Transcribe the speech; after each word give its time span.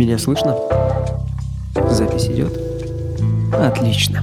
Меня 0.00 0.16
слышно? 0.16 0.56
Запись 1.90 2.28
идет? 2.28 2.58
Отлично. 3.52 4.22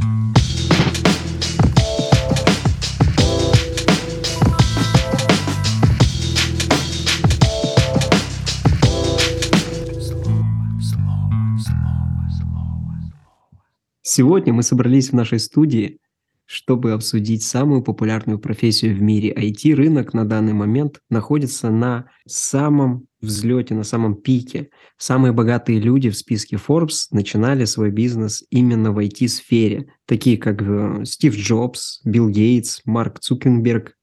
Сегодня 14.01 14.53
мы 14.53 14.63
собрались 14.63 15.11
в 15.11 15.13
нашей 15.13 15.37
студии, 15.37 15.99
чтобы 16.45 16.93
обсудить 16.93 17.43
самую 17.43 17.83
популярную 17.83 18.39
профессию 18.39 18.95
в 18.95 19.01
мире. 19.03 19.31
IT-рынок 19.31 20.15
на 20.15 20.27
данный 20.27 20.53
момент 20.53 21.01
находится 21.11 21.69
на 21.69 22.09
самом 22.25 23.06
взлете, 23.21 23.75
на 23.75 23.83
самом 23.83 24.15
пике. 24.15 24.69
Самые 24.97 25.31
богатые 25.31 25.79
люди 25.79 26.09
в 26.09 26.17
списке 26.17 26.57
Forbes 26.57 27.07
начинали 27.11 27.65
свой 27.65 27.91
бизнес 27.91 28.43
именно 28.49 28.91
в 28.91 28.99
IT-сфере, 28.99 29.87
такие 30.05 30.37
как 30.37 30.61
э, 30.61 31.05
Стив 31.05 31.35
Джобс, 31.35 32.01
Билл 32.03 32.29
Гейтс, 32.29 32.81
Марк 32.85 33.19
Цукенберг. 33.19 33.93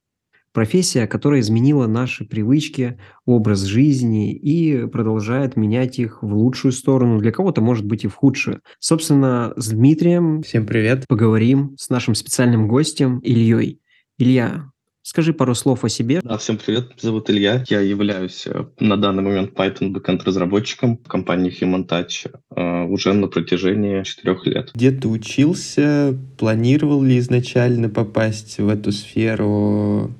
Профессия, 0.52 1.08
которая 1.08 1.40
изменила 1.40 1.88
наши 1.88 2.24
привычки, 2.24 3.00
образ 3.26 3.62
жизни 3.62 4.32
и 4.32 4.86
продолжает 4.86 5.56
менять 5.56 5.98
их 5.98 6.22
в 6.22 6.32
лучшую 6.32 6.70
сторону, 6.70 7.18
для 7.18 7.32
кого-то 7.32 7.60
может 7.60 7.84
быть 7.84 8.04
и 8.04 8.08
в 8.08 8.14
худшую. 8.14 8.60
Собственно, 8.78 9.52
с 9.56 9.70
Дмитрием 9.70 10.42
Всем 10.42 10.64
привет. 10.64 11.08
поговорим 11.08 11.74
с 11.76 11.90
нашим 11.90 12.14
специальным 12.14 12.68
гостем 12.68 13.18
Ильей. 13.18 13.80
Илья, 14.16 14.70
Скажи 15.06 15.34
пару 15.34 15.54
слов 15.54 15.84
о 15.84 15.90
себе. 15.90 16.22
Да, 16.24 16.38
всем 16.38 16.56
привет, 16.56 16.88
меня 16.88 16.98
зовут 16.98 17.28
Илья. 17.28 17.62
Я 17.68 17.80
являюсь 17.80 18.46
э, 18.46 18.64
на 18.80 18.96
данный 18.96 19.22
момент 19.22 19.52
Python 19.52 19.92
backend 19.92 20.22
разработчиком 20.24 20.96
в 20.96 21.06
компании 21.06 21.52
Human 21.52 21.86
Touch 21.86 22.34
э, 22.56 22.84
уже 22.86 23.12
на 23.12 23.28
протяжении 23.28 24.02
четырех 24.02 24.46
лет. 24.46 24.70
Где 24.74 24.92
ты 24.92 25.06
учился? 25.08 26.18
Планировал 26.38 27.02
ли 27.02 27.18
изначально 27.18 27.90
попасть 27.90 28.56
в 28.56 28.66
эту 28.66 28.92
сферу? 28.92 30.10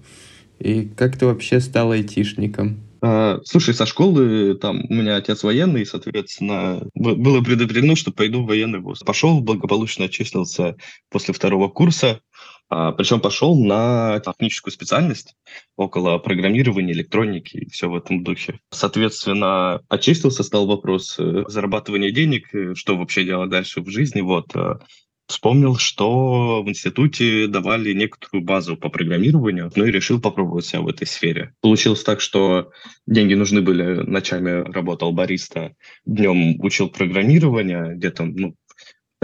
И 0.59 0.87
как 0.94 1.16
ты 1.16 1.25
вообще 1.25 1.61
стал 1.61 1.92
айтишником? 1.92 2.84
Uh, 3.03 3.41
слушай, 3.44 3.75
со 3.75 3.84
школы 3.84 4.55
там 4.55 4.83
у 4.89 4.94
меня 4.94 5.16
отец 5.16 5.42
военный, 5.42 5.84
соответственно, 5.84 6.87
было 6.94 7.42
предопределено, 7.42 7.97
что 7.97 8.12
пойду 8.12 8.42
в 8.42 8.47
военный 8.47 8.81
вуз. 8.81 9.00
Пошел, 9.00 9.41
благополучно 9.41 10.06
очистился 10.06 10.77
после 11.11 11.34
второго 11.34 11.69
курса, 11.69 12.20
причем 12.69 13.20
пошел 13.20 13.57
на 13.57 14.20
техническую 14.20 14.73
специальность 14.73 15.34
около 15.77 16.19
программирования, 16.19 16.93
электроники 16.93 17.56
и 17.59 17.71
все 17.71 17.89
в 17.89 17.95
этом 17.95 18.25
духе. 18.25 18.61
Соответственно, 18.71 19.81
очистился, 19.89 20.43
стал 20.43 20.67
вопрос 20.67 21.17
э, 21.19 21.45
зарабатывания 21.48 22.11
денег, 22.11 22.55
э, 22.55 22.75
что 22.75 22.97
вообще 22.97 23.25
делать 23.25 23.51
дальше 23.51 23.81
в 23.81 23.89
жизни. 23.89 24.21
Вот 24.21 24.55
э, 24.55 24.79
вспомнил, 25.27 25.77
что 25.77 26.62
в 26.62 26.69
институте 26.69 27.47
давали 27.47 27.93
некоторую 27.93 28.45
базу 28.45 28.77
по 28.77 28.89
программированию, 28.89 29.71
ну 29.75 29.84
и 29.84 29.91
решил 29.91 30.21
попробовать 30.21 30.67
себя 30.67 30.83
в 30.83 30.89
этой 30.89 31.06
сфере. 31.06 31.55
Получилось 31.61 32.03
так, 32.03 32.21
что 32.21 32.71
деньги 33.06 33.34
нужны 33.34 33.62
были, 33.62 34.03
ночами 34.03 34.71
работал 34.73 35.12
бариста, 35.12 35.75
днем 36.05 36.61
учил 36.61 36.89
программирование, 36.89 37.95
где-то 37.95 38.25
ну, 38.25 38.55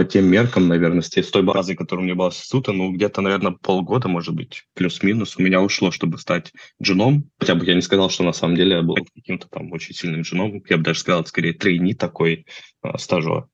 по 0.01 0.05
тем 0.05 0.25
меркам, 0.25 0.67
наверное, 0.67 1.03
с 1.03 1.09
той 1.09 1.43
базой, 1.43 1.75
которая 1.75 2.01
у 2.01 2.05
меня 2.05 2.15
была 2.15 2.31
с 2.31 2.39
института, 2.39 2.71
ну, 2.71 2.91
где-то, 2.91 3.21
наверное, 3.21 3.51
полгода, 3.51 4.07
может 4.07 4.33
быть, 4.33 4.63
плюс-минус 4.73 5.37
у 5.37 5.43
меня 5.43 5.61
ушло, 5.61 5.91
чтобы 5.91 6.17
стать 6.17 6.51
джуном. 6.81 7.29
Хотя 7.39 7.53
бы 7.53 7.67
я 7.67 7.75
не 7.75 7.83
сказал, 7.83 8.09
что 8.09 8.23
на 8.23 8.33
самом 8.33 8.55
деле 8.55 8.77
я 8.77 8.81
был 8.81 8.95
каким-то 9.13 9.47
там 9.47 9.71
очень 9.71 9.93
сильным 9.93 10.21
джуном. 10.21 10.63
Я 10.67 10.77
бы 10.77 10.83
даже 10.83 11.01
сказал, 11.01 11.23
скорее, 11.27 11.53
трейни 11.53 11.93
такой 11.93 12.47
э, 12.81 12.97
стажер. 12.97 13.45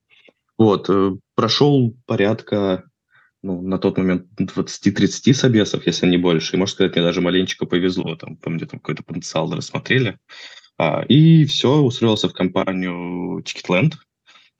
Вот, 0.57 0.89
э, 0.89 1.17
прошел 1.35 1.97
порядка, 2.05 2.85
ну, 3.43 3.61
на 3.61 3.77
тот 3.77 3.97
момент 3.97 4.27
20-30 4.39 5.33
собесов, 5.33 5.85
если 5.85 6.07
не 6.07 6.17
больше. 6.17 6.55
И, 6.55 6.57
можно 6.57 6.73
сказать, 6.73 6.95
мне 6.95 7.03
даже 7.03 7.19
маленечко 7.19 7.65
повезло. 7.65 8.15
Там, 8.15 8.37
там 8.37 8.55
где-то 8.55 8.77
какой-то 8.77 9.03
потенциал 9.03 9.53
рассмотрели. 9.53 10.17
А, 10.77 11.03
и 11.09 11.43
все, 11.43 11.81
устроился 11.81 12.29
в 12.29 12.33
компанию 12.33 13.39
Ticketland. 13.39 13.95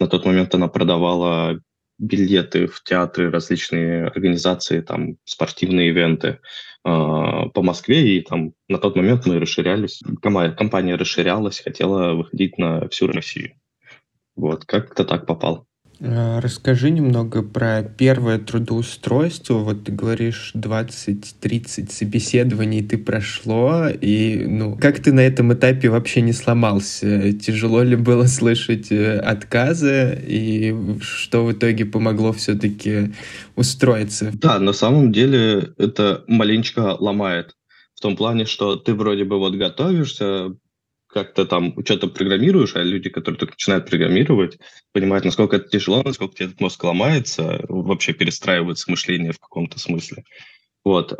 На 0.01 0.07
тот 0.07 0.25
момент 0.25 0.53
она 0.53 0.67
продавала 0.67 1.61
билеты 1.99 2.67
в 2.67 2.83
театры, 2.83 3.31
различные 3.31 4.05
организации, 4.07 4.81
там, 4.81 5.17
спортивные 5.25 5.89
ивенты 5.89 6.27
э, 6.27 6.37
по 6.83 7.61
Москве, 7.61 8.17
и 8.17 8.21
там 8.21 8.53
на 8.67 8.77
тот 8.77 8.95
момент 8.95 9.25
мы 9.25 9.39
расширялись, 9.39 10.01
компания 10.21 10.95
расширялась, 10.95 11.59
хотела 11.59 12.13
выходить 12.13 12.57
на 12.57 12.87
всю 12.89 13.07
Россию. 13.07 13.53
Вот, 14.35 14.65
как-то 14.65 15.03
так 15.03 15.25
попал. 15.25 15.66
А, 15.99 16.39
расскажи 16.41 16.89
немного 16.89 17.41
про 17.41 17.83
первое 17.83 18.37
трудоустройство. 18.37 19.55
Вот 19.55 19.85
ты 19.85 19.91
говоришь, 19.91 20.51
20-30 20.55 21.91
собеседований 21.91 22.83
ты 22.83 22.97
прошло, 22.97 23.87
и 23.89 24.45
ну, 24.45 24.77
как 24.77 24.99
ты 24.99 25.11
на 25.11 25.21
этом 25.21 25.53
этапе 25.53 25.89
вообще 25.89 26.21
не 26.21 26.33
сломался? 26.33 27.33
Тяжело 27.33 27.81
ли 27.83 27.95
было 27.95 28.25
слышать 28.25 28.91
э, 28.91 29.17
отказы, 29.17 30.21
и 30.27 30.75
что 31.01 31.45
в 31.45 31.51
итоге 31.53 31.85
помогло 31.85 32.31
все-таки 32.33 33.13
устроиться? 33.55 34.31
Да, 34.33 34.59
на 34.59 34.73
самом 34.73 35.11
деле 35.11 35.73
это 35.77 36.23
маленечко 36.27 36.95
ломает. 36.99 37.55
В 37.95 38.01
том 38.01 38.15
плане, 38.15 38.45
что 38.45 38.75
ты 38.75 38.93
вроде 38.93 39.23
бы 39.23 39.39
вот 39.39 39.55
готовишься, 39.55 40.55
как-то 41.17 41.45
там 41.45 41.73
что-то 41.83 42.07
программируешь, 42.07 42.75
а 42.75 42.83
люди, 42.83 43.09
которые 43.09 43.39
только 43.39 43.53
начинают 43.53 43.89
программировать, 43.89 44.59
понимают, 44.91 45.25
насколько 45.25 45.55
это 45.55 45.67
тяжело, 45.67 46.03
насколько 46.03 46.35
тебе 46.35 46.45
этот 46.45 46.61
мозг 46.61 46.83
ломается, 46.83 47.65
вообще 47.67 48.13
перестраивается 48.13 48.91
мышление 48.91 49.31
в 49.31 49.39
каком-то 49.39 49.79
смысле. 49.79 50.23
Вот, 50.85 51.13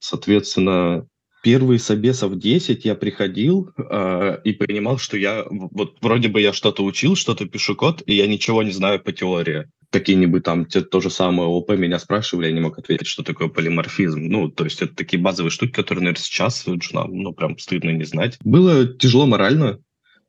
соответственно, 0.00 1.06
первые 1.42 1.78
собесов 1.78 2.36
10 2.36 2.84
я 2.84 2.94
приходил 2.94 3.70
э, 3.76 4.38
и 4.44 4.52
понимал, 4.52 4.98
что 4.98 5.16
я 5.16 5.44
вот 5.48 5.96
вроде 6.00 6.28
бы 6.28 6.40
я 6.40 6.52
что-то 6.52 6.84
учил, 6.84 7.14
что-то 7.14 7.46
пишу 7.46 7.76
код, 7.76 8.02
и 8.06 8.14
я 8.14 8.26
ничего 8.26 8.62
не 8.64 8.72
знаю 8.72 9.00
по 9.00 9.12
теории 9.12 9.70
какие-нибудь 9.90 10.42
там, 10.42 10.66
те, 10.66 10.82
то 10.82 11.00
же 11.00 11.10
самое 11.10 11.48
ОП 11.48 11.70
меня 11.70 11.98
спрашивали, 11.98 12.46
я 12.46 12.52
не 12.52 12.60
мог 12.60 12.78
ответить, 12.78 13.06
что 13.06 13.22
такое 13.22 13.48
полиморфизм. 13.48 14.20
Ну, 14.20 14.48
то 14.50 14.64
есть 14.64 14.82
это 14.82 14.94
такие 14.94 15.22
базовые 15.22 15.50
штуки, 15.50 15.72
которые, 15.72 16.02
наверное, 16.04 16.22
сейчас 16.22 16.66
джунам, 16.68 17.16
ну, 17.16 17.32
прям 17.32 17.58
стыдно 17.58 17.90
не 17.90 18.04
знать. 18.04 18.38
Было 18.44 18.86
тяжело 18.86 19.26
морально, 19.26 19.80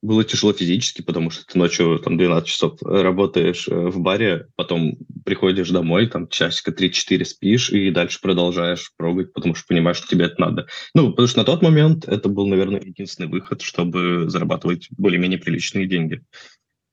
было 0.01 0.23
тяжело 0.23 0.53
физически, 0.53 1.01
потому 1.01 1.29
что 1.29 1.45
ты 1.45 1.57
ночью 1.57 1.99
там 1.99 2.17
12 2.17 2.47
часов 2.47 2.81
работаешь 2.81 3.67
э, 3.67 3.75
в 3.75 3.99
баре, 3.99 4.47
потом 4.55 4.97
приходишь 5.25 5.69
домой, 5.71 6.07
там 6.07 6.29
часика 6.29 6.71
3-4 6.71 7.25
спишь 7.25 7.69
и 7.69 7.91
дальше 7.91 8.21
продолжаешь 8.21 8.93
пробовать, 8.95 9.33
потому 9.33 9.55
что 9.55 9.67
понимаешь, 9.67 9.97
что 9.97 10.07
тебе 10.07 10.25
это 10.25 10.39
надо. 10.39 10.67
Ну, 10.93 11.09
потому 11.09 11.27
что 11.27 11.39
на 11.39 11.45
тот 11.45 11.61
момент 11.61 12.07
это 12.07 12.29
был, 12.29 12.47
наверное, 12.47 12.79
единственный 12.79 13.27
выход, 13.27 13.61
чтобы 13.61 14.29
зарабатывать 14.29 14.87
более-менее 14.91 15.39
приличные 15.39 15.85
деньги. 15.85 16.21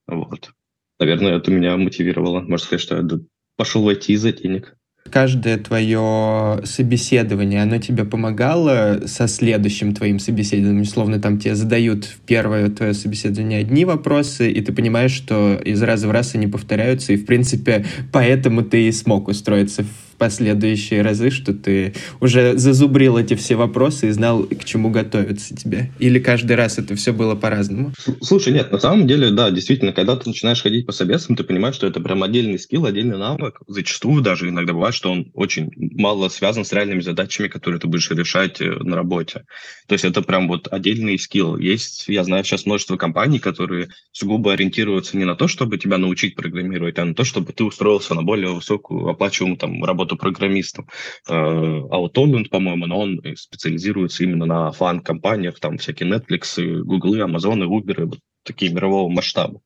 Вот 0.09 0.51
наверное, 0.99 1.37
это 1.37 1.51
меня 1.51 1.77
мотивировало. 1.77 2.41
Можно 2.41 2.59
сказать, 2.59 2.81
что 2.81 2.97
я 2.97 3.09
пошел 3.57 3.83
войти 3.83 4.13
из-за 4.15 4.33
денег. 4.33 4.77
Каждое 5.11 5.57
твое 5.59 6.61
собеседование, 6.65 7.63
оно 7.63 7.79
тебе 7.79 8.05
помогало 8.05 9.03
со 9.07 9.29
следующим 9.29 9.95
твоим 9.95 10.19
собеседованием? 10.19 10.85
Словно 10.85 11.21
там 11.21 11.39
тебе 11.39 11.55
задают 11.55 12.05
в 12.05 12.21
первое 12.21 12.69
твое 12.71 12.93
собеседование 12.93 13.61
одни 13.61 13.85
вопросы, 13.85 14.51
и 14.51 14.61
ты 14.61 14.73
понимаешь, 14.73 15.13
что 15.13 15.61
из 15.65 15.83
раза 15.83 16.09
в 16.09 16.11
раз 16.11 16.35
они 16.35 16.49
повторяются, 16.49 17.13
и, 17.13 17.17
в 17.17 17.27
принципе, 17.27 17.85
поэтому 18.13 18.63
ты 18.63 18.89
и 18.89 18.93
смог 18.93 19.29
устроиться 19.29 19.85
последующие 20.19 21.03
разы, 21.03 21.31
что 21.31 21.53
ты 21.53 21.95
уже 22.21 22.57
зазубрил 22.59 23.17
эти 23.17 23.35
все 23.35 23.57
вопросы 23.57 24.09
и 24.09 24.11
знал, 24.11 24.45
к 24.45 24.65
чему 24.65 24.91
готовиться 24.91 25.55
тебе? 25.55 25.91
Или 25.99 26.19
каждый 26.19 26.57
раз 26.57 26.79
это 26.79 26.95
все 26.97 27.13
было 27.13 27.35
по-разному? 27.35 27.93
Слушай, 28.23 28.53
нет, 28.53 28.73
на 28.73 28.79
самом 28.79 29.07
деле, 29.07 29.31
да, 29.31 29.51
действительно, 29.51 29.93
когда 29.93 30.17
ты 30.17 30.29
начинаешь 30.29 30.63
ходить 30.63 30.87
по 30.87 30.93
собесам, 30.93 31.37
ты 31.37 31.45
понимаешь, 31.45 31.75
что 31.75 31.87
это 31.87 32.01
прям 32.01 32.23
отдельный 32.23 32.59
скилл, 32.59 32.87
отдельный 32.87 33.19
навык. 33.19 33.61
Зачастую 33.67 34.23
даже 34.23 34.49
иногда 34.49 34.73
бывает, 34.73 34.95
что 34.95 35.11
он 35.11 35.31
очень 35.35 35.71
мало 35.77 36.29
связан 36.29 36.65
с 36.65 36.73
реальными 36.73 37.01
задачами, 37.01 37.49
которые 37.49 37.81
ты 37.81 37.89
будешь 37.89 38.11
решать 38.11 38.61
э, 38.61 38.71
на 38.71 38.97
работе. 38.97 39.45
То 39.87 39.95
есть 39.95 40.05
это 40.05 40.23
прям 40.23 40.49
вот 40.49 40.69
отдельный 40.71 41.19
скилл. 41.19 41.57
Есть, 41.57 42.09
я 42.09 42.25
знаю 42.25 42.45
сейчас 42.45 42.67
множество 42.67 42.97
компаний, 42.97 43.39
которые 43.39 43.89
сугубо 44.13 44.53
ориентируются 44.53 45.17
не 45.17 45.25
на 45.25 45.35
то, 45.35 45.49
чтобы 45.49 45.79
тебя 45.79 45.99
научить 45.99 46.37
программировать, 46.37 46.99
а 46.99 47.05
на 47.05 47.15
то, 47.15 47.25
чтобы 47.25 47.53
ты 47.53 47.65
устроился 47.65 48.15
на 48.15 48.23
более 48.23 48.53
высокую 48.53 49.09
оплачиваемую 49.09 49.59
там 49.59 49.85
работу 49.85 50.06
работу 50.07 50.17
программистом. 50.17 50.89
Аутолент, 51.27 52.51
по-моему, 52.51 52.87
но 52.87 53.01
он 53.01 53.23
специализируется 53.37 54.25
именно 54.25 54.47
на 54.47 54.73
фан-компаниях, 54.73 55.59
там 55.59 55.79
всякие 55.79 56.09
Netflix, 56.09 56.63
Google, 56.83 57.17
Amazon, 57.17 57.67
Uber, 57.67 58.07
вот 58.07 58.19
такие 58.45 58.73
мирового 58.73 59.09
масштаба. 59.09 59.61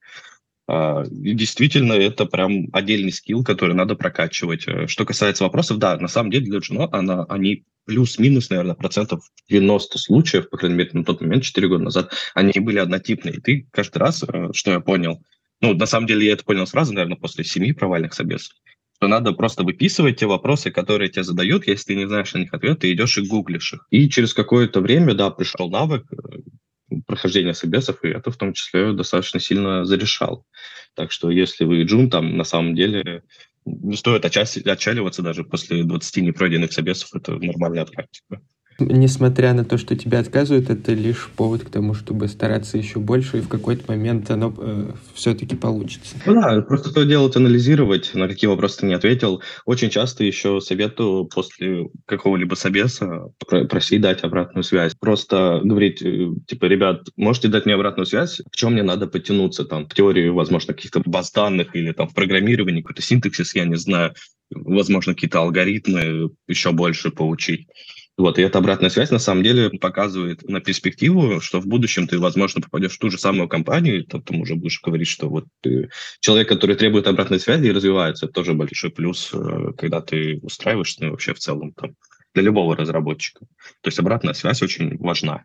А, 0.67 1.03
и 1.03 1.35
действительно, 1.35 1.95
это 1.95 2.27
прям 2.27 2.69
отдельный 2.73 3.11
скилл, 3.11 3.43
который 3.43 3.75
надо 3.75 3.97
прокачивать. 3.97 4.69
Э, 4.69 4.87
что 4.87 5.05
касается 5.05 5.43
вопросов, 5.43 5.79
да, 5.79 5.97
на 5.99 6.07
самом 6.07 6.31
деле 6.31 6.47
для 6.47 6.59
Juno 6.61 6.89
она, 6.93 7.25
они 7.25 7.65
плюс-минус, 7.87 8.51
наверное, 8.51 8.77
процентов 8.77 9.21
90 9.49 9.99
случаев, 9.99 10.49
по 10.49 10.57
крайней 10.57 10.77
мере, 10.79 10.91
на 10.93 11.05
тот 11.05 11.21
момент, 11.21 11.43
4 11.43 11.67
года 11.67 11.83
назад, 11.83 12.13
они 12.35 12.53
были 12.61 12.79
однотипные. 12.79 13.35
И 13.35 13.41
ты 13.41 13.69
каждый 13.73 13.99
раз, 13.99 14.23
э, 14.23 14.51
что 14.53 14.71
я 14.71 14.79
понял, 14.79 15.21
ну, 15.61 15.75
на 15.75 15.87
самом 15.87 16.07
деле 16.07 16.27
я 16.27 16.35
это 16.35 16.45
понял 16.45 16.67
сразу, 16.69 16.93
наверное, 16.93 17.19
после 17.19 17.43
семи 17.43 17.73
провальных 17.73 18.15
собесов, 18.15 18.55
что 19.01 19.09
надо 19.09 19.33
просто 19.33 19.63
выписывать 19.65 20.19
те 20.19 20.27
вопросы, 20.27 20.71
которые 20.71 21.09
тебе 21.09 21.25
задают, 21.25 21.67
если 21.67 21.87
ты 21.87 21.97
не 21.97 22.07
знаешь 22.07 22.35
на 22.35 22.39
них 22.39 22.53
ответ, 22.53 22.81
ты 22.81 22.93
идешь 22.93 23.17
и 23.17 23.27
гуглишь 23.27 23.73
их. 23.73 23.87
И 23.89 24.11
через 24.11 24.35
какое-то 24.35 24.83
время, 24.83 25.15
да, 25.15 25.31
пришел 25.31 25.71
навык 25.71 26.05
э, 26.13 26.97
прохождения 27.07 27.55
собесов, 27.55 28.05
и 28.05 28.09
это 28.09 28.31
в 28.31 28.37
том 28.37 28.53
числе 28.53 28.93
достаточно 28.93 29.41
сильно 29.41 29.87
зарешал. 29.87 30.45
Так 30.95 31.13
что 31.13 31.31
если 31.31 31.65
вы 31.65 31.85
джун, 31.85 32.11
там 32.11 32.37
на 32.37 32.45
самом 32.45 32.75
деле 32.75 33.23
не 33.65 33.97
стоит 33.97 34.27
отчаливаться 34.27 35.23
даже 35.23 35.45
после 35.45 35.83
20 35.83 36.17
непройденных 36.19 36.71
собесов, 36.71 37.09
это 37.15 37.33
нормальная 37.39 37.87
практика. 37.87 38.43
Несмотря 38.81 39.53
на 39.53 39.65
то, 39.65 39.79
что 39.79 39.97
тебя 39.97 40.19
отказывают, 40.19 40.71
это 40.71 40.93
лишь 40.93 41.29
повод 41.37 41.63
к 41.65 41.71
тому, 41.71 41.95
чтобы 41.95 42.29
стараться 42.29 42.79
еще 42.79 42.99
больше, 42.99 43.39
и 43.39 43.41
в 43.43 43.49
какой-то 43.49 43.85
момент 43.89 44.31
оно 44.31 44.55
э, 44.57 44.93
все-таки 45.15 45.55
получится. 45.55 46.17
Ну 46.25 46.35
да, 46.35 46.61
просто 46.63 46.93
то 46.93 47.05
делать, 47.05 47.37
анализировать, 47.37 48.15
на 48.15 48.29
какие 48.29 48.49
вопросы 48.49 48.81
ты 48.81 48.87
не 48.87 48.95
ответил. 48.95 49.43
Очень 49.67 49.91
часто 49.91 50.25
еще 50.25 50.61
советую 50.61 51.27
после 51.27 51.89
какого-либо 52.07 52.55
собеса 52.55 53.33
просить 53.69 54.01
дать 54.01 54.25
обратную 54.25 54.65
связь. 54.65 54.95
Просто 54.99 55.61
говорить, 55.63 56.03
э, 56.03 56.29
типа, 56.47 56.65
ребят, 56.65 57.03
можете 57.17 57.49
дать 57.49 57.67
мне 57.67 57.75
обратную 57.75 58.07
связь, 58.07 58.41
в 58.51 58.57
чем 58.57 58.73
мне 58.73 58.83
надо 58.83 59.07
потянуться 59.07 59.65
там, 59.65 59.87
в 59.87 59.95
теории, 59.95 60.29
возможно, 60.29 60.75
каких-то 60.75 61.03
баз 61.05 61.31
данных 61.33 61.77
или 61.77 61.93
там 61.93 62.09
в 62.09 62.15
программировании, 62.15 62.81
какой-то 62.81 63.03
синтаксис, 63.03 63.55
я 63.55 63.65
не 63.65 63.77
знаю, 63.77 64.15
возможно, 64.51 65.15
какие-то 65.15 65.41
алгоритмы 65.41 66.31
еще 66.49 66.73
больше 66.73 67.11
поучить. 67.11 67.67
Вот, 68.21 68.39
и 68.39 68.43
эта 68.43 68.59
обратная 68.59 68.91
связь 68.91 69.11
на 69.11 69.19
самом 69.19 69.43
деле 69.43 69.71
показывает 69.71 70.47
на 70.47 70.61
перспективу, 70.61 71.41
что 71.41 71.59
в 71.59 71.67
будущем 71.67 72.07
ты, 72.07 72.19
возможно, 72.19 72.61
попадешь 72.61 72.97
в 72.97 72.99
ту 72.99 73.11
же 73.11 73.17
самую 73.17 73.49
компанию, 73.49 74.01
и 74.01 74.03
там 74.03 74.43
уже 74.43 74.57
будешь 74.57 74.83
говорить, 74.83 75.09
что 75.09 75.29
вот 75.31 75.47
ты, 75.63 75.89
человек, 76.21 76.49
который 76.49 76.77
требует 76.77 77.07
обратной 77.07 77.41
связи 77.41 77.67
и 77.67 77.73
развивается, 77.73 78.27
это 78.27 78.35
тоже 78.35 78.53
большой 78.53 78.91
плюс, 78.91 79.31
э, 79.33 79.73
когда 79.79 80.03
ты 80.03 80.39
устраиваешься 80.43 81.05
ну, 81.05 81.13
вообще 81.13 81.33
в 81.33 81.39
целом 81.39 81.73
там, 81.73 81.95
для 82.35 82.43
любого 82.43 82.77
разработчика. 82.77 83.41
То 83.81 83.89
есть 83.89 83.99
обратная 83.99 84.35
связь 84.35 84.61
очень 84.61 84.99
важна. 84.99 85.45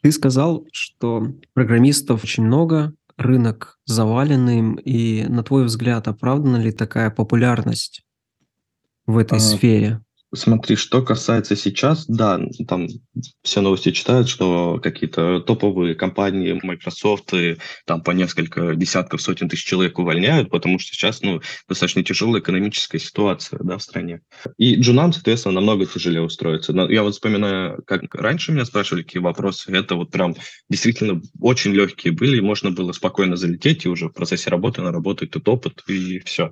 Ты 0.00 0.10
сказал, 0.10 0.66
что 0.72 1.34
программистов 1.52 2.24
очень 2.24 2.44
много, 2.44 2.94
рынок 3.18 3.78
заваленный, 3.84 4.80
и 4.82 5.24
на 5.28 5.42
твой 5.42 5.64
взгляд, 5.64 6.08
оправдана 6.08 6.56
ли 6.56 6.72
такая 6.72 7.10
популярность 7.10 8.04
в 9.04 9.18
этой 9.18 9.36
а, 9.36 9.40
сфере? 9.40 10.03
Смотри, 10.34 10.76
что 10.76 11.02
касается 11.02 11.56
сейчас, 11.56 12.06
да, 12.06 12.40
там 12.66 12.88
все 13.42 13.60
новости 13.60 13.92
читают, 13.92 14.28
что 14.28 14.80
какие-то 14.82 15.40
топовые 15.40 15.94
компании 15.94 16.58
Microsoft 16.62 17.32
и 17.34 17.56
там 17.86 18.02
по 18.02 18.10
несколько 18.10 18.74
десятков, 18.74 19.22
сотен 19.22 19.48
тысяч 19.48 19.64
человек 19.64 19.98
увольняют, 19.98 20.50
потому 20.50 20.78
что 20.78 20.94
сейчас, 20.94 21.22
ну, 21.22 21.40
достаточно 21.68 22.02
тяжелая 22.02 22.40
экономическая 22.40 22.98
ситуация, 22.98 23.60
да, 23.62 23.78
в 23.78 23.82
стране. 23.82 24.20
И 24.58 24.76
джунам, 24.76 25.12
соответственно, 25.12 25.54
намного 25.54 25.86
тяжелее 25.86 26.22
устроиться. 26.22 26.72
Но 26.72 26.90
я 26.90 27.02
вот 27.02 27.14
вспоминаю, 27.14 27.82
как 27.86 28.14
раньше 28.14 28.52
меня 28.52 28.64
спрашивали, 28.64 29.02
какие 29.02 29.22
вопросы, 29.22 29.72
это 29.72 29.94
вот 29.94 30.10
прям 30.10 30.34
действительно 30.68 31.22
очень 31.40 31.72
легкие 31.72 32.12
были, 32.12 32.38
и 32.38 32.42
можно 32.42 32.70
было 32.70 32.92
спокойно 32.92 33.36
залететь 33.36 33.84
и 33.84 33.88
уже 33.88 34.08
в 34.08 34.12
процессе 34.12 34.50
работы 34.50 34.82
наработать 34.82 35.30
этот 35.30 35.48
опыт, 35.48 35.82
и 35.86 36.20
все. 36.20 36.50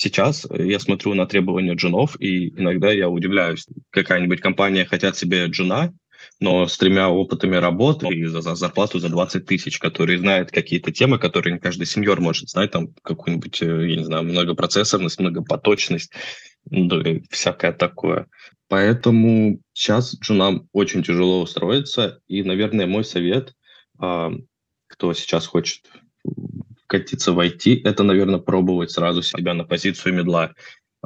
Сейчас 0.00 0.46
я 0.50 0.80
смотрю 0.80 1.12
на 1.12 1.26
требования 1.26 1.74
джунов, 1.74 2.18
и 2.18 2.48
иногда 2.58 2.90
я 2.90 3.10
удивляюсь. 3.10 3.66
Какая-нибудь 3.90 4.40
компания 4.40 4.86
хотят 4.86 5.18
себе 5.18 5.44
джуна, 5.44 5.92
но 6.40 6.66
с 6.66 6.78
тремя 6.78 7.10
опытами 7.10 7.56
работы 7.56 8.08
и 8.08 8.24
за, 8.24 8.40
за 8.40 8.54
зарплату 8.54 8.98
за 8.98 9.10
20 9.10 9.44
тысяч, 9.44 9.78
который 9.78 10.16
знает 10.16 10.52
какие-то 10.52 10.90
темы, 10.90 11.18
которые 11.18 11.52
не 11.52 11.58
каждый 11.58 11.84
сеньор 11.84 12.18
может 12.22 12.48
знать, 12.48 12.70
там 12.70 12.94
какую-нибудь, 13.02 13.60
э, 13.60 13.90
я 13.90 13.96
не 13.96 14.04
знаю, 14.04 14.24
многопроцессорность, 14.24 15.20
многопоточность, 15.20 16.12
да, 16.64 17.02
и 17.02 17.20
всякое 17.28 17.72
такое. 17.72 18.26
Поэтому 18.68 19.60
сейчас 19.74 20.18
джунам 20.18 20.66
очень 20.72 21.02
тяжело 21.02 21.42
устроиться, 21.42 22.22
и, 22.26 22.42
наверное, 22.42 22.86
мой 22.86 23.04
совет, 23.04 23.52
а, 23.98 24.32
кто 24.86 25.12
сейчас 25.12 25.46
хочет 25.46 25.82
катиться 26.90 27.32
в 27.32 27.38
IT, 27.38 27.82
это, 27.84 28.02
наверное, 28.02 28.40
пробовать 28.40 28.90
сразу 28.90 29.22
себя 29.22 29.54
на 29.54 29.64
позицию 29.64 30.14
медла. 30.14 30.52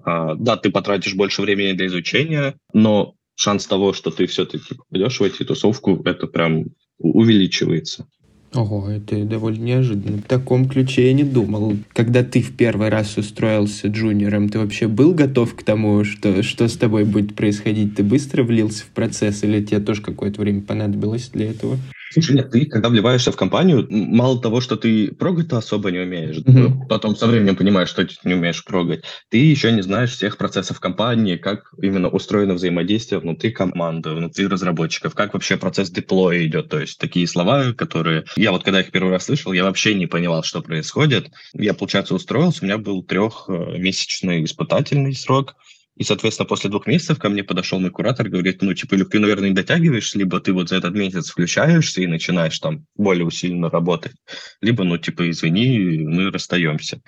А, 0.03 0.35
да, 0.35 0.57
ты 0.57 0.71
потратишь 0.71 1.15
больше 1.15 1.43
времени 1.43 1.73
для 1.73 1.87
изучения, 1.87 2.55
но 2.73 3.15
шанс 3.37 3.67
того, 3.67 3.93
что 3.93 4.11
ты 4.11 4.27
все-таки 4.27 4.75
попадешь 4.75 5.21
в 5.21 5.23
IT-тусовку, 5.23 6.03
это 6.05 6.27
прям 6.27 6.65
увеличивается. 6.99 8.07
Ого, 8.55 8.89
это 8.89 9.25
довольно 9.25 9.63
неожиданно. 9.63 10.19
В 10.19 10.23
таком 10.23 10.69
ключе 10.69 11.09
я 11.09 11.13
не 11.13 11.25
думал. 11.25 11.77
Когда 11.93 12.23
ты 12.23 12.41
в 12.41 12.57
первый 12.57 12.89
раз 12.89 13.19
устроился 13.19 13.89
джуниором, 13.89 14.49
ты 14.49 14.61
вообще 14.61 14.87
был 14.87 15.13
готов 15.13 15.55
к 15.57 15.65
тому, 15.65 16.05
что, 16.05 16.43
что 16.43 16.69
с 16.69 16.77
тобой 16.77 17.05
будет 17.05 17.35
происходить? 17.35 17.97
Ты 17.97 18.05
быстро 18.05 18.45
влился 18.45 18.85
в 18.85 18.89
процесс 18.89 19.43
или 19.43 19.63
тебе 19.63 19.81
тоже 19.81 20.03
какое-то 20.03 20.41
время 20.41 20.63
понадобилось 20.63 21.31
для 21.31 21.51
этого? 21.51 21.79
Слушай, 22.13 22.37
нет, 22.37 22.51
ты, 22.51 22.67
когда 22.67 22.89
вливаешься 22.89 23.33
в 23.33 23.37
компанию, 23.37 23.87
мало 23.91 24.41
того, 24.41 24.61
что 24.61 24.77
ты 24.77 25.13
прогать-то 25.13 25.59
особо 25.59 25.91
не 25.91 25.99
умеешь, 25.99 26.37
mm-hmm. 26.37 26.87
потом 26.89 27.17
со 27.17 27.27
временем 27.27 27.57
понимаешь, 27.57 27.89
что 27.89 28.05
ты 28.05 28.15
не 28.25 28.35
умеешь 28.35 28.65
прогать, 28.65 29.05
ты 29.31 29.39
еще 29.39 29.73
не 29.73 29.83
знаешь 29.83 30.13
всех 30.13 30.37
процессов 30.37 30.81
компании, 30.81 31.37
как 31.37 31.73
именно 31.81 32.09
устроено 32.09 32.55
взаимодействие 32.55 33.21
внутри 33.21 33.51
команды, 33.51 34.11
внутри 34.11 34.47
разработчиков, 34.47 35.15
как 35.15 35.35
вообще 35.35 35.57
процесс 35.57 35.91
деплоя 35.91 36.47
идет, 36.47 36.69
то 36.69 36.79
есть 36.79 36.99
такие 36.99 37.27
слова, 37.27 37.73
которые... 37.73 38.25
Я 38.37 38.53
вот 38.53 38.65
когда 38.65 38.81
их 38.81 38.91
первый 38.91 39.11
раз 39.11 39.25
слышал, 39.25 39.53
я 39.53 39.65
вообще 39.65 39.95
не 39.95 40.07
понимал, 40.07 40.45
что 40.45 40.63
происходит. 40.63 41.31
Я, 41.53 41.75
получается, 41.75 42.15
устроился, 42.15 42.61
у 42.63 42.67
меня 42.67 42.79
был 42.79 43.03
трехмесячный 43.03 44.45
испытательный 44.45 45.15
срок, 45.15 45.57
и, 45.97 46.03
соответственно, 46.03 46.49
после 46.49 46.71
двух 46.71 46.87
месяцев 46.87 47.19
ко 47.19 47.29
мне 47.29 47.45
подошел 47.45 47.79
мой 47.79 47.91
куратор, 47.91 48.29
говорит, 48.29 48.63
ну, 48.63 48.75
типа, 48.75 48.95
или 48.95 49.05
ты, 49.05 49.21
наверное, 49.21 49.51
не 49.51 49.55
дотягиваешь, 49.55 50.15
либо 50.15 50.41
ты 50.41 50.53
вот 50.53 50.69
за 50.69 50.77
этот 50.77 50.95
месяц 50.95 51.31
включаешься 51.31 52.03
и 52.03 52.07
начинаешь 52.07 52.59
там 52.59 52.85
более 52.97 53.25
усиленно 53.25 53.71
работать, 53.71 54.15
либо, 54.61 54.83
ну, 54.85 54.99
типа, 54.99 55.31
извини, 55.31 55.99
мы 55.99 56.31
расстаемся. 56.31 57.01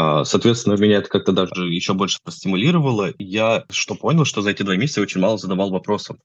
А, 0.00 0.24
соответственно, 0.24 0.74
меня 0.74 0.98
это 0.98 1.08
как-то 1.08 1.32
даже 1.32 1.66
еще 1.68 1.92
больше 1.92 2.18
простимулировало. 2.22 3.12
Я 3.18 3.64
что 3.70 3.96
понял, 3.96 4.24
что 4.24 4.42
за 4.42 4.50
эти 4.50 4.62
два 4.62 4.76
месяца 4.76 5.00
я 5.00 5.02
очень 5.02 5.20
мало 5.20 5.38
задавал 5.38 5.70
вопросов. 5.70 6.18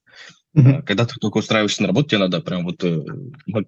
Mm-hmm. 0.55 0.83
Когда 0.83 1.07
ты 1.07 1.15
только 1.19 1.37
устраиваешься 1.39 1.81
на 1.81 1.87
работу, 1.87 2.09
тебе 2.09 2.19
надо 2.19 2.39
прям 2.39 2.65
вот, 2.65 2.83
э, 2.83 3.01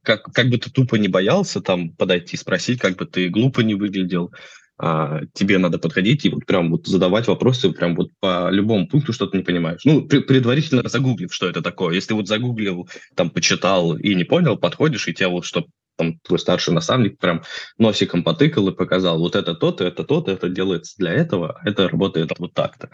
как, 0.04 0.32
как 0.32 0.50
бы 0.52 0.60
ты 0.60 0.70
тупо 0.70 0.98
не 0.98 1.08
боялся 1.08 1.60
там 1.60 1.90
подойти, 1.90 2.38
спросить, 2.38 2.80
как 2.80 2.98
бы 2.98 3.08
ты 3.08 3.30
глупо 3.30 3.62
не 3.62 3.74
выглядел, 3.74 4.32
тебе 4.78 5.58
надо 5.58 5.80
подходить 5.80 6.26
и 6.26 6.30
вот 6.30 6.46
прям 6.46 6.72
вот 6.72 6.86
задавать 6.88 7.28
вопросы 7.28 7.72
прям 7.72 7.96
вот 7.96 8.10
по 8.20 8.50
любому 8.50 8.88
пункту, 8.88 9.14
что 9.14 9.26
ты 9.26 9.38
не 9.38 9.44
понимаешь. 9.44 9.82
Ну, 9.86 10.02
предварительно 10.06 10.88
загуглив, 10.88 11.34
что 11.34 11.48
это 11.48 11.62
такое. 11.62 11.96
Если 11.96 12.14
вот 12.14 12.28
загуглил, 12.28 12.90
там, 13.16 13.30
почитал 13.30 13.96
и 13.96 14.14
не 14.16 14.26
понял, 14.26 14.58
подходишь, 14.58 15.08
и 15.08 15.14
тебе 15.14 15.30
вот, 15.30 15.46
что 15.46 15.66
там 15.98 16.20
твой 16.20 16.40
старший 16.40 16.74
наставник 16.74 17.18
прям 17.20 17.44
носиком 17.78 18.24
потыкал 18.24 18.68
и 18.68 18.76
показал, 18.76 19.18
вот 19.20 19.36
это 19.38 19.56
то-то, 19.56 19.86
это 19.86 20.04
то-то, 20.04 20.32
это 20.32 20.50
делается 20.50 20.96
для 20.98 21.14
этого, 21.14 21.58
а 21.58 21.70
это 21.70 21.88
работает 21.88 22.32
вот 22.38 22.54
так-то. 22.54 22.90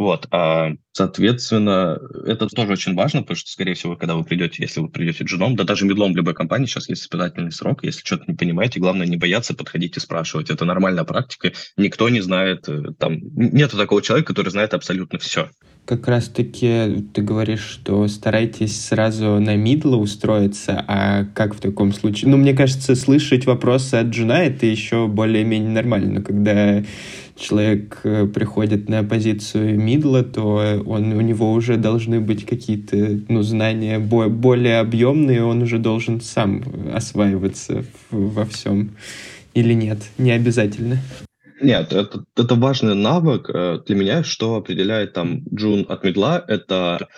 Вот, 0.00 0.28
а, 0.30 0.70
соответственно, 0.92 2.00
это 2.24 2.46
тоже 2.46 2.72
очень 2.72 2.94
важно, 2.94 3.20
потому 3.20 3.36
что, 3.36 3.50
скорее 3.50 3.74
всего, 3.74 3.96
когда 3.96 4.14
вы 4.14 4.24
придете, 4.24 4.62
если 4.62 4.80
вы 4.80 4.88
придете 4.88 5.24
джуном, 5.24 5.56
да 5.56 5.64
даже 5.64 5.84
медлом 5.84 6.16
любой 6.16 6.32
компании, 6.32 6.64
сейчас 6.64 6.88
есть 6.88 7.02
испытательный 7.02 7.52
срок, 7.52 7.84
если 7.84 8.00
что-то 8.02 8.24
не 8.26 8.34
понимаете, 8.34 8.80
главное 8.80 9.06
не 9.06 9.18
бояться 9.18 9.52
подходить 9.52 9.98
и 9.98 10.00
спрашивать. 10.00 10.48
Это 10.48 10.64
нормальная 10.64 11.04
практика, 11.04 11.52
никто 11.76 12.08
не 12.08 12.22
знает, 12.22 12.66
э, 12.66 12.94
там, 12.98 13.18
нету 13.34 13.76
такого 13.76 14.00
человека, 14.00 14.28
который 14.28 14.48
знает 14.48 14.72
абсолютно 14.72 15.18
все. 15.18 15.50
Как 15.90 16.06
раз-таки 16.06 17.04
ты 17.12 17.20
говоришь, 17.20 17.64
что 17.64 18.06
старайтесь 18.06 18.80
сразу 18.80 19.40
на 19.40 19.56
мидла 19.56 19.96
устроиться, 19.96 20.84
а 20.86 21.24
как 21.34 21.56
в 21.56 21.58
таком 21.58 21.92
случае? 21.92 22.30
Ну, 22.30 22.36
мне 22.36 22.54
кажется, 22.54 22.94
слышать 22.94 23.44
вопросы 23.44 23.96
от 23.96 24.06
джуна— 24.06 24.44
это 24.44 24.66
еще 24.66 25.08
более-менее 25.08 25.72
нормально, 25.72 26.22
когда 26.22 26.84
человек 27.36 28.02
э, 28.04 28.28
приходит 28.28 28.88
на 28.88 29.02
позицию 29.02 29.80
мидла, 29.80 30.22
то 30.22 30.80
он, 30.86 31.12
у 31.12 31.22
него 31.22 31.52
уже 31.52 31.76
должны 31.76 32.20
быть 32.20 32.46
какие-то 32.46 33.22
ну, 33.26 33.42
знания 33.42 33.98
более 33.98 34.78
объемные, 34.78 35.42
он 35.42 35.62
уже 35.62 35.80
должен 35.80 36.20
сам 36.20 36.62
осваиваться 36.94 37.84
во 38.12 38.44
всем. 38.44 38.92
Или 39.54 39.74
нет? 39.74 39.98
Не 40.18 40.30
обязательно. 40.30 41.00
Нет, 41.60 41.92
это, 41.92 42.24
это 42.36 42.54
важный 42.54 42.94
навык 42.94 43.50
э, 43.50 43.80
для 43.86 43.96
меня, 43.96 44.24
что 44.24 44.56
определяет 44.56 45.12
там 45.12 45.42
джун 45.54 45.84
от 45.88 46.04
медла, 46.04 46.42
это 46.48 47.08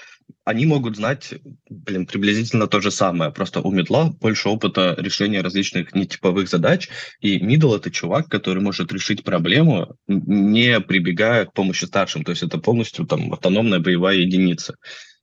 они 0.45 0.67
могут 0.67 0.97
знать, 0.97 1.35
блин, 1.69 2.07
приблизительно 2.07 2.67
то 2.67 2.81
же 2.81 2.91
самое. 2.91 3.31
Просто 3.31 3.61
у 3.61 3.71
медла 3.71 4.13
больше 4.21 4.49
опыта 4.49 4.97
решения 4.99 5.41
различных 5.41 5.95
нетиповых 5.95 6.49
задач, 6.49 6.89
и 7.21 7.39
мидл— 7.39 7.75
это 7.77 7.91
чувак, 7.91 8.29
который 8.29 8.63
может 8.63 8.93
решить 8.93 9.23
проблему, 9.23 9.97
не 10.09 10.81
прибегая 10.81 11.47
к 11.47 11.53
помощи 11.53 11.85
старшим. 11.85 12.25
То 12.25 12.31
есть 12.31 12.43
это 12.43 12.59
полностью 12.59 13.07
там 13.07 13.33
автономная 13.33 13.79
боевая 13.79 14.17
единица. 14.17 14.75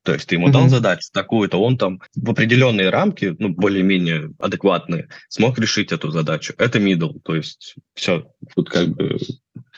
То 0.09 0.15
есть 0.15 0.27
ты 0.27 0.35
ему 0.37 0.47
mm-hmm. 0.47 0.53
дал 0.53 0.69
задачу 0.69 1.07
такую-то, 1.13 1.61
он 1.61 1.77
там 1.77 2.01
в 2.15 2.31
определенные 2.31 2.89
рамки, 2.89 3.35
ну, 3.37 3.49
более-менее 3.49 4.31
адекватные, 4.39 5.07
смог 5.27 5.59
решить 5.59 5.91
эту 5.91 6.09
задачу. 6.09 6.55
Это 6.57 6.79
middle, 6.79 7.19
то 7.23 7.35
есть 7.35 7.75
все, 7.93 8.25
тут 8.55 8.71
как 8.71 8.87
бы 8.87 9.19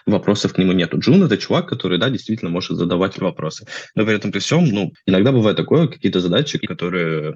вопросов 0.06 0.54
к 0.54 0.58
нему 0.58 0.72
нету. 0.72 1.00
Джун— 1.00 1.22
это 1.26 1.38
чувак, 1.38 1.68
который, 1.68 1.98
да, 1.98 2.10
действительно 2.10 2.50
может 2.50 2.78
задавать 2.78 3.18
вопросы. 3.18 3.68
Но 3.94 4.06
при 4.06 4.16
этом 4.16 4.32
при 4.32 4.40
всем, 4.40 4.64
ну, 4.70 4.94
иногда 5.06 5.34
бывает 5.34 5.58
такое, 5.58 5.90
какие-то 5.90 6.22
задачи, 6.22 6.60
которые 6.60 7.36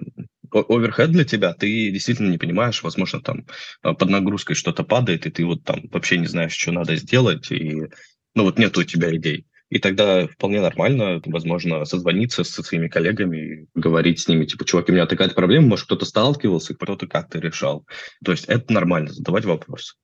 оверхед 0.50 1.12
для 1.12 1.26
тебя, 1.26 1.54
ты 1.54 1.92
действительно 1.92 2.32
не 2.32 2.38
понимаешь, 2.38 2.82
возможно, 2.82 3.20
там 3.20 3.46
а, 3.82 3.94
под 3.94 4.10
нагрузкой 4.10 4.56
что-то 4.56 4.86
падает, 4.86 5.26
и 5.26 5.32
ты 5.32 5.44
вот 5.44 5.66
там 5.66 5.82
вообще 5.92 6.18
не 6.18 6.28
знаешь, 6.28 6.54
что 6.54 6.72
надо 6.72 6.96
сделать, 6.96 7.52
и, 7.52 7.90
ну, 8.36 8.44
вот 8.44 8.58
нет 8.58 8.78
у 8.78 8.84
тебя 8.84 9.14
идей. 9.14 9.48
И 9.70 9.80
тогда 9.80 10.28
вполне 10.28 10.62
нормально, 10.62 11.22
возможно, 11.26 11.84
созвониться 11.86 12.44
со 12.44 12.64
своими 12.64 12.88
коллегами, 12.88 13.68
говорить 13.74 14.20
с 14.20 14.28
ними, 14.28 14.46
типа, 14.46 14.66
чувак, 14.66 14.90
у 14.90 14.92
меня 14.92 15.06
такая 15.06 15.30
проблема, 15.30 15.68
может, 15.68 15.86
кто-то 15.86 16.06
сталкивался, 16.06 16.76
кто-то 16.76 17.08
как-то 17.08 17.40
решал. 17.40 17.86
То 18.24 18.32
есть 18.32 18.46
это 18.46 18.72
нормально, 18.72 19.12
задавать 19.12 19.46
вопросы. 19.46 19.96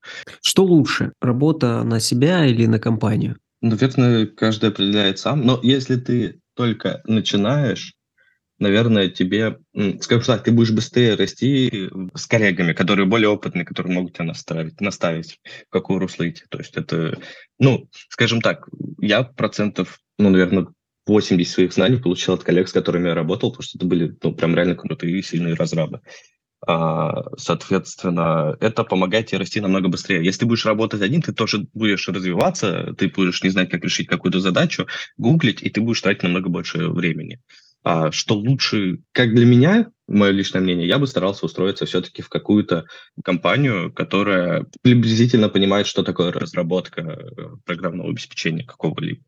Что 0.42 0.64
лучше, 0.64 1.14
работа 1.22 1.84
на 1.84 2.00
себя 2.00 2.46
или 2.46 2.66
на 2.66 2.80
компанию? 2.80 3.38
Наверное, 3.62 4.26
каждый 4.26 4.70
определяет 4.70 5.20
сам. 5.20 5.46
Но 5.46 5.60
если 5.62 5.96
ты 5.98 6.40
только 6.56 7.02
начинаешь, 7.06 7.94
наверное, 8.62 9.10
тебе, 9.10 9.58
скажем 10.00 10.24
так, 10.24 10.44
ты 10.44 10.52
будешь 10.52 10.72
быстрее 10.72 11.16
расти 11.16 11.90
с 12.14 12.26
коллегами, 12.28 12.74
которые 12.74 13.06
более 13.06 13.30
опытные, 13.30 13.66
которые 13.66 13.94
могут 13.94 14.14
тебя 14.14 14.26
наставить, 14.26 14.80
наставить 14.80 15.40
в 15.68 15.70
какое 15.70 16.00
русло 16.00 16.30
идти. 16.30 16.44
То 16.50 16.60
есть 16.60 16.78
это, 16.78 17.20
ну, 17.60 17.90
скажем 18.10 18.40
так, 18.40 18.70
я 19.00 19.24
процентов, 19.24 20.00
ну, 20.18 20.30
наверное, 20.30 20.68
80 21.08 21.52
своих 21.52 21.74
знаний 21.74 21.98
получил 21.98 22.36
от 22.36 22.44
коллег, 22.44 22.70
с 22.70 22.74
которыми 22.74 23.10
я 23.10 23.16
работал, 23.16 23.52
потому 23.52 23.64
что 23.64 23.78
это 23.80 23.88
были, 23.88 24.16
ну, 24.22 24.34
прям 24.34 24.56
реально 24.56 24.76
крутые 24.76 25.20
и 25.20 25.24
сильные 25.24 25.56
разрабы. 25.56 26.02
А, 26.68 27.24
соответственно, 27.38 28.56
это 28.60 28.84
помогает 28.84 29.28
тебе 29.28 29.40
расти 29.40 29.60
намного 29.60 29.88
быстрее. 29.88 30.24
Если 30.24 30.42
ты 30.42 30.46
будешь 30.46 30.66
работать 30.68 31.02
один, 31.02 31.24
ты 31.24 31.34
тоже 31.34 31.66
будешь 31.74 32.08
развиваться, 32.08 32.94
ты 32.96 33.08
будешь 33.08 33.42
не 33.42 33.50
знать, 33.50 33.72
как 33.72 33.84
решить 33.84 34.08
какую-то 34.08 34.40
задачу, 34.40 34.86
гуглить, 35.18 35.64
и 35.64 35.72
ты 35.72 35.82
будешь 35.82 36.02
тратить 36.02 36.22
намного 36.22 36.50
больше 36.50 36.88
времени. 36.90 37.40
А 37.84 38.12
что 38.12 38.36
лучше, 38.36 39.00
как 39.12 39.34
для 39.34 39.46
меня, 39.46 39.92
мое 40.08 40.32
личное 40.32 40.62
мнение, 40.62 40.88
я 40.88 41.00
бы 41.00 41.08
старался 41.08 41.46
устроиться 41.46 41.86
все-таки 41.86 42.22
в 42.22 42.30
какую-то 42.30 42.86
компанию, 43.24 43.92
которая 43.92 44.66
приблизительно 44.82 45.50
понимает, 45.50 45.88
что 45.88 46.04
такое 46.04 46.32
разработка 46.32 47.02
э, 47.02 47.26
программного 47.66 48.10
обеспечения 48.10 48.64
какого-либо. 48.64 49.22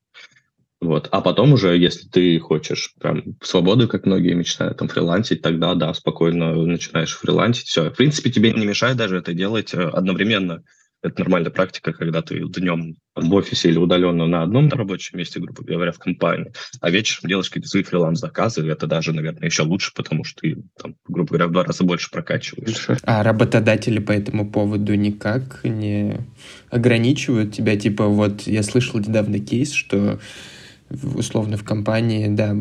Вот. 0.81 1.07
А 1.11 1.21
потом 1.21 1.53
уже, 1.53 1.77
если 1.77 2.07
ты 2.09 2.37
хочешь 2.39 2.93
прям 2.99 3.23
свободы, 3.41 3.87
как 3.87 4.05
многие 4.05 4.33
мечтают, 4.33 4.77
там, 4.77 4.89
фрилансить, 4.89 5.41
тогда, 5.41 5.75
да, 5.75 5.93
спокойно 5.93 6.53
начинаешь 6.53 7.15
фрилансить, 7.15 7.67
все. 7.67 7.89
В 7.89 7.95
принципе, 7.95 8.31
тебе 8.31 8.51
не 8.51 8.65
мешает 8.65 8.97
даже 8.97 9.17
это 9.17 9.33
делать 9.33 9.73
э, 9.73 9.81
одновременно 9.81 10.63
это 11.03 11.19
нормальная 11.19 11.51
практика, 11.51 11.91
когда 11.93 12.21
ты 12.21 12.39
днем 12.39 12.95
в 13.15 13.33
офисе 13.35 13.69
или 13.69 13.77
удаленно 13.77 14.25
на 14.25 14.41
одном 14.41 14.69
рабочем 14.69 15.19
месте, 15.19 15.39
грубо 15.39 15.63
говоря, 15.63 15.91
в 15.91 15.99
компании, 15.99 16.51
а 16.81 16.89
вечером 16.89 17.29
делаешь 17.29 17.49
какие-то 17.49 17.69
свои 17.69 17.83
фриланс-заказы, 17.83 18.67
это 18.67 18.87
даже, 18.87 19.13
наверное, 19.13 19.45
еще 19.45 19.63
лучше, 19.63 19.91
потому 19.93 20.23
что 20.23 20.41
ты, 20.41 20.63
там, 20.81 20.95
грубо 21.07 21.29
говоря, 21.29 21.47
в 21.47 21.51
два 21.51 21.63
раза 21.63 21.83
больше 21.83 22.09
прокачиваешь. 22.09 22.87
А 23.03 23.21
работодатели 23.21 23.99
по 23.99 24.13
этому 24.13 24.49
поводу 24.49 24.95
никак 24.95 25.63
не 25.63 26.21
ограничивают 26.69 27.53
тебя? 27.53 27.77
Типа, 27.77 28.07
вот 28.07 28.43
я 28.43 28.63
слышал 28.63 28.99
недавно 28.99 29.39
кейс, 29.39 29.73
что 29.73 30.19
условно 31.15 31.57
в 31.57 31.63
компании, 31.63 32.27
да, 32.27 32.55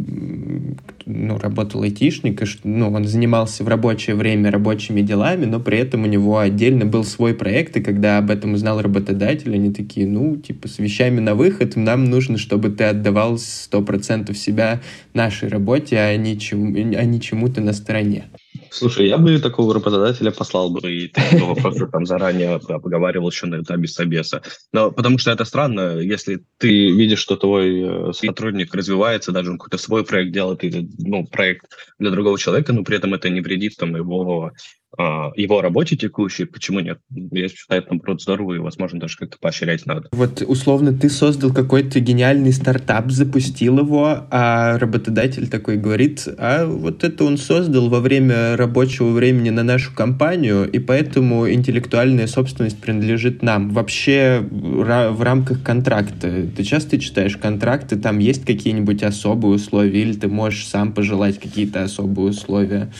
ну, 1.06 1.38
работал 1.38 1.82
айтишник, 1.82 2.42
и, 2.42 2.46
ну, 2.64 2.90
он 2.90 3.04
занимался 3.04 3.64
в 3.64 3.68
рабочее 3.68 4.16
время 4.16 4.50
рабочими 4.50 5.00
делами, 5.00 5.44
но 5.44 5.60
при 5.60 5.78
этом 5.78 6.04
у 6.04 6.06
него 6.06 6.38
отдельно 6.38 6.86
был 6.86 7.04
свой 7.04 7.34
проект, 7.34 7.76
и 7.76 7.82
когда 7.82 8.18
об 8.18 8.30
этом 8.30 8.54
узнал 8.54 8.80
работодатель, 8.80 9.54
они 9.54 9.72
такие, 9.72 10.06
ну, 10.06 10.36
типа, 10.36 10.68
с 10.68 10.78
вещами 10.78 11.20
на 11.20 11.34
выход, 11.34 11.76
нам 11.76 12.04
нужно, 12.04 12.38
чтобы 12.38 12.70
ты 12.70 12.84
отдавал 12.84 13.34
100% 13.34 14.34
себя 14.34 14.80
нашей 15.14 15.48
работе, 15.48 15.98
а 15.98 16.16
не, 16.16 16.38
чему, 16.38 16.74
а 16.76 17.04
не 17.04 17.20
чему-то 17.20 17.60
на 17.60 17.72
стороне. 17.72 18.24
Слушай, 18.72 19.08
я 19.08 19.18
бы 19.18 19.38
такого 19.38 19.74
работодателя 19.74 20.30
послал 20.30 20.70
бы 20.70 20.80
и 20.90 21.08
такого 21.08 21.54
вопроса 21.54 21.86
там 21.86 22.06
заранее 22.06 22.58
поговаривал 22.58 23.28
еще 23.30 23.46
на 23.46 23.60
этапе 23.60 23.86
собеса. 23.86 24.42
Но 24.72 24.90
потому 24.90 25.18
что 25.18 25.30
это 25.30 25.44
странно, 25.44 25.98
если 25.98 26.44
ты 26.56 26.90
видишь, 26.90 27.18
что 27.18 27.36
твой 27.36 27.82
э, 27.82 28.12
сотрудник 28.14 28.74
развивается, 28.74 29.30
даже 29.30 29.50
он 29.50 29.58
какой-то 29.58 29.76
свой 29.76 30.04
проект 30.04 30.32
делает, 30.32 30.64
или 30.64 30.88
ну, 30.98 31.26
проект 31.26 31.66
для 31.98 32.10
другого 32.10 32.38
человека, 32.38 32.72
но 32.72 32.82
при 32.82 32.96
этом 32.96 33.12
это 33.12 33.28
не 33.28 33.42
вредит 33.42 33.76
там 33.76 33.94
его 33.94 34.52
его 34.98 35.60
работе 35.62 35.96
текущей, 35.96 36.44
почему 36.44 36.80
нет? 36.80 36.98
Я 37.10 37.48
считаю, 37.48 37.82
это, 37.82 37.92
наоборот, 37.92 38.20
здорово, 38.20 38.54
и, 38.54 38.58
возможно, 38.58 39.00
даже 39.00 39.16
как-то 39.16 39.38
поощрять 39.38 39.86
надо. 39.86 40.08
Вот, 40.12 40.42
условно, 40.42 40.92
ты 40.92 41.08
создал 41.08 41.52
какой-то 41.52 42.00
гениальный 42.00 42.52
стартап, 42.52 43.10
запустил 43.10 43.78
его, 43.78 44.26
а 44.30 44.78
работодатель 44.78 45.48
такой 45.48 45.76
говорит, 45.78 46.28
а 46.38 46.66
вот 46.66 47.04
это 47.04 47.24
он 47.24 47.38
создал 47.38 47.88
во 47.88 48.00
время 48.00 48.56
рабочего 48.56 49.10
времени 49.10 49.50
на 49.50 49.62
нашу 49.62 49.94
компанию, 49.94 50.70
и 50.70 50.78
поэтому 50.78 51.50
интеллектуальная 51.50 52.26
собственность 52.26 52.80
принадлежит 52.80 53.42
нам. 53.42 53.70
Вообще, 53.70 54.46
в 54.50 55.22
рамках 55.22 55.62
контракта, 55.62 56.46
ты 56.54 56.62
часто 56.64 56.98
читаешь 56.98 57.36
контракты, 57.36 57.96
там 57.96 58.18
есть 58.18 58.44
какие-нибудь 58.44 59.02
особые 59.02 59.54
условия, 59.54 60.02
или 60.02 60.12
ты 60.12 60.28
можешь 60.28 60.66
сам 60.66 60.92
пожелать 60.92 61.38
какие-то 61.38 61.82
особые 61.82 62.30
условия? 62.30 62.92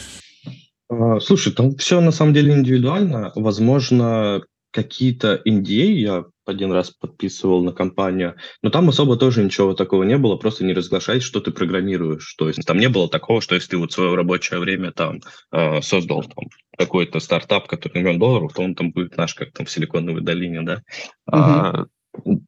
А, 0.92 1.20
слушай, 1.20 1.52
там 1.52 1.76
все 1.76 2.00
на 2.00 2.12
самом 2.12 2.34
деле 2.34 2.54
индивидуально. 2.54 3.32
Возможно, 3.34 4.42
какие-то 4.70 5.40
NDA 5.46 5.86
я 5.92 6.24
один 6.44 6.72
раз 6.72 6.90
подписывал 6.90 7.62
на 7.62 7.72
компанию, 7.72 8.34
но 8.62 8.70
там 8.70 8.88
особо 8.88 9.16
тоже 9.16 9.44
ничего 9.44 9.74
такого 9.74 10.02
не 10.02 10.18
было, 10.18 10.36
просто 10.36 10.64
не 10.64 10.74
разглашай, 10.74 11.20
что 11.20 11.40
ты 11.40 11.50
программируешь. 11.50 12.34
То 12.36 12.48
есть 12.48 12.64
там 12.66 12.78
не 12.78 12.88
было 12.88 13.08
такого, 13.08 13.40
что 13.40 13.54
если 13.54 13.70
ты 13.70 13.78
вот 13.78 13.92
свое 13.92 14.14
рабочее 14.14 14.58
время 14.58 14.92
там 14.92 15.20
э, 15.52 15.80
создал 15.82 16.22
там, 16.24 16.46
какой-то 16.76 17.20
стартап, 17.20 17.68
который 17.68 17.98
миллион 17.98 18.18
долларов, 18.18 18.52
то 18.54 18.62
он 18.62 18.74
там 18.74 18.90
будет 18.90 19.16
наш, 19.16 19.34
как 19.34 19.52
там 19.52 19.66
в 19.66 19.70
Силиконовой 19.70 20.22
долине, 20.22 20.62
да. 20.62 20.82
Угу. 21.26 21.36
А, 21.36 21.86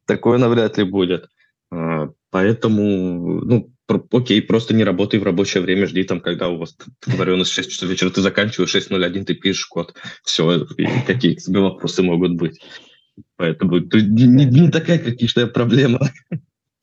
такое 0.06 0.38
навряд 0.38 0.76
ли 0.76 0.84
будет. 0.84 1.28
А, 1.70 2.08
поэтому, 2.30 3.40
ну, 3.44 3.73
окей, 3.88 4.42
просто 4.42 4.74
не 4.74 4.84
работай 4.84 5.20
в 5.20 5.24
рабочее 5.24 5.62
время, 5.62 5.86
жди 5.86 6.04
там, 6.04 6.20
когда 6.20 6.48
у 6.48 6.58
вас 6.58 6.76
договоренность 7.06 7.52
6 7.52 7.70
часов 7.70 7.88
вечера, 7.88 8.10
ты 8.10 8.20
заканчиваешь 8.20 8.74
6.01, 8.74 9.24
ты 9.24 9.34
пишешь 9.34 9.66
код. 9.66 9.94
Все, 10.24 10.66
какие 11.06 11.34
тебе 11.34 11.60
вопросы 11.60 12.02
могут 12.02 12.34
быть. 12.34 12.60
Поэтому 13.36 13.78
не, 13.78 14.44
не 14.44 14.70
такая 14.70 14.98
критичная 14.98 15.46
проблема. 15.46 16.10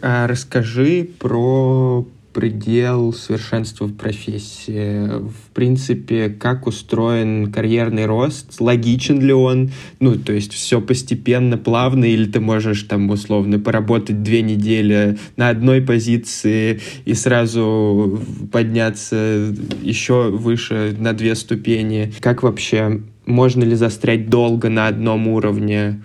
А 0.02 0.28
расскажи 0.28 1.08
про 1.20 2.08
предел 2.34 3.14
совершенства 3.14 3.86
в 3.86 3.96
профессии? 3.96 5.08
В 5.20 5.54
принципе, 5.54 6.30
как 6.30 6.68
устроен 6.68 7.52
карьерный 7.52 8.06
рост? 8.06 8.60
Логичен 8.60 9.22
ли 9.22 9.34
он? 9.34 9.72
Ну, 10.00 10.16
то 10.16 10.34
есть 10.34 10.54
все 10.54 10.82
постепенно, 10.82 11.58
плавно, 11.58 12.06
или 12.06 12.26
ты 12.26 12.40
можешь 12.40 12.84
там 12.84 13.10
условно 13.10 13.60
поработать 13.60 14.24
две 14.24 14.42
недели 14.42 15.18
на 15.38 15.50
одной 15.50 15.82
позиции 15.82 16.80
и 17.06 17.14
сразу 17.14 18.22
подняться 18.52 19.54
еще 19.82 20.30
выше 20.30 20.96
на 20.98 21.14
две 21.14 21.36
ступени? 21.36 22.14
Как 22.20 22.44
вообще? 22.44 23.02
Можно 23.26 23.64
ли 23.64 23.76
застрять 23.76 24.30
долго 24.30 24.70
на 24.70 24.88
одном 24.88 25.28
уровне? 25.28 26.02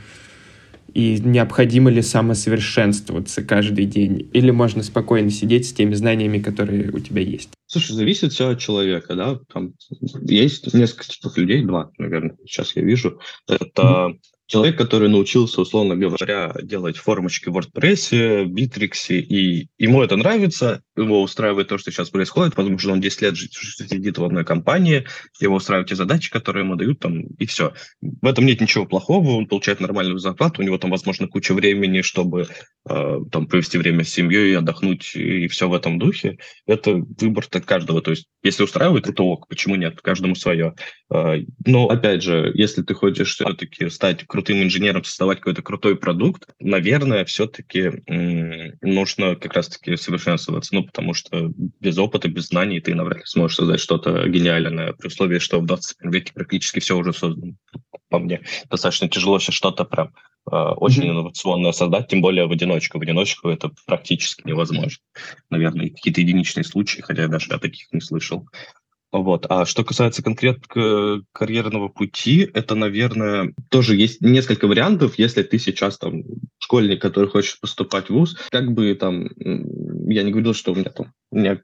И 0.96 1.20
необходимо 1.20 1.90
ли 1.90 2.00
самосовершенствоваться 2.00 3.42
каждый 3.42 3.84
день? 3.84 4.30
Или 4.32 4.50
можно 4.50 4.82
спокойно 4.82 5.30
сидеть 5.30 5.68
с 5.68 5.74
теми 5.74 5.92
знаниями, 5.92 6.38
которые 6.38 6.90
у 6.90 6.98
тебя 7.00 7.20
есть? 7.20 7.50
Слушай, 7.66 7.92
зависит 7.92 8.32
все 8.32 8.48
от 8.48 8.60
человека, 8.60 9.14
да. 9.14 9.38
Там 9.52 9.74
есть 10.22 10.72
несколько 10.72 11.04
типов 11.06 11.36
людей, 11.36 11.62
два, 11.64 11.90
наверное, 11.98 12.38
сейчас 12.46 12.74
я 12.76 12.82
вижу. 12.82 13.20
Это 13.46 14.14
человек, 14.46 14.78
который 14.78 15.08
научился, 15.08 15.60
условно 15.60 15.96
говоря, 15.96 16.54
делать 16.62 16.96
формочки 16.96 17.48
в 17.48 17.56
WordPress, 17.56 18.44
Bittrex, 18.46 19.14
и 19.16 19.68
ему 19.78 20.02
это 20.02 20.16
нравится, 20.16 20.82
его 20.96 21.22
устраивает 21.22 21.68
то, 21.68 21.78
что 21.78 21.90
сейчас 21.90 22.10
происходит, 22.10 22.56
возможно, 22.56 22.92
он 22.92 23.00
10 23.00 23.22
лет 23.22 23.36
сидит 23.36 24.18
в 24.18 24.24
одной 24.24 24.44
компании, 24.44 25.06
его 25.40 25.56
устраивают 25.56 25.88
те 25.88 25.96
задачи, 25.96 26.30
которые 26.30 26.64
ему 26.64 26.76
дают, 26.76 27.00
там, 27.00 27.22
и 27.38 27.46
все. 27.46 27.74
В 28.00 28.26
этом 28.26 28.46
нет 28.46 28.60
ничего 28.60 28.86
плохого, 28.86 29.30
он 29.32 29.46
получает 29.46 29.80
нормальную 29.80 30.18
зарплату, 30.18 30.62
у 30.62 30.64
него 30.64 30.78
там, 30.78 30.90
возможно, 30.90 31.28
куча 31.28 31.52
времени, 31.52 32.02
чтобы 32.02 32.46
э, 32.88 33.18
там 33.32 33.46
провести 33.46 33.78
время 33.78 34.04
с 34.04 34.10
семьей, 34.10 34.56
отдохнуть, 34.56 35.14
и 35.16 35.48
все 35.48 35.68
в 35.68 35.74
этом 35.74 35.98
духе. 35.98 36.38
Это 36.66 36.94
выбор 36.94 37.44
-то 37.44 37.60
каждого, 37.60 38.00
то 38.00 38.12
есть 38.12 38.26
если 38.42 38.62
устраивает, 38.62 39.08
это 39.08 39.22
ок, 39.24 39.48
почему 39.48 39.74
нет, 39.74 40.00
каждому 40.00 40.36
свое. 40.36 40.74
А, 41.10 41.34
но, 41.64 41.88
опять 41.88 42.22
же, 42.22 42.52
если 42.54 42.82
ты 42.82 42.94
хочешь 42.94 43.34
все-таки 43.34 43.88
стать 43.90 44.24
крутым 44.36 44.62
инженером, 44.62 45.02
создавать 45.02 45.38
какой-то 45.38 45.62
крутой 45.62 45.96
продукт, 45.96 46.46
наверное, 46.60 47.24
все-таки 47.24 48.02
нужно 48.82 49.34
как 49.34 49.54
раз-таки 49.54 49.96
совершенствоваться, 49.96 50.74
ну, 50.74 50.84
потому 50.84 51.14
что 51.14 51.50
без 51.80 51.96
опыта, 51.96 52.28
без 52.28 52.48
знаний 52.48 52.80
ты 52.80 52.94
навряд 52.94 53.20
ли 53.20 53.22
сможешь 53.24 53.56
создать 53.56 53.80
что-то 53.80 54.28
гениальное, 54.28 54.92
при 54.92 55.06
условии, 55.06 55.38
что 55.38 55.58
в 55.58 55.64
21 55.64 56.10
веке 56.12 56.32
практически 56.34 56.80
все 56.80 56.98
уже 56.98 57.14
создано. 57.14 57.54
По 58.10 58.18
мне, 58.18 58.42
достаточно 58.68 59.08
тяжело 59.08 59.38
сейчас 59.38 59.54
что-то 59.54 59.86
прям 59.86 60.12
э, 60.52 60.54
очень 60.54 61.04
mm-hmm. 61.04 61.10
инновационное 61.12 61.72
создать, 61.72 62.08
тем 62.08 62.20
более 62.20 62.46
в 62.46 62.52
одиночку. 62.52 62.98
В 62.98 63.02
одиночку 63.02 63.48
это 63.48 63.70
практически 63.86 64.46
невозможно. 64.46 65.02
Наверное, 65.48 65.88
какие-то 65.88 66.20
единичные 66.20 66.64
случаи, 66.64 67.00
хотя 67.00 67.22
я 67.22 67.28
даже 67.28 67.54
о 67.54 67.58
таких 67.58 67.90
не 67.92 68.02
слышал. 68.02 68.46
Вот. 69.12 69.46
А 69.48 69.64
что 69.64 69.84
касается 69.84 70.22
конкретно 70.22 71.22
карьерного 71.32 71.88
пути, 71.88 72.48
это, 72.52 72.74
наверное, 72.74 73.52
тоже 73.70 73.96
есть 73.96 74.20
несколько 74.20 74.66
вариантов. 74.66 75.18
Если 75.18 75.42
ты 75.42 75.58
сейчас 75.58 75.98
там 75.98 76.22
школьник, 76.58 77.00
который 77.00 77.30
хочет 77.30 77.60
поступать 77.60 78.08
в 78.08 78.10
ВУЗ, 78.10 78.36
как 78.50 78.72
бы 78.72 78.94
там, 78.94 79.28
я 79.38 80.22
не 80.22 80.32
говорил, 80.32 80.54
что 80.54 80.72
у 80.72 80.74
меня 80.74 80.90
там 80.90 81.12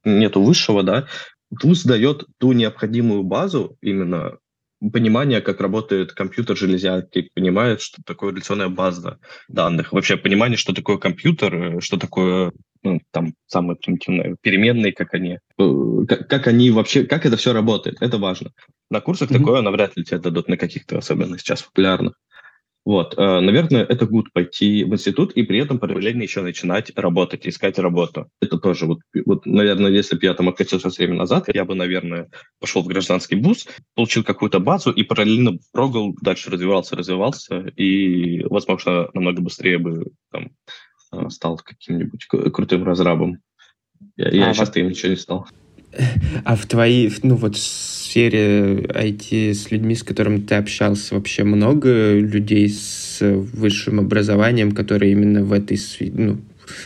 нету 0.05 0.43
высшего, 0.43 0.83
да, 0.83 1.09
ВУЗ 1.51 1.85
дает 1.85 2.25
ту 2.39 2.53
необходимую 2.53 3.25
базу 3.25 3.77
именно 3.83 4.39
понимание, 4.91 5.41
как 5.41 5.61
работает 5.61 6.13
компьютер 6.13 6.57
железяки, 6.57 7.31
понимает, 7.35 7.81
что 7.81 8.03
такое 8.05 8.33
реляционная 8.33 8.69
база 8.69 9.19
данных, 9.49 9.93
вообще 9.93 10.17
понимание, 10.17 10.57
что 10.57 10.75
такое 10.75 10.97
компьютер, 10.97 11.55
э, 11.55 11.81
что 11.81 11.99
такое 11.99 12.53
ну, 12.83 13.01
там 13.11 13.35
самые 13.47 13.77
примитивные 13.77 14.37
переменные, 14.41 14.93
как 14.93 15.15
они, 15.15 15.39
э, 15.59 16.05
как, 16.09 16.29
как 16.29 16.47
они 16.47 16.71
вообще, 16.71 17.05
как 17.05 17.27
это 17.27 17.37
все 17.37 17.53
работает, 17.53 17.97
это 18.01 18.19
важно. 18.19 18.51
На 18.91 19.01
курсах 19.01 19.31
mm-hmm. 19.31 19.39
такое 19.39 19.63
навряд 19.63 19.97
ли 19.97 20.05
тебе 20.05 20.19
дадут 20.19 20.49
на 20.49 20.57
каких-то 20.57 20.99
особенно 20.99 21.39
сейчас 21.39 21.63
популярных. 21.63 22.15
Вот, 22.85 23.15
э, 23.17 23.41
наверное, 23.41 23.85
это 23.85 24.07
будет 24.07 24.33
пойти 24.33 24.83
в 24.83 24.93
институт 24.93 25.33
и 25.33 25.45
при 25.45 25.61
этом 25.61 25.79
параллельно 25.79 26.23
еще 26.23 26.43
начинать 26.43 26.91
работать, 26.97 27.47
искать 27.47 27.79
работу. 27.79 28.29
Это 28.41 28.59
тоже 28.59 28.87
вот, 28.87 28.99
вот 29.25 29.47
наверное, 29.47 29.91
если 29.93 30.17
бы 30.17 30.25
я 30.25 30.35
там 30.35 30.49
откатился 30.49 30.89
время 30.89 31.15
назад, 31.15 31.45
я 31.55 31.65
бы, 31.65 31.77
наверное, 31.77 32.29
пошел 32.59 32.83
в 32.83 32.89
гражданский 32.89 33.37
вуз, 33.37 33.69
получил 33.95 34.25
какую-то 34.25 34.59
базу 34.59 34.91
и 34.91 35.05
параллельно 35.05 35.59
прогал, 35.73 36.13
дальше 36.21 36.51
развивался, 36.51 36.97
развивался, 36.97 37.61
и, 37.77 38.43
возможно, 38.47 39.09
намного 39.15 39.43
быстрее 39.43 39.79
бы 39.79 40.07
там, 40.33 40.51
стал 41.29 41.59
каким-нибудь 41.59 42.27
крутым 42.27 42.85
разрабом. 42.85 43.39
Я, 44.17 44.27
а 44.27 44.35
я 44.35 44.53
вот... 44.53 44.77
им 44.77 44.89
ничего 44.89 45.11
не 45.11 45.17
стал. 45.17 45.47
А 46.45 46.57
в 46.57 46.67
твоей, 46.67 47.13
ну 47.23 47.37
вот 47.37 47.57
сфере 48.13 48.83
IT 48.83 49.55
с 49.55 49.71
людьми, 49.71 49.95
с 49.95 50.03
которыми 50.03 50.39
ты 50.39 50.57
общался, 50.57 51.15
вообще 51.15 51.45
много 51.45 52.19
людей 52.19 52.69
с 52.69 53.19
высшим 53.21 54.01
образованием, 54.01 54.73
которые 54.73 55.13
именно 55.13 55.43
в 55.45 55.53
этой 55.53 55.79
ну, 56.13 56.39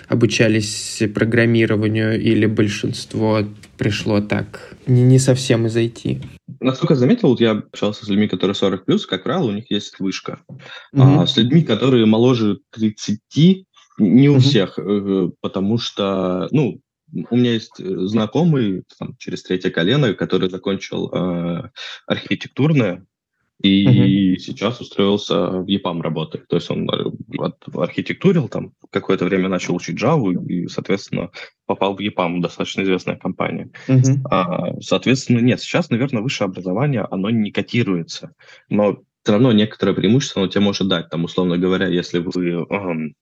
обучались 0.09 1.03
программированию, 1.15 2.21
или 2.21 2.47
большинство 2.47 3.43
пришло 3.77 4.21
так, 4.21 4.77
не, 4.87 5.03
не 5.03 5.19
совсем 5.19 5.67
из 5.67 5.77
IT? 5.77 6.23
Насколько 6.61 6.95
я 6.95 7.01
заметил, 7.01 7.29
вот 7.29 7.41
я 7.41 7.53
общался 7.53 8.05
с 8.05 8.09
людьми, 8.09 8.29
которые 8.29 8.55
40+, 8.55 8.99
как 9.09 9.25
правило, 9.25 9.51
у 9.51 9.53
них 9.53 9.71
есть 9.71 9.99
вышка. 9.99 10.39
Mm-hmm. 10.95 11.23
А 11.23 11.27
с 11.27 11.37
людьми, 11.37 11.63
которые 11.63 12.07
моложе 12.07 12.61
30, 12.71 13.19
не 13.99 14.29
у 14.29 14.37
mm-hmm. 14.37 14.41
всех, 14.41 14.79
э, 14.79 15.31
потому 15.41 15.79
что, 15.79 16.49
ну, 16.51 16.81
у 17.31 17.37
меня 17.37 17.53
есть 17.53 17.79
э, 17.79 18.07
знакомый 18.07 18.85
там, 18.99 19.17
через 19.19 19.43
третье 19.43 19.71
колено, 19.71 20.15
который 20.15 20.51
закончил 20.51 21.11
э, 21.13 21.71
архитектурное 22.07 23.07
и 23.63 23.87
uh-huh. 23.87 24.37
сейчас 24.37 24.81
устроился 24.81 25.49
в 25.49 25.67
ЕПАМ 25.67 26.03
работать. 26.03 26.47
То 26.47 26.57
есть 26.57 26.71
он 26.71 26.91
э, 26.91 27.51
архитектурил, 27.75 28.49
там 28.49 28.73
какое-то 28.91 29.25
время 29.25 29.49
начал 29.49 29.75
учить 29.75 30.01
Java 30.01 30.35
и, 30.45 30.67
соответственно, 30.67 31.31
попал 31.65 31.97
в 31.97 32.01
ЕПАМ, 32.01 32.43
достаточно 32.43 32.83
известная 32.83 33.17
компания. 33.17 33.71
Uh-huh. 33.89 34.19
А, 34.31 34.79
соответственно, 34.81 35.39
нет, 35.39 35.61
сейчас, 35.61 35.89
наверное, 35.89 36.23
высшее 36.23 36.47
образование, 36.49 37.07
оно 37.11 37.31
не 37.31 37.51
котируется, 37.51 38.35
но 38.69 38.99
все 39.23 39.33
равно 39.33 39.53
некоторое 39.53 39.95
преимущество 39.95 40.43
оно 40.43 40.51
тебе 40.51 40.63
может 40.63 40.87
дать. 40.89 41.09
Там, 41.09 41.25
условно 41.25 41.57
говоря, 41.57 41.89
если 41.89 42.19
вы 42.19 42.63
у 42.63 43.15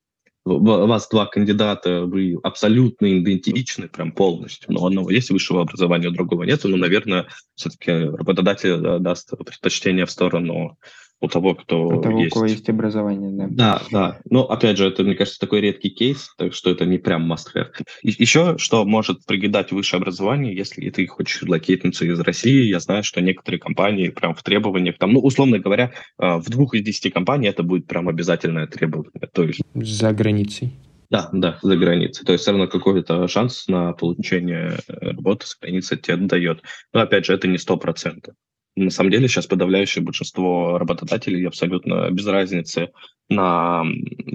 вас 0.45 1.09
два 1.09 1.27
кандидата, 1.27 2.03
вы 2.03 2.39
абсолютно 2.43 3.19
идентичны, 3.19 3.89
прям 3.89 4.13
полностью, 4.13 4.73
но 4.73 4.87
одного 4.87 5.11
есть 5.11 5.31
высшего 5.31 5.63
образования, 5.63 6.11
другого 6.11 6.43
нет, 6.43 6.61
ну, 6.65 6.77
наверное, 6.77 7.27
все-таки 7.55 7.93
работодатель 7.93 9.01
даст 9.01 9.31
предпочтение 9.31 10.05
в 10.05 10.11
сторону 10.11 10.79
у 11.21 11.29
того, 11.29 11.55
кто 11.55 11.87
у 11.87 12.01
того, 12.01 12.21
есть. 12.21 12.33
у 12.33 12.35
кого 12.35 12.47
есть 12.47 12.69
образование, 12.69 13.31
да. 13.31 13.47
Да, 13.51 13.83
да. 13.91 14.21
Но, 14.29 14.45
опять 14.45 14.77
же, 14.77 14.87
это, 14.87 15.03
мне 15.03 15.15
кажется, 15.15 15.41
такой 15.41 15.61
редкий 15.61 15.91
кейс, 15.91 16.35
так 16.37 16.55
что 16.55 16.71
это 16.71 16.85
не 16.85 16.99
прям 16.99 17.31
must-have. 17.33 17.73
Еще, 18.03 18.59
что 18.59 18.85
может 18.85 19.25
пригидать 19.27 19.73
высшее 19.73 20.01
образование, 20.01 20.55
если 20.55 20.89
ты 20.91 21.07
хочешь 21.07 21.43
локейтнуться 21.43 22.05
из 22.05 22.21
России, 22.21 22.69
я 22.69 22.81
знаю, 22.81 23.03
что 23.03 23.21
некоторые 23.21 23.61
компании 23.61 24.09
прям 24.09 24.35
в 24.35 24.43
требованиях, 24.43 24.99
там, 24.99 25.13
ну, 25.13 25.21
условно 25.21 25.59
говоря, 25.59 25.93
э, 26.19 26.37
в 26.37 26.51
двух 26.51 26.75
из 26.75 26.83
десяти 26.83 27.11
компаний 27.11 27.49
это 27.49 27.63
будет 27.63 27.87
прям 27.87 28.09
обязательное 28.09 28.67
требование. 28.67 29.29
То 29.33 29.45
есть... 29.45 29.61
За 29.75 30.13
границей. 30.13 30.75
Да, 31.11 31.29
да, 31.33 31.59
за 31.63 31.77
границей. 31.77 32.25
То 32.27 32.33
есть 32.33 32.43
все 32.43 32.51
равно 32.51 32.67
какой-то 32.67 33.29
шанс 33.29 33.69
на 33.69 33.93
получение 33.93 34.79
э, 34.89 35.11
работы 35.11 35.47
с 35.47 35.57
границы 35.57 35.97
тебе 35.97 36.17
дает. 36.17 36.63
Но 36.93 37.01
опять 37.01 37.27
же, 37.27 37.35
это 37.35 37.47
не 37.47 37.59
сто 37.59 37.77
процентов. 37.77 38.35
На 38.77 38.91
самом 38.91 39.11
деле 39.11 39.29
сейчас 39.29 39.47
подавляющее 39.47 40.03
большинство 40.03 40.79
работодателей 40.79 41.47
абсолютно 41.47 42.11
без 42.11 42.27
разницы 42.27 42.91
на 43.31 43.85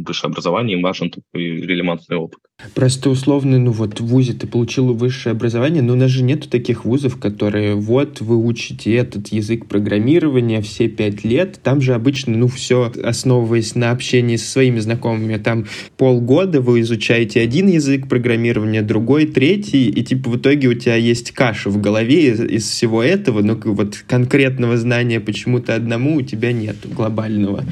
высшее 0.05 0.29
образование, 0.29 0.77
им 0.77 0.83
важен 0.83 1.11
такой 1.11 1.43
релевантный 1.61 2.17
опыт. 2.17 2.39
Просто 2.75 3.09
условно, 3.09 3.57
ну 3.57 3.71
вот 3.71 4.01
в 4.01 4.05
ВУЗе 4.05 4.33
ты 4.33 4.45
получил 4.45 4.93
высшее 4.93 5.31
образование, 5.31 5.81
но 5.81 5.93
у 5.93 5.95
нас 5.95 6.11
же 6.11 6.23
нету 6.23 6.49
таких 6.49 6.83
вузов, 6.83 7.17
которые 7.17 7.75
вот 7.75 8.19
вы 8.19 8.35
учите 8.35 8.93
этот 8.95 9.29
язык 9.29 9.67
программирования 9.67 10.61
все 10.61 10.89
пять 10.89 11.23
лет, 11.23 11.59
там 11.63 11.79
же 11.79 11.93
обычно, 11.93 12.35
ну 12.35 12.47
все 12.47 12.91
основываясь 13.03 13.75
на 13.75 13.91
общении 13.91 14.35
со 14.35 14.51
своими 14.51 14.79
знакомыми, 14.79 15.37
там 15.37 15.67
полгода 15.95 16.59
вы 16.59 16.81
изучаете 16.81 17.41
один 17.41 17.67
язык 17.67 18.09
программирования, 18.09 18.81
другой, 18.81 19.25
третий, 19.25 19.87
и 19.87 20.03
типа 20.03 20.29
в 20.29 20.37
итоге 20.37 20.67
у 20.67 20.73
тебя 20.73 20.95
есть 20.95 21.31
каша 21.31 21.69
в 21.69 21.79
голове 21.79 22.29
из, 22.31 22.41
из 22.41 22.69
всего 22.69 23.01
этого, 23.01 23.41
но 23.41 23.55
вот 23.55 24.03
конкретного 24.05 24.77
знания 24.77 25.21
почему-то 25.21 25.75
одному 25.75 26.17
у 26.17 26.21
тебя 26.21 26.51
нет 26.51 26.75
глобального 26.93 27.63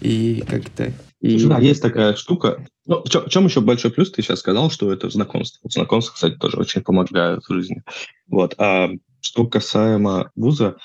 и 0.00 0.42
как-то... 0.46 0.92
И... 1.20 1.44
да, 1.46 1.58
есть 1.58 1.82
такая 1.82 2.14
штука. 2.14 2.66
Ну, 2.86 3.02
в 3.02 3.08
чем, 3.08 3.24
в 3.24 3.28
чем 3.28 3.46
еще 3.46 3.60
большой 3.60 3.90
плюс? 3.90 4.10
Ты 4.10 4.22
сейчас 4.22 4.40
сказал, 4.40 4.70
что 4.70 4.92
это 4.92 5.08
знакомство. 5.10 5.68
Знакомство, 5.70 6.14
кстати, 6.14 6.34
тоже 6.34 6.58
очень 6.58 6.82
помогает 6.82 7.42
в 7.42 7.52
жизни. 7.52 7.82
Вот. 8.28 8.54
А 8.58 8.90
что 9.20 9.46
касаемо 9.46 10.30
вуза, 10.36 10.76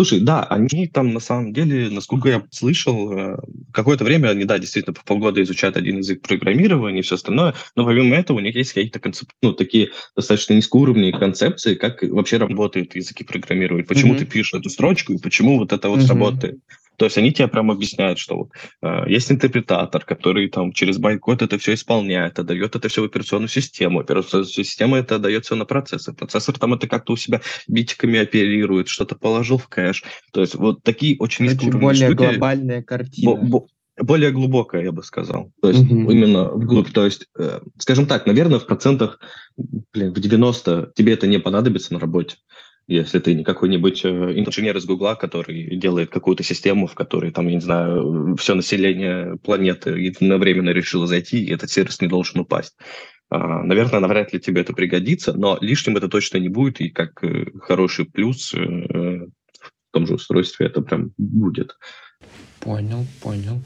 Слушай, 0.00 0.20
да, 0.20 0.44
они 0.44 0.86
там 0.86 1.12
на 1.12 1.20
самом 1.20 1.52
деле, 1.52 1.90
насколько 1.90 2.30
я 2.30 2.42
слышал, 2.50 3.12
э, 3.12 3.36
какое-то 3.70 4.04
время 4.04 4.28
они, 4.28 4.44
да, 4.46 4.58
действительно 4.58 4.94
по 4.94 5.04
полгода 5.04 5.42
изучают 5.42 5.76
один 5.76 5.98
язык 5.98 6.22
программирования 6.22 7.00
и 7.00 7.02
все 7.02 7.16
остальное, 7.16 7.54
но 7.76 7.84
помимо 7.84 8.16
этого 8.16 8.38
у 8.38 8.40
них 8.40 8.54
есть 8.54 8.72
какие-то 8.72 9.00
концеп... 9.00 9.28
ну, 9.42 9.52
такие 9.52 9.90
достаточно 10.16 10.54
низкоуровневые 10.54 11.12
концепции, 11.12 11.74
как 11.74 12.02
вообще 12.02 12.38
работают 12.38 12.94
языки 12.94 13.24
программирования, 13.24 13.84
почему 13.84 14.14
mm-hmm. 14.14 14.18
ты 14.20 14.24
пишешь 14.24 14.54
эту 14.54 14.70
строчку 14.70 15.12
и 15.12 15.18
почему 15.18 15.58
вот 15.58 15.72
это 15.72 15.90
вот 15.90 16.00
mm-hmm. 16.00 16.08
работает. 16.08 16.60
То 17.00 17.06
есть 17.06 17.16
они 17.16 17.32
тебе 17.32 17.48
прям 17.48 17.70
объясняют, 17.70 18.18
что 18.18 18.36
вот, 18.36 18.50
э, 18.82 19.10
есть 19.10 19.32
интерпретатор, 19.32 20.04
который 20.04 20.50
там 20.50 20.70
через 20.74 20.98
байткод 20.98 21.40
это 21.40 21.56
все 21.56 21.72
исполняет, 21.72 22.38
отдает 22.38 22.76
это 22.76 22.90
все 22.90 23.00
в 23.00 23.06
операционную 23.06 23.48
систему. 23.48 24.00
Операционная 24.00 24.46
система 24.46 24.98
это 24.98 25.16
отдает 25.16 25.46
все 25.46 25.54
на 25.54 25.64
процессор. 25.64 26.14
Процессор 26.14 26.58
там 26.58 26.74
это 26.74 26.86
как-то 26.86 27.14
у 27.14 27.16
себя 27.16 27.40
битиками 27.66 28.18
оперирует, 28.18 28.88
что-то 28.88 29.14
положил 29.14 29.56
в 29.56 29.66
кэш. 29.68 30.04
То 30.30 30.42
есть 30.42 30.56
вот 30.56 30.82
такие 30.82 31.16
очень 31.18 31.46
низкие 31.46 31.72
более 31.72 32.08
штуки, 32.10 32.32
глобальная 32.32 32.82
картина. 32.82 33.34
Бо- 33.36 33.66
более 33.96 34.30
глубокая, 34.30 34.82
я 34.82 34.92
бы 34.92 35.02
сказал. 35.02 35.52
То 35.62 35.70
есть 35.70 35.82
mm-hmm. 35.82 36.12
именно 36.12 36.50
вглубь. 36.50 36.92
То 36.92 37.06
есть, 37.06 37.28
э, 37.38 37.60
скажем 37.78 38.04
так, 38.04 38.26
наверное, 38.26 38.58
в 38.58 38.66
процентах, 38.66 39.20
блин, 39.56 40.12
в 40.12 40.20
90 40.20 40.92
тебе 40.94 41.14
это 41.14 41.26
не 41.26 41.38
понадобится 41.38 41.94
на 41.94 41.98
работе 41.98 42.36
если 42.94 43.20
ты 43.20 43.34
не 43.34 43.44
какой-нибудь 43.44 44.04
э, 44.04 44.08
инженер 44.08 44.76
из 44.76 44.84
Гугла, 44.84 45.14
который 45.14 45.76
делает 45.76 46.10
какую-то 46.10 46.42
систему, 46.42 46.86
в 46.86 46.94
которой, 46.94 47.30
там, 47.30 47.46
я 47.46 47.54
не 47.54 47.60
знаю, 47.60 48.36
все 48.36 48.54
население 48.54 49.36
планеты 49.38 49.90
единовременно 49.90 50.70
решило 50.70 51.06
зайти, 51.06 51.44
и 51.44 51.52
этот 51.52 51.70
сервис 51.70 52.00
не 52.00 52.08
должен 52.08 52.40
упасть. 52.40 52.76
А, 53.30 53.62
наверное, 53.62 54.00
навряд 54.00 54.32
ли 54.32 54.40
тебе 54.40 54.62
это 54.62 54.72
пригодится, 54.72 55.32
но 55.32 55.56
лишним 55.60 55.96
это 55.96 56.08
точно 56.08 56.38
не 56.38 56.48
будет, 56.48 56.80
и 56.80 56.90
как 56.90 57.22
э, 57.22 57.46
хороший 57.60 58.06
плюс 58.06 58.52
э, 58.54 58.58
в 58.58 59.92
том 59.92 60.06
же 60.06 60.14
устройстве 60.14 60.66
это 60.66 60.80
прям 60.80 61.12
будет. 61.16 61.76
Понял, 62.58 63.06
понял. 63.22 63.62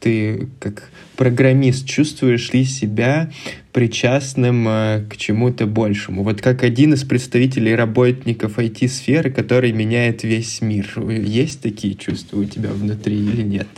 Ты 0.00 0.48
как 0.60 0.90
программист 1.16 1.86
чувствуешь 1.86 2.52
ли 2.52 2.64
себя 2.64 3.30
причастным 3.72 4.68
э, 4.68 5.04
к 5.08 5.16
чему-то 5.16 5.66
большему? 5.66 6.22
Вот 6.22 6.40
как 6.40 6.62
один 6.62 6.94
из 6.94 7.04
представителей 7.04 7.74
работников 7.74 8.58
IT-сферы, 8.58 9.30
который 9.30 9.72
меняет 9.72 10.22
весь 10.22 10.60
мир. 10.60 10.86
Есть 11.08 11.62
такие 11.62 11.94
чувства 11.94 12.40
у 12.40 12.44
тебя 12.44 12.70
внутри 12.70 13.16
или 13.16 13.42
нет? 13.42 13.68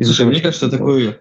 Слушай, 0.00 0.26
мне 0.26 0.40
кажется, 0.40 0.70
такой 0.70 1.16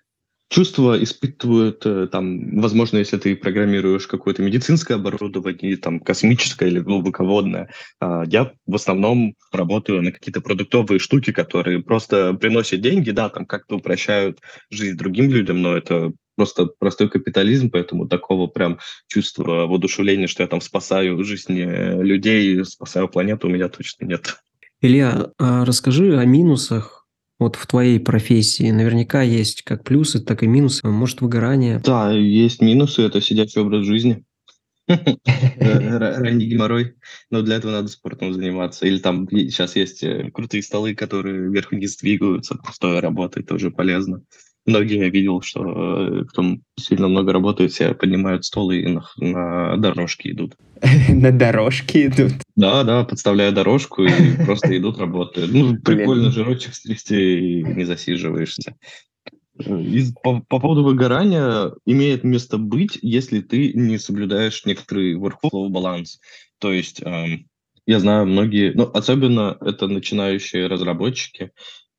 чувства 0.51 1.01
испытывают, 1.01 1.85
э, 1.85 2.07
там, 2.11 2.59
возможно, 2.59 2.97
если 2.97 3.17
ты 3.17 3.37
программируешь 3.37 4.05
какое-то 4.05 4.43
медицинское 4.43 4.95
оборудование, 4.95 5.77
там, 5.77 6.01
космическое 6.01 6.67
или 6.67 6.79
глубоководное. 6.79 7.69
А, 8.01 8.23
я 8.27 8.51
в 8.67 8.75
основном 8.75 9.35
работаю 9.53 10.03
на 10.03 10.11
какие-то 10.11 10.41
продуктовые 10.41 10.99
штуки, 10.99 11.31
которые 11.31 11.81
просто 11.81 12.33
приносят 12.33 12.81
деньги, 12.81 13.11
да, 13.11 13.29
там 13.29 13.45
как-то 13.45 13.77
упрощают 13.77 14.39
жизнь 14.69 14.97
другим 14.97 15.31
людям, 15.31 15.61
но 15.61 15.77
это 15.77 16.11
просто 16.35 16.65
простой 16.79 17.09
капитализм, 17.09 17.69
поэтому 17.71 18.09
такого 18.09 18.47
прям 18.47 18.79
чувства 19.07 19.67
воодушевления, 19.67 20.27
что 20.27 20.43
я 20.43 20.47
там 20.47 20.59
спасаю 20.59 21.23
жизни 21.23 21.61
людей, 22.03 22.65
спасаю 22.65 23.07
планету, 23.07 23.47
у 23.47 23.51
меня 23.51 23.69
точно 23.69 24.03
нет. 24.05 24.35
Илья, 24.81 25.29
а 25.39 25.63
расскажи 25.63 26.17
о 26.17 26.25
минусах 26.25 27.00
вот 27.41 27.55
в 27.55 27.65
твоей 27.65 27.99
профессии 27.99 28.69
наверняка 28.69 29.23
есть 29.23 29.63
как 29.63 29.83
плюсы, 29.83 30.19
так 30.19 30.43
и 30.43 30.47
минусы, 30.47 30.87
может, 30.87 31.21
выгорание. 31.21 31.81
Да, 31.83 32.11
есть 32.11 32.61
минусы, 32.61 33.01
это 33.01 33.19
сидячий 33.19 33.61
образ 33.61 33.83
жизни. 33.83 34.23
Ранний 34.87 36.45
геморрой. 36.45 36.93
Но 37.31 37.41
для 37.41 37.55
этого 37.55 37.71
надо 37.71 37.87
спортом 37.87 38.31
заниматься. 38.33 38.85
Или 38.85 38.99
там 38.99 39.27
сейчас 39.29 39.75
есть 39.75 40.03
э, 40.03 40.29
крутые 40.31 40.61
столы, 40.61 40.93
которые 40.93 41.49
вверх-вниз 41.49 41.97
двигаются, 41.97 42.57
стоя 42.73 43.01
работать, 43.01 43.47
тоже 43.47 43.71
полезно. 43.71 44.21
Многие 44.71 44.99
я 44.99 45.09
видел, 45.09 45.41
что 45.41 45.63
э, 45.65 46.25
кто 46.29 46.55
сильно 46.79 47.09
много 47.09 47.33
работает, 47.33 47.73
все 47.73 47.93
поднимают 47.93 48.45
стол 48.45 48.71
и 48.71 48.87
на, 48.87 49.03
на 49.17 49.77
дорожке 49.77 50.31
идут. 50.31 50.55
На 51.09 51.31
дорожке 51.31 52.07
идут? 52.07 52.31
Да, 52.55 52.83
да, 52.83 53.03
подставляя 53.03 53.51
дорожку 53.51 54.05
и 54.05 54.35
просто 54.45 54.77
идут, 54.77 54.97
работают. 54.97 55.51
Ну, 55.53 55.77
прикольно 55.77 56.31
жирочек 56.31 56.73
стрясти 56.73 57.59
и 57.59 57.63
не 57.63 57.83
засиживаешься. 57.83 58.77
И 59.59 60.05
по, 60.23 60.39
по 60.39 60.59
поводу 60.59 60.83
выгорания 60.83 61.73
имеет 61.85 62.23
место 62.23 62.57
быть, 62.57 62.97
если 63.01 63.41
ты 63.41 63.73
не 63.73 63.97
соблюдаешь 63.97 64.65
некоторый 64.65 65.15
workflow 65.15 65.67
баланс. 65.67 66.19
То 66.59 66.71
есть 66.71 67.01
эм, 67.03 67.45
я 67.85 67.99
знаю 67.99 68.25
многие, 68.25 68.71
ну, 68.73 68.89
особенно 68.93 69.57
это 69.59 69.87
начинающие 69.87 70.67
разработчики, 70.67 71.51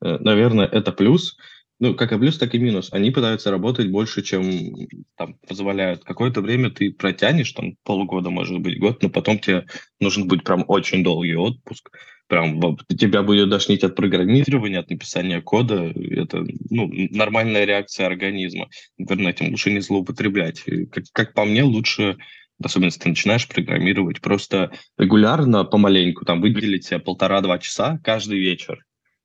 э, 0.03 0.19
наверное, 0.19 0.67
это 0.67 0.91
плюс, 0.91 1.37
ну, 1.83 1.97
как 1.97 2.12
и 2.12 2.16
плюс, 2.16 2.38
так 2.38 2.55
и 2.55 2.59
минус. 2.59 2.90
Они 2.92 3.11
пытаются 3.11 3.51
работать 3.51 3.90
больше, 3.90 4.23
чем 4.23 4.73
там 5.16 5.35
позволяют. 5.49 6.05
Какое-то 6.05 6.40
время 6.40 6.71
ты 6.71 6.92
протянешь, 6.92 7.51
там 7.51 7.75
полгода, 7.83 8.31
может 8.31 8.61
быть, 8.61 8.79
год, 8.79 9.03
но 9.03 9.11
потом 9.11 9.40
тебе 9.40 9.66
нужен 9.99 10.29
будет 10.29 10.45
прям 10.45 10.64
очень 10.68 11.03
долгий 11.03 11.35
отпуск. 11.35 11.90
Прям 12.29 12.79
тебя 12.87 13.25
будет 13.25 13.49
дошнить 13.49 13.83
от 13.83 13.97
программирования, 13.97 14.79
от 14.79 14.90
написания 14.90 15.40
кода. 15.40 15.92
Это 15.97 16.47
ну, 16.71 16.88
нормальная 17.11 17.64
реакция 17.64 18.07
организма. 18.07 18.68
Наверное, 18.97 19.33
этим 19.33 19.51
лучше 19.51 19.73
не 19.73 19.81
злоупотреблять. 19.81 20.62
Как, 20.92 21.05
как 21.12 21.35
по 21.35 21.45
мне, 21.45 21.64
лучше 21.64 22.16
особенно 22.62 22.87
если 22.87 23.01
ты 23.01 23.09
начинаешь 23.09 23.49
программировать, 23.49 24.21
просто 24.21 24.71
регулярно, 24.97 25.64
помаленьку, 25.64 26.25
там, 26.25 26.40
выделить 26.40 26.85
себе 26.85 27.01
полтора-два 27.01 27.59
часа 27.59 27.99
каждый 28.05 28.38
вечер 28.38 28.85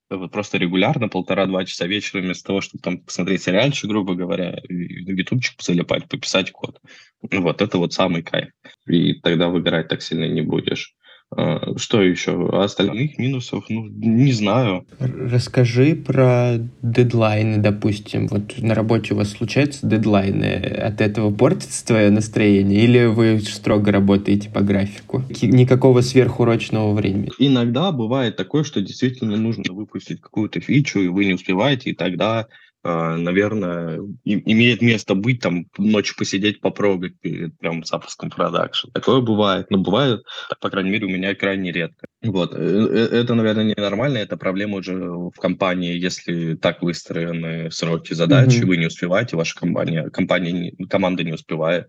вот 0.10 0.32
просто 0.32 0.58
регулярно, 0.58 1.10
полтора-два 1.10 1.66
часа 1.66 1.86
вечера, 1.86 2.22
вместо 2.22 2.48
того, 2.48 2.62
чтобы 2.62 2.82
там 2.82 3.00
посмотреть 3.00 3.44
сериальчик, 3.44 3.90
грубо 3.90 4.16
говоря, 4.16 4.62
на 4.70 5.12
ютубчик 5.12 5.62
залипать, 5.62 6.08
пописать 6.08 6.52
код. 6.52 6.80
Вот, 7.22 7.62
это 7.62 7.78
вот 7.78 7.94
самый 7.94 8.24
кайф. 8.24 8.52
И 8.86 9.16
тогда 9.16 9.50
выгорать 9.50 9.90
так 9.90 10.02
сильно 10.02 10.26
не 10.26 10.42
будешь. 10.42 10.96
А, 11.36 11.78
что 11.78 12.02
еще? 12.02 12.50
А 12.54 12.64
остальных 12.64 13.18
минусов, 13.18 13.66
ну, 13.70 13.88
не 13.88 14.32
знаю. 14.32 14.86
Расскажи 15.00 15.96
про 15.96 16.58
дедлайны, 16.82 17.58
допустим. 17.58 18.28
Вот 18.28 18.58
на 18.58 18.74
работе 18.74 19.14
у 19.14 19.18
вас 19.18 19.32
случаются 19.32 19.86
дедлайны. 19.86 20.54
От 20.56 21.02
этого 21.02 21.34
портится 21.34 21.86
твое 21.86 22.10
настроение? 22.12 22.82
Или 22.82 23.06
вы 23.06 23.40
строго 23.42 23.92
работаете 23.92 24.50
по 24.50 24.62
графику? 24.62 25.24
Никакого 25.42 26.02
сверхурочного 26.02 26.94
времени? 26.94 27.30
Иногда 27.40 27.92
бывает 27.92 28.38
такое, 28.38 28.64
что 28.64 28.82
действительно 28.82 29.36
нужно 29.36 29.74
выпустить 29.74 30.22
какую-то 30.22 30.62
фичу, 30.62 31.00
и 31.00 31.10
вы 31.10 31.26
не 31.26 31.34
успеваете, 31.34 31.90
и 31.90 31.94
тогда 31.94 32.48
наверное, 32.88 34.00
имеет 34.24 34.82
место 34.82 35.16
быть, 35.16 35.42
там, 35.42 35.68
ночью 35.78 36.16
посидеть, 36.18 36.62
попробовать 36.62 37.20
перед 37.20 37.58
прям 37.58 37.84
запуском 37.84 38.30
продакшн. 38.30 38.90
Такое 38.92 39.22
бывает, 39.22 39.70
но 39.70 39.80
бывает, 39.80 40.24
по 40.62 40.70
крайней 40.70 40.92
мере, 40.92 41.06
у 41.06 41.10
меня 41.10 41.36
крайне 41.36 41.72
редко. 41.72 42.08
Вот, 42.22 42.54
э, 42.54 42.58
э, 42.58 43.18
это, 43.18 43.36
наверное, 43.36 43.66
ненормально, 43.66 44.18
это 44.18 44.38
проблема 44.38 44.78
уже 44.78 44.96
в 44.96 45.34
компании, 45.40 45.98
если 45.98 46.56
так 46.56 46.82
выстроены 46.82 47.70
сроки 47.72 48.14
задачи, 48.14 48.60
mm-hmm. 48.60 48.68
вы 48.68 48.78
не 48.78 48.88
успеваете, 48.88 49.36
ваша 49.36 49.56
компания, 49.56 50.10
компания 50.10 50.74
команда 50.90 51.24
не 51.24 51.34
успевает, 51.34 51.88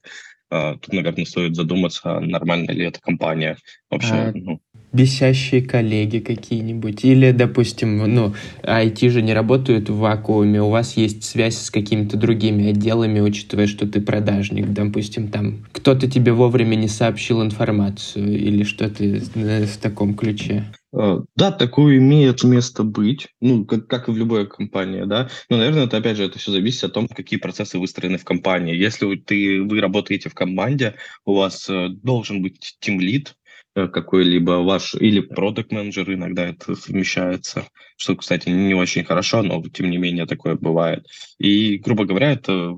а, 0.50 0.76
тут, 0.76 0.94
наверное, 0.94 1.26
стоит 1.26 1.54
задуматься, 1.54 2.20
нормальная 2.20 2.74
ли 2.74 2.86
эта 2.86 3.00
компания 3.00 3.58
вообще. 3.90 4.14
А, 4.14 4.32
ну, 4.34 4.60
бесящие 4.92 5.62
коллеги 5.62 6.18
какие-нибудь. 6.18 7.04
Или, 7.04 7.32
допустим, 7.32 7.98
ну, 7.98 8.34
IT 8.62 9.08
же 9.10 9.22
не 9.22 9.34
работают 9.34 9.88
в 9.90 9.98
вакууме, 9.98 10.62
у 10.62 10.70
вас 10.70 10.96
есть 10.96 11.24
связь 11.24 11.58
с 11.58 11.70
какими-то 11.70 12.16
другими 12.16 12.70
отделами, 12.70 13.20
учитывая, 13.20 13.66
что 13.66 13.86
ты 13.86 14.00
продажник. 14.00 14.72
Допустим, 14.72 15.28
там 15.28 15.66
кто-то 15.72 16.10
тебе 16.10 16.32
вовремя 16.32 16.74
не 16.74 16.88
сообщил 16.88 17.42
информацию 17.42 18.38
или 18.38 18.64
что-то 18.64 19.04
в 19.04 19.76
таком 19.80 20.14
ключе. 20.14 20.64
А, 20.90 21.18
да, 21.36 21.52
такое 21.52 21.98
имеет 21.98 22.42
место 22.44 22.82
быть, 22.82 23.28
ну, 23.40 23.66
как, 23.66 23.86
как 23.88 24.08
и 24.08 24.12
в 24.12 24.16
любой 24.16 24.46
компании, 24.46 25.04
да. 25.04 25.28
Но, 25.50 25.58
наверное, 25.58 25.84
это, 25.84 25.98
опять 25.98 26.16
же, 26.16 26.24
это 26.24 26.38
все 26.38 26.50
зависит 26.50 26.84
от 26.84 26.94
того, 26.94 27.08
какие 27.08 27.38
процессы 27.38 27.78
выстроены 27.78 28.16
в 28.16 28.24
компании. 28.24 28.74
Если 28.74 29.16
ты, 29.16 29.62
вы 29.62 29.80
работаете 29.80 30.30
в 30.30 30.34
команде, 30.34 30.94
у 31.26 31.34
вас 31.34 31.68
э, 31.68 31.88
должен 31.90 32.40
быть 32.40 32.76
тимлид, 32.80 33.34
Э, 33.37 33.37
какой-либо 33.86 34.62
ваш 34.62 34.94
или 34.94 35.20
продукт 35.20 35.70
менеджер 35.70 36.12
иногда 36.12 36.48
это 36.48 36.74
совмещается, 36.74 37.68
что, 37.96 38.16
кстати, 38.16 38.48
не 38.48 38.74
очень 38.74 39.04
хорошо, 39.04 39.42
но 39.42 39.62
тем 39.72 39.90
не 39.90 39.98
менее 39.98 40.26
такое 40.26 40.56
бывает. 40.56 41.06
И, 41.38 41.78
грубо 41.78 42.04
говоря, 42.04 42.32
это 42.32 42.76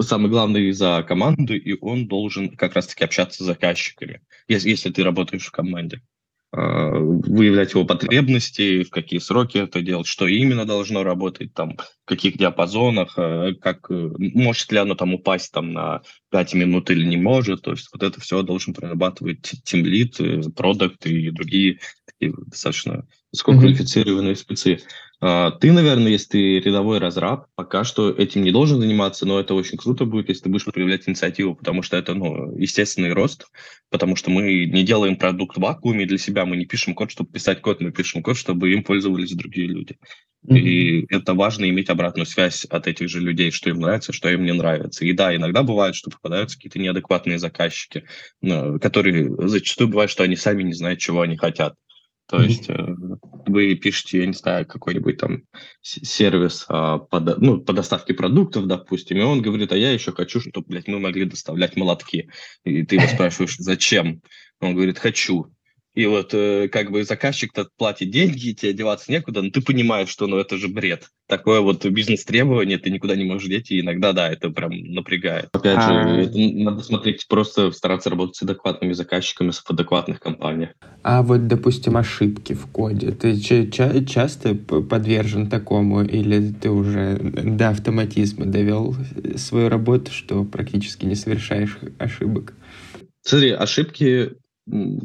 самый 0.00 0.30
главный 0.30 0.72
за 0.72 1.04
команду, 1.06 1.54
и 1.54 1.76
он 1.80 2.06
должен 2.06 2.56
как 2.56 2.74
раз-таки 2.74 3.04
общаться 3.04 3.42
с 3.42 3.46
заказчиками, 3.46 4.22
если, 4.48 4.70
если 4.70 4.90
ты 4.90 5.02
работаешь 5.02 5.44
в 5.44 5.50
команде. 5.50 6.00
А, 6.52 6.90
выявлять 6.98 7.74
его 7.74 7.84
потребности, 7.84 8.82
в 8.82 8.90
какие 8.90 9.20
сроки 9.20 9.58
это 9.58 9.82
делать, 9.82 10.08
что 10.08 10.26
именно 10.26 10.66
должно 10.66 11.04
работать, 11.04 11.54
там, 11.54 11.76
в 11.76 12.08
каких 12.08 12.38
диапазонах, 12.38 13.14
а, 13.16 13.54
как, 13.54 13.88
э, 13.88 14.10
может 14.18 14.72
ли 14.72 14.78
оно 14.78 14.96
там 14.96 15.14
упасть 15.14 15.52
там, 15.52 15.72
на 15.72 16.02
5 16.30 16.54
минут 16.54 16.90
или 16.90 17.06
не 17.06 17.16
может. 17.16 17.62
То 17.62 17.70
есть 17.70 17.88
вот 17.92 18.02
это 18.02 18.20
все 18.20 18.42
должен 18.42 18.74
прорабатывать 18.74 19.62
тимлит, 19.64 20.20
э, 20.20 20.42
продукт 20.56 21.06
и 21.06 21.30
другие 21.30 21.78
такие 22.04 22.34
достаточно 22.46 23.06
высококвалифицированные 23.32 24.32
mm-hmm. 24.32 24.36
спецы. 24.36 24.80
А, 25.22 25.50
ты, 25.50 25.70
наверное, 25.70 26.12
если 26.12 26.28
ты 26.28 26.60
рядовой 26.60 26.98
разраб, 26.98 27.46
пока 27.54 27.84
что 27.84 28.10
этим 28.10 28.42
не 28.42 28.52
должен 28.52 28.80
заниматься, 28.80 29.26
но 29.26 29.38
это 29.38 29.52
очень 29.54 29.76
круто 29.76 30.06
будет, 30.06 30.30
если 30.30 30.44
ты 30.44 30.48
будешь 30.48 30.64
проявлять 30.64 31.06
инициативу, 31.06 31.54
потому 31.54 31.82
что 31.82 31.98
это, 31.98 32.14
ну, 32.14 32.56
естественный 32.56 33.12
рост, 33.12 33.46
потому 33.90 34.16
что 34.16 34.30
мы 34.30 34.64
не 34.64 34.82
делаем 34.82 35.16
продукт 35.16 35.58
в 35.58 35.60
вакууме 35.60 36.06
для 36.06 36.16
себя, 36.16 36.46
мы 36.46 36.56
не 36.56 36.64
пишем 36.64 36.94
код, 36.94 37.10
чтобы 37.10 37.30
писать 37.30 37.60
код, 37.60 37.82
мы 37.82 37.92
пишем 37.92 38.22
код, 38.22 38.38
чтобы 38.38 38.72
им 38.72 38.82
пользовались 38.82 39.32
другие 39.32 39.66
люди. 39.66 39.98
Mm-hmm. 40.46 40.58
И 40.58 41.06
это 41.14 41.34
важно 41.34 41.68
иметь 41.68 41.90
обратную 41.90 42.24
связь 42.24 42.64
от 42.64 42.86
этих 42.86 43.10
же 43.10 43.20
людей, 43.20 43.50
что 43.50 43.68
им 43.68 43.80
нравится, 43.80 44.14
что 44.14 44.30
им 44.30 44.42
не 44.42 44.54
нравится. 44.54 45.04
И 45.04 45.12
да, 45.12 45.36
иногда 45.36 45.62
бывает, 45.62 45.94
что 45.94 46.10
попадаются 46.10 46.56
какие-то 46.56 46.78
неадекватные 46.78 47.38
заказчики, 47.38 48.04
которые 48.40 49.48
зачастую 49.48 49.88
бывает, 49.88 50.10
что 50.10 50.22
они 50.22 50.36
сами 50.36 50.62
не 50.62 50.72
знают, 50.72 50.98
чего 50.98 51.20
они 51.20 51.36
хотят. 51.36 51.74
То 52.30 52.40
есть 52.40 52.70
э, 52.70 52.76
вы 53.46 53.74
пишете, 53.74 54.20
я 54.20 54.26
не 54.26 54.34
знаю, 54.34 54.64
какой-нибудь 54.64 55.18
там 55.18 55.42
сервис 55.82 56.64
а, 56.68 56.98
по, 56.98 57.18
ну, 57.18 57.60
по 57.60 57.72
доставке 57.72 58.14
продуктов, 58.14 58.68
допустим, 58.68 59.18
и 59.18 59.22
он 59.22 59.42
говорит, 59.42 59.72
а 59.72 59.76
я 59.76 59.90
еще 59.90 60.12
хочу, 60.12 60.40
чтобы, 60.40 60.64
блядь, 60.68 60.86
мы 60.86 61.00
могли 61.00 61.24
доставлять 61.24 61.76
молотки. 61.76 62.30
И 62.62 62.84
ты 62.84 62.96
его 62.96 63.08
спрашиваешь, 63.08 63.56
зачем? 63.58 64.22
Он 64.60 64.74
говорит, 64.74 65.00
хочу. 65.00 65.52
И 65.94 66.06
вот 66.06 66.32
э, 66.34 66.68
как 66.68 66.90
бы 66.90 67.04
заказчик-то 67.04 67.68
платит 67.76 68.10
деньги, 68.10 68.52
тебе 68.52 68.72
деваться 68.72 69.10
некуда, 69.10 69.42
но 69.42 69.50
ты 69.50 69.60
понимаешь, 69.60 70.08
что 70.08 70.26
ну 70.26 70.38
это 70.38 70.56
же 70.56 70.68
бред. 70.68 71.08
Такое 71.26 71.60
вот 71.60 71.84
бизнес-требование, 71.84 72.78
ты 72.78 72.90
никуда 72.90 73.16
не 73.16 73.24
можешь 73.24 73.48
деть, 73.48 73.70
и 73.70 73.80
иногда, 73.80 74.12
да, 74.12 74.30
это 74.30 74.50
прям 74.50 74.70
напрягает. 74.72 75.48
Опять 75.52 75.82
же, 75.82 75.90
а. 75.90 76.22
это 76.22 76.38
надо 76.38 76.82
смотреть, 76.82 77.26
просто 77.28 77.72
стараться 77.72 78.10
работать 78.10 78.36
с 78.36 78.42
адекватными 78.42 78.92
заказчиками, 78.92 79.50
в 79.50 79.70
адекватных 79.70 80.20
компаниях. 80.20 80.70
А 81.02 81.22
вот, 81.22 81.46
допустим, 81.48 81.96
ошибки 81.96 82.52
в 82.52 82.66
коде, 82.66 83.10
ты 83.12 83.40
ча- 83.40 84.04
часто 84.04 84.54
подвержен 84.54 85.48
такому, 85.48 86.04
или 86.04 86.52
ты 86.52 86.70
уже 86.70 87.18
до 87.18 87.70
автоматизма 87.70 88.46
довел 88.46 88.94
свою 89.36 89.68
работу, 89.68 90.12
что 90.12 90.44
практически 90.44 91.04
не 91.04 91.14
совершаешь 91.14 91.78
ошибок? 91.98 92.54
Смотри, 93.22 93.50
ошибки 93.50 94.32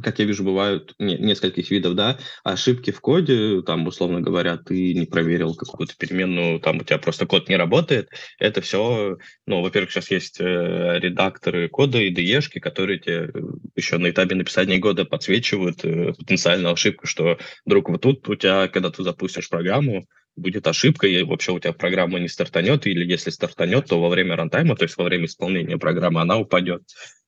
как 0.04 0.20
я 0.20 0.26
вижу, 0.26 0.44
бывают 0.44 0.94
не, 1.00 1.18
нескольких 1.18 1.72
видов, 1.72 1.96
да, 1.96 2.18
ошибки 2.44 2.92
в 2.92 3.02
коде, 3.02 3.62
там, 3.62 3.88
условно 3.88 4.22
говоря, 4.22 4.58
ты 4.58 4.94
не 4.94 5.06
проверил 5.06 5.56
какую-то 5.56 5.96
переменную, 5.98 6.60
там 6.60 6.78
у 6.78 6.84
тебя 6.84 6.98
просто 6.98 7.26
код 7.26 7.50
не 7.50 7.56
работает, 7.56 8.10
это 8.40 8.62
все, 8.62 9.18
ну, 9.46 9.62
во-первых, 9.62 9.92
сейчас 9.92 10.12
есть 10.12 10.40
э, 10.40 11.00
редакторы 11.00 11.70
кода 11.70 12.00
и 12.00 12.14
DE, 12.14 12.60
которые 12.60 13.00
тебе 13.00 13.32
э, 13.34 13.42
еще 13.76 13.98
на 13.98 14.10
этапе 14.10 14.36
написания 14.36 14.80
кода 14.80 15.06
подсвечивают 15.06 15.84
э, 15.84 16.14
потенциальную 16.14 16.74
ошибку, 16.74 17.08
что, 17.08 17.38
вдруг, 17.66 17.90
вот 17.90 18.02
тут 18.02 18.28
у 18.30 18.36
тебя, 18.36 18.68
когда 18.68 18.92
ты 18.92 19.04
запустишь 19.04 19.50
программу, 19.50 20.06
будет 20.36 20.68
ошибка, 20.68 21.08
и 21.08 21.24
вообще 21.24 21.52
у 21.52 21.60
тебя 21.60 21.74
программа 21.74 22.20
не 22.20 22.28
стартанет, 22.28 22.86
или 22.88 23.10
если 23.10 23.30
стартанет, 23.30 23.88
то 23.88 24.02
во 24.02 24.10
время 24.10 24.36
рантайма, 24.36 24.76
то 24.76 24.84
есть 24.84 24.98
во 24.98 25.06
время 25.06 25.26
исполнения 25.26 25.78
программы, 25.78 26.22
она 26.22 26.38
упадет. 26.38 26.84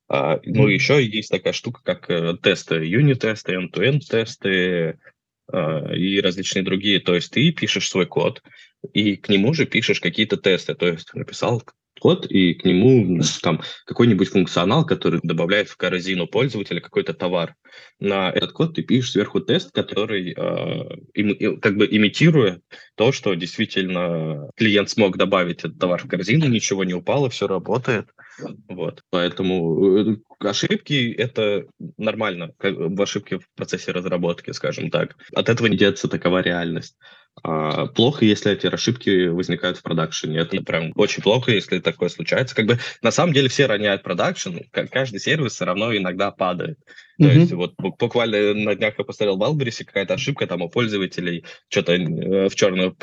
А, 0.10 0.40
ну, 0.44 0.68
еще 0.68 1.04
есть 1.04 1.30
такая 1.30 1.54
штука, 1.54 1.82
как 1.84 2.10
э, 2.10 2.38
тесты, 2.42 2.76
юнит-тесты, 2.76 3.54
end-to-end 3.54 4.00
тесты 4.00 5.00
а, 5.52 5.94
и 5.94 6.22
различные 6.22 6.64
другие. 6.64 7.00
То 7.00 7.16
есть 7.16 7.32
ты 7.32 7.52
пишешь 7.52 7.90
свой 7.90 8.06
код, 8.06 8.42
и 8.94 9.18
к 9.18 9.28
нему 9.30 9.54
же 9.54 9.66
пишешь 9.66 10.00
какие-то 10.00 10.38
тесты. 10.38 10.76
То 10.76 10.88
есть 10.88 11.14
написал 11.14 11.62
код, 12.00 12.26
и 12.26 12.54
к 12.54 12.66
нему 12.66 13.22
там 13.42 13.62
какой-нибудь 13.86 14.30
функционал, 14.30 14.86
который 14.86 15.20
добавляет 15.24 15.70
в 15.70 15.78
корзину 15.78 16.28
пользователя 16.28 16.80
какой-то 16.80 17.14
товар. 17.14 17.56
На 18.00 18.30
этот 18.30 18.52
код 18.52 18.76
ты 18.76 18.84
пишешь 18.84 19.12
сверху 19.12 19.40
тест, 19.40 19.72
который 19.72 20.34
э, 20.34 20.98
им, 21.14 21.60
как 21.60 21.78
бы 21.78 21.88
имитируя 21.90 22.62
то, 22.96 23.12
что 23.12 23.34
действительно 23.34 24.50
клиент 24.56 24.90
смог 24.90 25.18
добавить 25.18 25.60
этот 25.60 25.80
товар 25.80 26.04
в 26.04 26.08
корзину, 26.08 26.48
ничего 26.48 26.84
не 26.84 26.94
упало, 26.94 27.30
все 27.30 27.48
работает. 27.48 28.08
Вот. 28.68 29.02
Поэтому 29.10 30.00
э, 30.00 30.18
ошибки— 30.40 31.12
это 31.18 31.66
нормально, 31.98 32.54
в 32.60 33.02
ошибке 33.02 33.40
в 33.40 33.48
процессе 33.56 33.92
разработки, 33.92 34.52
скажем 34.52 34.90
так. 34.90 35.16
От 35.34 35.50
этого 35.50 35.68
не 35.68 35.78
деться, 35.78 36.08
такова 36.08 36.42
реальность. 36.42 36.96
А, 37.44 37.88
плохо, 37.88 38.26
если 38.26 38.52
эти 38.52 38.68
ошибки 38.68 39.28
возникают 39.28 39.78
в 39.78 39.84
продакшене. 39.84 40.40
Это 40.40 40.62
прям 40.62 40.92
очень 40.96 41.22
плохо, 41.22 41.52
если 41.52 41.80
такое 41.80 42.10
случается. 42.10 42.56
Как 42.56 42.66
бы 42.66 42.80
на 43.02 43.12
самом 43.12 43.34
деле 43.34 43.50
все 43.50 43.66
роняют 43.66 44.04
продакшн, 44.04 44.58
каждый 44.72 45.20
сервис 45.20 45.54
все 45.54 45.66
равно 45.66 45.96
иногда 45.96 46.32
падает. 46.32 46.80
То 47.20 47.26
mm-hmm. 47.26 47.34
есть 47.34 47.52
вот 47.54 47.74
буквально 47.78 48.54
на 48.54 48.76
днях 48.76 48.96
я 48.98 49.04
посмотрел 49.04 49.38
в 49.38 49.42
Wildberries, 49.42 49.84
какая-то 49.84 50.16
ошибка 50.16 50.48
там 50.48 50.62
у 50.62 50.70
пользователей, 50.70 51.46
что-то 51.70 51.94
э, 51.94 52.50
в 52.50 52.56
черную 52.56 52.94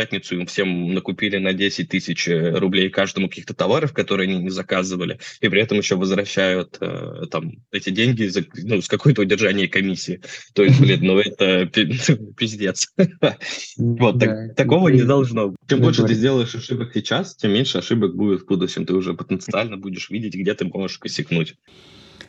пятницу 0.00 0.34
им 0.34 0.46
всем 0.46 0.94
накупили 0.94 1.36
на 1.36 1.52
10 1.52 1.90
тысяч 1.90 2.26
э, 2.26 2.56
рублей 2.58 2.88
каждому 2.88 3.28
каких-то 3.28 3.52
товаров, 3.52 3.92
которые 3.92 4.30
они 4.30 4.42
не 4.42 4.48
заказывали, 4.48 5.18
и 5.42 5.48
при 5.50 5.60
этом 5.60 5.76
еще 5.76 5.96
возвращают 5.96 6.78
э, 6.80 7.26
там 7.30 7.52
эти 7.70 7.90
деньги 7.90 8.24
за, 8.24 8.46
ну, 8.62 8.80
с 8.80 8.88
какой-то 8.88 9.20
удержания 9.20 9.68
комиссии. 9.68 10.22
То 10.54 10.64
есть, 10.64 10.80
блин, 10.80 11.00
ну 11.02 11.18
это 11.18 11.66
пиздец. 12.36 12.94
Вот, 13.76 14.22
такого 14.56 14.88
не 14.88 15.02
должно. 15.02 15.54
Чем 15.68 15.80
больше 15.80 16.06
ты 16.06 16.14
сделаешь 16.14 16.54
ошибок 16.54 16.92
сейчас, 16.94 17.36
тем 17.36 17.52
меньше 17.52 17.78
ошибок 17.78 18.14
будет 18.16 18.42
в 18.42 18.46
будущем. 18.46 18.86
Ты 18.86 18.94
уже 18.94 19.12
потенциально 19.12 19.76
будешь 19.76 20.08
видеть, 20.08 20.34
где 20.34 20.54
ты 20.54 20.64
можешь 20.64 20.98
косякнуть. 20.98 21.56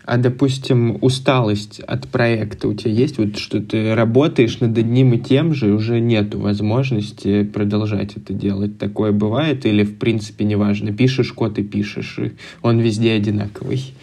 А, 0.05 0.17
допустим, 0.17 0.97
усталость 1.01 1.79
от 1.79 2.07
проекта 2.07 2.67
у 2.67 2.73
тебя 2.73 2.91
есть? 2.91 3.17
Вот 3.17 3.37
что 3.37 3.61
ты 3.61 3.93
работаешь 3.93 4.59
над 4.59 4.77
одним 4.77 5.13
и 5.13 5.19
тем 5.19 5.53
же, 5.53 5.69
и 5.69 5.71
уже 5.71 5.99
нет 5.99 6.33
возможности 6.33 7.43
продолжать 7.43 8.17
это 8.17 8.33
делать. 8.33 8.77
Такое 8.77 9.11
бывает? 9.11 9.65
Или, 9.65 9.83
в 9.83 9.97
принципе, 9.97 10.45
неважно, 10.45 10.91
пишешь 10.91 11.31
код 11.33 11.59
и 11.59 11.63
пишешь, 11.63 12.17
и 12.19 12.31
он 12.61 12.79
везде 12.79 13.13
одинаковый? 13.13 13.93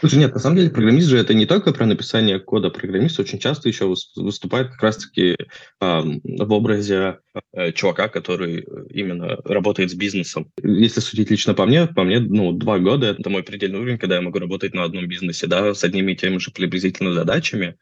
Слушай, 0.00 0.20
нет, 0.20 0.32
на 0.32 0.40
самом 0.40 0.56
деле 0.56 0.70
программист 0.70 1.08
же 1.08 1.18
это 1.18 1.34
не 1.34 1.44
только 1.44 1.72
про 1.72 1.84
написание 1.84 2.40
кода. 2.40 2.70
Программист 2.70 3.20
очень 3.20 3.38
часто 3.38 3.68
еще 3.68 3.94
выступает 4.16 4.70
как 4.70 4.82
раз-таки 4.82 5.36
э, 5.36 5.36
в 5.80 6.52
образе 6.52 7.18
э, 7.52 7.72
чувака, 7.72 8.08
который 8.08 8.66
именно 8.88 9.36
работает 9.44 9.90
с 9.90 9.94
бизнесом. 9.94 10.50
Если 10.62 11.00
судить 11.00 11.30
лично 11.30 11.52
по 11.52 11.66
мне, 11.66 11.86
по 11.86 12.02
мне, 12.02 12.18
ну, 12.18 12.52
два 12.52 12.78
года— 12.78 13.08
это 13.18 13.28
мой 13.28 13.42
предельный 13.42 13.78
уровень, 13.78 13.98
когда 13.98 14.16
я 14.16 14.22
могу 14.22 14.38
работать 14.38 14.72
на 14.72 14.84
одном 14.84 15.06
бизнесе, 15.06 15.46
да, 15.46 15.74
с 15.74 15.84
одними 15.84 16.12
и 16.12 16.16
теми 16.16 16.38
же 16.38 16.50
приблизительно 16.50 17.12
задачами, 17.12 17.76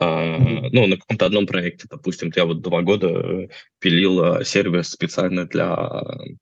Uh, 0.00 0.70
ну, 0.72 0.86
на 0.86 0.96
каком-то 0.96 1.26
одном 1.26 1.46
проекте, 1.46 1.86
допустим, 1.90 2.32
я 2.34 2.46
вот 2.46 2.62
два 2.62 2.80
года 2.80 3.08
э, 3.08 3.48
пилил 3.80 4.22
uh, 4.22 4.44
сервис 4.44 4.88
специально 4.88 5.44
для... 5.44 5.76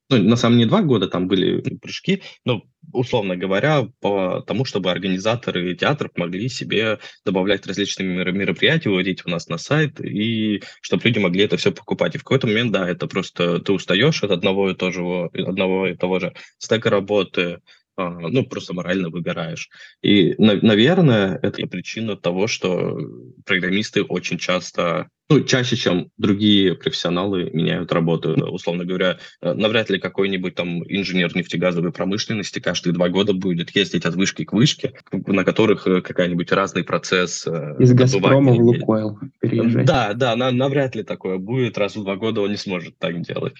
Ну, 0.09 0.23
на 0.23 0.37
самом 0.37 0.55
деле 0.55 0.65
не 0.65 0.69
два 0.69 0.81
года, 0.81 1.09
там 1.09 1.27
были 1.27 1.59
прыжки, 1.77 2.21
но, 2.45 2.63
условно 2.93 3.35
говоря, 3.35 3.87
по 3.99 4.41
тому, 4.41 4.65
чтобы 4.65 4.91
организаторы 4.91 5.75
театров 5.75 6.11
могли 6.15 6.49
себе 6.49 6.99
добавлять 7.25 7.65
различные 7.65 8.31
мероприятия, 8.31 8.89
выводить 8.89 9.25
у 9.25 9.29
нас 9.29 9.47
на 9.47 9.57
сайт, 9.57 9.99
и 10.01 10.61
чтобы 10.81 11.03
люди 11.05 11.19
могли 11.19 11.43
это 11.43 11.57
все 11.57 11.71
покупать. 11.71 12.15
И 12.15 12.17
в 12.17 12.23
какой-то 12.23 12.47
момент, 12.47 12.71
да, 12.71 12.89
это 12.89 13.07
просто 13.07 13.59
ты 13.59 13.73
устаешь 13.73 14.23
от 14.23 14.31
одного 14.31 14.69
и 14.69 14.75
того 14.75 14.91
же, 14.91 15.29
одного 15.33 15.87
и 15.87 15.95
того 15.95 16.19
же 16.19 16.33
стека 16.57 16.89
работы, 16.89 17.59
ну, 18.07 18.45
просто 18.45 18.73
морально 18.73 19.09
выбираешь. 19.09 19.69
И, 20.01 20.35
наверное, 20.37 21.39
это 21.41 21.65
причина 21.67 22.15
того, 22.15 22.47
что 22.47 22.97
программисты 23.45 24.03
очень 24.03 24.37
часто, 24.37 25.09
ну, 25.29 25.41
чаще, 25.41 25.75
чем 25.75 26.09
другие 26.17 26.75
профессионалы, 26.75 27.49
меняют 27.51 27.91
работу. 27.91 28.31
Условно 28.51 28.85
говоря, 28.85 29.17
э, 29.41 29.53
навряд 29.53 29.89
ли 29.89 29.99
какой-нибудь 29.99 30.55
там 30.55 30.83
инженер 30.83 31.35
нефтегазовой 31.35 31.91
промышленности 31.91 32.59
каждые 32.59 32.93
два 32.93 33.09
года 33.09 33.33
будет 33.33 33.75
ездить 33.75 34.05
от 34.05 34.15
вышки 34.15 34.45
к 34.45 34.53
вышке, 34.53 34.93
на 35.11 35.43
которых 35.43 35.87
э, 35.87 36.01
какая-нибудь 36.01 36.51
разный 36.51 36.83
процесс... 36.83 37.45
Э, 37.45 37.75
Из 37.79 37.93
«Газпрома» 37.93 38.53
в 38.53 38.59
«Лукойл» 38.59 39.19
переезжать. 39.39 39.85
Да, 39.85 40.13
да, 40.13 40.35
навряд 40.35 40.95
ли 40.95 41.03
такое 41.03 41.37
будет. 41.37 41.77
Раз 41.77 41.95
в 41.95 42.03
два 42.03 42.15
года 42.15 42.41
он 42.41 42.51
не 42.51 42.57
сможет 42.57 42.97
так 42.97 43.21
делать. 43.21 43.55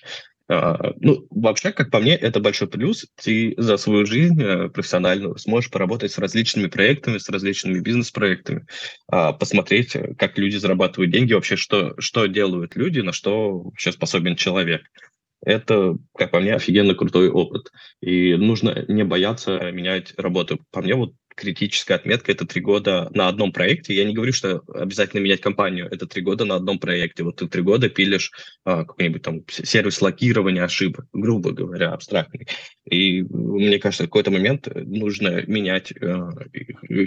А, 0.50 0.94
ну, 1.00 1.28
вообще, 1.30 1.72
как 1.72 1.92
по 1.92 2.00
мне, 2.00 2.16
это 2.16 2.40
большой 2.40 2.68
плюс. 2.68 3.06
Ты 3.22 3.54
за 3.58 3.78
свою 3.78 4.08
жизнь 4.08 4.42
э, 4.42 4.70
профессиональную 4.70 5.38
сможешь 5.38 5.70
поработать 5.70 6.12
с 6.12 6.18
различными 6.18 6.68
проектами, 6.68 7.20
с 7.20 7.30
различными 7.30 7.80
бизнес-проектами, 7.80 8.66
а, 9.08 9.32
посмотреть, 9.32 9.96
э, 9.96 10.16
как 10.18 10.40
люди 10.40 10.58
зарабатывают 10.58 11.12
деньги, 11.12 11.34
вообще, 11.34 11.56
что, 11.56 11.94
что 12.00 12.26
делают 12.26 12.76
люди, 12.76 13.00
на 13.00 13.14
что 13.14 13.60
вообще 13.60 13.92
способен 13.92 14.36
человек. 14.36 14.82
Это, 15.46 15.98
как 16.18 16.32
по 16.32 16.40
мне, 16.40 16.56
офигенно 16.56 16.96
крутой 16.96 17.30
опыт. 17.30 17.72
И 18.02 18.36
нужно 18.36 18.86
не 18.88 19.04
бояться 19.04 19.72
менять 19.72 20.14
работу. 20.18 20.60
По 20.72 20.82
мне, 20.82 20.96
вот 20.96 21.14
критическая 21.40 21.96
отметка— 21.96 22.32
это 22.34 22.46
три 22.46 22.62
года 22.62 23.10
на 23.14 23.28
одном 23.28 23.52
проекте. 23.52 23.96
Я 23.96 24.06
не 24.06 24.14
говорю, 24.14 24.34
что 24.34 24.62
обязательно 24.74 25.22
менять 25.22 25.42
компанию. 25.42 25.88
Это 25.90 26.06
три 26.06 26.22
года 26.22 26.46
на 26.46 26.56
одном 26.56 26.80
проекте. 26.80 27.24
Вот 27.24 27.38
ты 27.38 27.48
три 27.48 27.62
года 27.62 27.90
пилишь 27.90 28.32
а, 28.66 28.84
какой-нибудь 28.84 29.22
там 29.22 29.42
сервис 29.48 30.02
локирования 30.02 30.64
ошибок, 30.64 31.06
грубо 31.14 31.52
говоря, 31.52 31.92
абстрактный. 31.92 32.48
И 32.90 33.24
мне 33.24 33.80
кажется, 33.80 34.04
в 34.04 34.08
какой-то 34.08 34.32
момент 34.32 34.68
нужно 34.76 35.44
менять 35.48 35.94
а, 36.02 36.32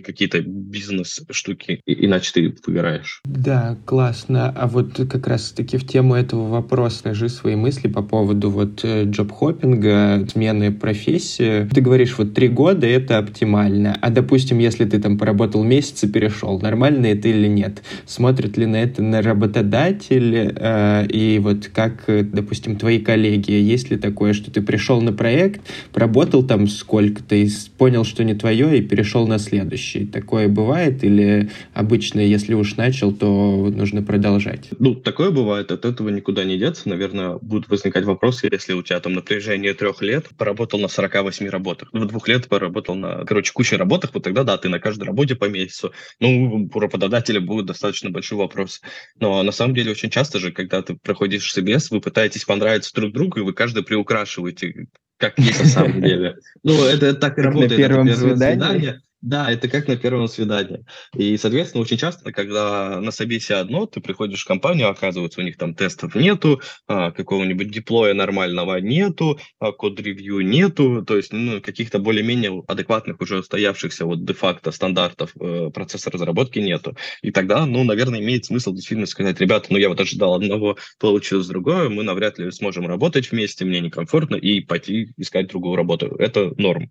какие-то 0.05 0.40
бизнес-штуки, 0.40 1.81
иначе 1.85 2.33
ты 2.33 2.55
выгораешь. 2.66 3.21
Да, 3.25 3.79
классно. 3.85 4.51
А 4.51 4.66
вот 4.66 4.95
как 5.11 5.27
раз-таки 5.27 5.77
в 5.77 5.87
тему 5.87 6.14
этого 6.14 6.49
вопроса 6.49 6.99
скажи 6.99 7.29
свои 7.29 7.57
мысли 7.57 7.88
по 7.88 8.03
поводу 8.03 8.51
вот 8.51 8.85
э, 8.85 9.05
джоб-хоппинга, 9.05 10.27
смены 10.31 10.73
профессии. 10.73 11.68
Ты 11.68 11.81
говоришь, 11.81 12.16
вот 12.16 12.35
три 12.35 12.49
года— 12.49 12.87
это 12.88 13.18
оптимально. 13.18 13.99
А 14.01 14.11
допустим, 14.22 14.58
если 14.61 14.85
ты 14.85 15.00
там 15.00 15.18
поработал 15.18 15.64
месяц 15.64 16.04
и 16.04 16.08
перешел, 16.08 16.61
нормально 16.61 17.06
это 17.06 17.28
или 17.28 17.48
нет? 17.48 17.82
Смотрит 18.06 18.56
ли 18.56 18.66
на 18.66 18.76
это 18.76 19.02
на 19.02 19.20
работодатель? 19.20 20.54
Э, 20.56 21.04
и 21.08 21.40
вот 21.40 21.66
как, 21.74 22.04
допустим, 22.06 22.76
твои 22.76 23.00
коллеги, 23.00 23.50
есть 23.50 23.90
ли 23.90 23.96
такое, 23.96 24.32
что 24.32 24.52
ты 24.52 24.62
пришел 24.62 25.00
на 25.00 25.12
проект, 25.12 25.61
проработал 25.92 26.44
там 26.44 26.68
сколько-то 26.68 27.35
и 27.35 27.48
понял, 27.76 28.04
что 28.04 28.22
не 28.22 28.35
твое, 28.35 28.78
и 28.78 28.82
перешел 28.82 29.26
на 29.26 29.38
следующий? 29.38 30.06
Такое 30.06 30.46
бывает? 30.48 31.02
Или 31.02 31.50
обычно, 31.74 32.20
если 32.20 32.54
уж 32.54 32.76
начал, 32.76 33.12
то 33.12 33.72
нужно 33.74 34.02
продолжать? 34.02 34.68
Ну, 34.78 34.94
такое 34.94 35.32
бывает, 35.32 35.72
от 35.72 35.85
этого 35.85 36.11
никуда 36.11 36.44
не 36.44 36.58
деться. 36.58 36.88
Наверное, 36.88 37.38
будут 37.42 37.68
возникать 37.68 38.04
вопросы, 38.04 38.48
если 38.52 38.72
у 38.74 38.82
тебя 38.82 39.00
там 39.00 39.14
напряжение 39.14 39.74
трех 39.74 40.00
лет, 40.00 40.28
поработал 40.38 40.78
на 40.78 40.88
48 40.88 41.48
работах, 41.48 41.88
ну, 41.92 42.04
двух 42.04 42.28
лет 42.28 42.46
поработал 42.46 42.94
на, 42.94 43.24
короче, 43.24 43.52
куче 43.52 43.76
работах, 43.76 44.12
вот 44.14 44.22
тогда 44.22 44.44
да, 44.44 44.59
ты 44.59 44.68
на 44.68 44.79
каждой 44.79 45.05
работе 45.05 45.35
по 45.35 45.46
месяцу. 45.46 45.92
Ну, 46.20 46.68
у 46.72 46.81
работодателя 46.81 47.40
будет 47.40 47.66
достаточно 47.66 48.11
большой 48.11 48.38
вопрос. 48.38 48.81
Но 49.18 49.42
на 49.42 49.53
самом 49.53 49.75
деле 49.75 49.92
очень 49.92 50.11
часто 50.11 50.38
же, 50.38 50.53
когда 50.53 50.83
ты 50.83 50.94
проходишь 50.96 51.53
собес, 51.53 51.90
вы 51.90 52.01
пытаетесь 52.01 52.44
понравиться 52.44 52.94
друг 52.94 53.12
другу, 53.12 53.40
и 53.40 53.42
вы 53.42 53.53
каждый 53.53 53.83
приукрашиваете, 53.83 54.87
как 55.18 55.38
есть 55.38 55.61
на 55.61 55.68
самом 55.68 56.03
деле. 56.03 56.37
Ну, 56.62 56.85
это 56.85 57.14
так 57.14 57.38
и 57.38 57.42
работает. 57.42 57.72
На 57.72 57.77
первом 57.77 58.14
свидании. 58.14 59.01
Да, 59.22 59.52
это 59.52 59.68
как 59.68 59.87
на 59.87 59.96
первом 59.96 60.26
свидании. 60.26 60.85
И, 61.16 61.37
соответственно, 61.37 61.82
очень 61.82 61.96
часто, 61.96 62.32
когда 62.32 63.00
на 63.00 63.12
собесе 63.12 63.54
одно, 63.54 63.87
ты 63.87 64.00
приходишь 64.00 64.42
в 64.42 64.48
компанию, 64.48 64.90
оказывается, 64.90 65.40
у 65.40 65.44
них 65.44 65.56
там 65.56 65.74
тестов 65.76 66.16
нету, 66.16 66.61
а, 66.88 67.12
какого-нибудь 67.12 67.70
диплоя 67.70 68.14
нормального 68.14 68.80
нету, 68.80 69.38
а, 69.61 69.70
код-ревью 69.70 70.40
нету, 70.40 71.04
то 71.06 71.16
есть 71.16 71.32
ну, 71.32 71.61
каких-то 71.61 72.00
более-менее 72.00 72.64
адекватных 72.66 73.20
уже 73.20 73.38
устоявшихся 73.38 74.06
вот 74.06 74.24
де-факто 74.24 74.72
стандартов 74.72 75.30
э, 75.40 75.70
процесса 75.72 76.11
разработки 76.11 76.58
нету. 76.58 76.96
И 77.22 77.30
тогда, 77.30 77.64
ну, 77.64 77.85
наверное, 77.85 78.18
имеет 78.20 78.46
смысл 78.46 78.72
действительно 78.72 79.06
сказать, 79.06 79.40
ребята, 79.40 79.68
ну, 79.70 79.78
я 79.78 79.88
вот 79.88 80.00
ожидал 80.00 80.35
одного, 80.35 80.76
получилось 80.98 81.46
другое, 81.46 81.88
мы 81.88 82.02
навряд 82.02 82.38
ли 82.38 82.50
сможем 82.50 82.88
работать 82.88 83.30
вместе, 83.30 83.64
мне 83.64 83.78
некомфортно, 83.78 84.35
и 84.35 84.61
пойти 84.61 85.12
искать 85.16 85.46
другую 85.46 85.76
работу. 85.76 86.06
Это 86.18 86.52
норм. 86.56 86.90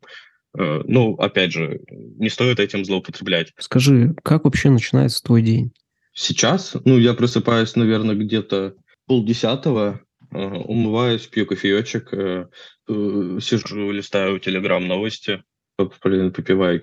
Э, 0.57 0.81
ну, 0.85 1.15
опять 1.15 1.51
же, 1.51 1.81
не 1.89 2.29
стоит 2.29 2.59
этим 2.59 2.85
злоупотреблять. 2.85 3.53
Скажи, 3.57 4.15
как 4.23 4.45
вообще 4.45 4.69
начинается 4.69 5.23
твой 5.23 5.41
день? 5.41 5.71
Сейчас? 6.13 6.75
Ну, 6.85 6.97
я 6.97 7.13
просыпаюсь, 7.13 7.75
наверное, 7.75 8.15
где-то 8.15 8.75
полдесятого, 9.07 10.01
э, 10.31 10.37
умываюсь, 10.37 11.27
пью 11.27 11.45
кофеечек, 11.45 12.13
э, 12.13 12.47
сижу, 12.87 13.91
листаю 13.91 14.39
телеграм 14.39 14.85
новости, 14.85 15.43
попиваю 15.77 16.81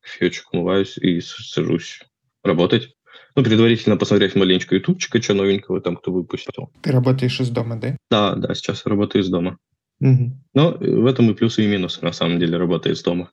кофеечек, 0.00 0.52
умываюсь 0.52 0.98
и 0.98 1.20
сажусь 1.20 2.00
работать. 2.42 2.94
Ну, 3.36 3.42
предварительно 3.42 3.96
посмотреть 3.96 4.36
маленечко 4.36 4.76
ютубчика, 4.76 5.20
что 5.20 5.34
новенького 5.34 5.80
там 5.80 5.96
кто 5.96 6.12
выпустил. 6.12 6.70
Ты 6.82 6.92
работаешь 6.92 7.40
из 7.40 7.50
дома, 7.50 7.76
да? 7.80 7.96
Да, 8.10 8.34
да, 8.34 8.54
сейчас 8.54 8.86
работаю 8.86 9.22
из 9.22 9.28
дома. 9.28 9.58
Угу. 10.04 10.38
Но 10.52 10.72
в 10.78 11.06
этом 11.06 11.30
и 11.30 11.34
плюсы, 11.34 11.64
и 11.64 11.66
минусы, 11.66 12.04
на 12.04 12.12
самом 12.12 12.38
деле, 12.38 12.58
работы 12.58 12.90
из 12.90 13.02
дома. 13.02 13.30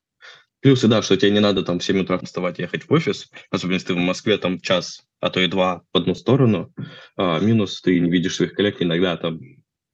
Плюсы, 0.61 0.87
да, 0.87 1.01
что 1.01 1.17
тебе 1.17 1.31
не 1.31 1.39
надо 1.39 1.63
там 1.63 1.79
в 1.79 1.83
7 1.83 1.99
утра 1.99 2.17
вставать, 2.19 2.59
ехать 2.59 2.83
в 2.83 2.93
офис, 2.93 3.29
особенно 3.49 3.73
если 3.73 3.87
ты 3.87 3.93
в 3.95 3.97
Москве 3.97 4.37
там 4.37 4.59
час, 4.59 5.03
а 5.19 5.29
то 5.29 5.41
и 5.41 5.47
два 5.47 5.81
в 5.91 5.97
одну 5.97 6.15
сторону. 6.15 6.71
А, 7.17 7.39
минус, 7.39 7.81
ты 7.81 7.99
не 7.99 8.09
видишь 8.09 8.35
своих 8.35 8.53
коллег, 8.53 8.77
иногда 8.79 9.17
там 9.17 9.39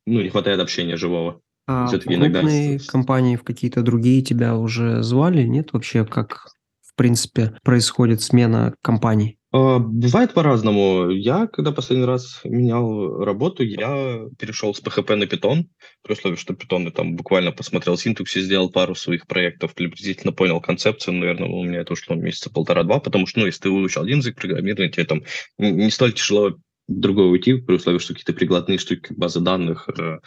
ну, 0.06 0.22
не 0.22 0.30
хватает 0.30 0.60
общения 0.60 0.98
живого. 0.98 1.42
А 1.66 1.88
в 1.88 1.92
крупные 1.92 2.18
иногда... 2.18 2.42
компании, 2.88 3.38
в 3.38 3.44
какие-то 3.44 3.82
другие 3.82 4.22
тебя 4.22 4.56
уже 4.56 5.02
звали? 5.02 5.44
Нет 5.44 5.74
вообще, 5.74 6.06
как 6.06 6.48
в 6.82 6.96
принципе 6.96 7.58
происходит 7.64 8.22
смена 8.22 8.76
компаний? 8.84 9.37
А, 9.52 9.80
бывает 9.80 10.34
по-разному. 10.34 11.10
Я, 11.10 11.48
когда 11.48 11.72
последний 11.72 12.06
раз 12.06 12.42
менял 12.44 13.24
работу, 13.24 13.64
я 13.64 14.22
перешел 14.38 14.74
с 14.74 14.82
PHP 14.82 15.16
на 15.16 15.24
Python, 15.24 15.66
при 16.04 16.14
условии, 16.14 16.36
что 16.36 16.54
Python 16.54 16.84
я 16.84 16.92
там 16.92 17.16
буквально 17.16 17.52
посмотрел 17.52 17.98
синтаксис, 17.98 18.44
сделал 18.44 18.70
пару 18.70 18.94
своих 18.94 19.26
проектов, 19.26 19.74
приблизительно 19.74 20.34
понял 20.34 20.60
концепцию, 20.60 21.16
наверное, 21.16 21.48
у 21.48 21.64
меня 21.64 21.80
это 21.80 21.94
ушло 21.94 22.16
месяца 22.16 22.50
полтора-два, 22.50 23.00
потому 23.00 23.26
что, 23.26 23.40
ну, 23.40 23.46
если 23.46 23.62
ты 23.62 23.70
выучил 23.70 24.02
один 24.02 24.18
язык 24.18 24.36
программирования, 24.36 24.92
тебе 24.92 25.06
там 25.06 25.24
не 25.58 25.90
столь 25.92 26.14
тяжело 26.14 26.58
другое 26.88 27.28
уйти, 27.28 27.56
при 27.56 27.76
условии, 27.76 28.00
что 28.00 28.14
какие-то 28.14 28.34
прикладные 28.34 28.78
штуки, 28.78 29.14
базы 29.16 29.42
данных, 29.42 29.90
э, 29.90 30.20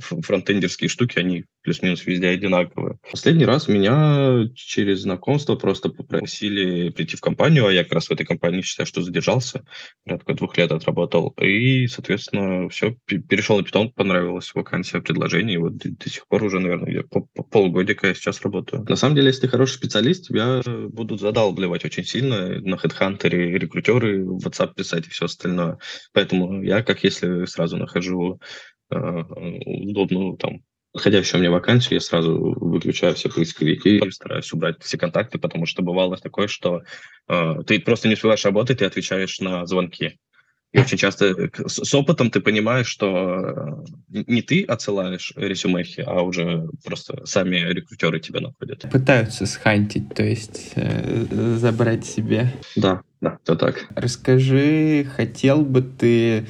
фронтендерские 0.00 0.88
штуки, 0.88 1.18
они 1.18 1.44
плюс-минус 1.68 2.06
везде 2.06 2.28
одинаковые. 2.28 2.98
Последний 3.10 3.44
раз 3.44 3.68
меня 3.68 4.48
через 4.54 5.02
знакомство 5.02 5.54
просто 5.54 5.90
попросили 5.90 6.88
прийти 6.88 7.14
в 7.14 7.20
компанию, 7.20 7.66
а 7.66 7.72
я 7.72 7.84
как 7.84 7.92
раз 7.92 8.06
в 8.06 8.10
этой 8.10 8.24
компании 8.24 8.62
считаю, 8.62 8.86
что 8.86 9.02
задержался, 9.02 9.66
порядка 10.02 10.32
двух 10.32 10.56
лет 10.56 10.72
отработал, 10.72 11.34
и, 11.38 11.86
соответственно, 11.86 12.70
все, 12.70 12.96
перешел 13.04 13.58
на 13.58 13.64
Python, 13.64 13.92
понравилась 13.94 14.50
вакансия, 14.54 15.02
предложение, 15.02 15.56
и 15.56 15.58
вот 15.58 15.76
до, 15.76 15.90
до 15.90 16.08
сих 16.08 16.26
пор 16.26 16.42
уже, 16.42 16.58
наверное, 16.58 17.02
по, 17.02 17.28
по 17.34 17.42
полгодика 17.42 18.06
я 18.06 18.14
сейчас 18.14 18.40
работаю. 18.40 18.86
На 18.88 18.96
самом 18.96 19.16
деле, 19.16 19.26
если 19.26 19.42
ты 19.42 19.48
хороший 19.48 19.74
специалист, 19.74 20.26
тебя 20.26 20.62
будут 20.88 21.20
задалбливать 21.20 21.84
очень 21.84 22.04
сильно 22.04 22.60
на 22.62 22.76
HeadHunter, 22.76 23.28
рекрутеры, 23.28 24.24
в 24.24 24.38
WhatsApp 24.38 24.74
писать 24.74 25.06
и 25.06 25.10
все 25.10 25.26
остальное. 25.26 25.76
Поэтому 26.14 26.62
я, 26.62 26.82
как 26.82 27.04
если 27.04 27.44
сразу 27.44 27.76
нахожу 27.76 28.40
э, 28.90 28.96
удобную 28.96 30.38
там 30.38 30.62
подходящую 30.92 31.40
мне 31.40 31.50
вакансию, 31.50 31.94
я 31.94 32.00
сразу 32.00 32.36
выключаю 32.38 33.14
все 33.14 33.28
поисковики 33.28 33.98
и 33.98 34.10
стараюсь 34.10 34.52
убрать 34.52 34.76
все 34.82 34.98
контакты, 34.98 35.38
потому 35.38 35.66
что 35.66 35.82
бывало 35.82 36.16
такое, 36.16 36.48
что 36.48 36.82
э, 37.28 37.54
ты 37.66 37.80
просто 37.80 38.08
не 38.08 38.14
успеваешь 38.14 38.44
работать, 38.44 38.78
ты 38.78 38.84
отвечаешь 38.84 39.40
на 39.40 39.66
звонки. 39.66 40.18
И 40.72 40.78
очень 40.78 40.98
часто 40.98 41.26
э, 41.26 41.48
с, 41.66 41.84
с 41.84 41.94
опытом 41.94 42.30
ты 42.30 42.40
понимаешь, 42.40 42.88
что 42.88 43.84
э, 44.12 44.22
не 44.26 44.42
ты 44.42 44.64
отсылаешь 44.64 45.32
резюмехи, 45.34 46.02
а 46.06 46.20
уже 46.22 46.68
просто 46.84 47.24
сами 47.24 47.56
рекрутеры 47.56 48.20
тебя 48.20 48.40
находят. 48.40 48.84
Пытаются 48.90 49.46
схантить, 49.46 50.14
то 50.14 50.22
есть 50.22 50.72
э, 50.74 51.24
забрать 51.56 52.04
себе. 52.04 52.52
Да, 52.76 53.02
да, 53.22 53.38
то 53.44 53.56
так. 53.56 53.86
Расскажи, 53.94 55.06
хотел 55.16 55.62
бы 55.62 55.80
ты 55.80 56.46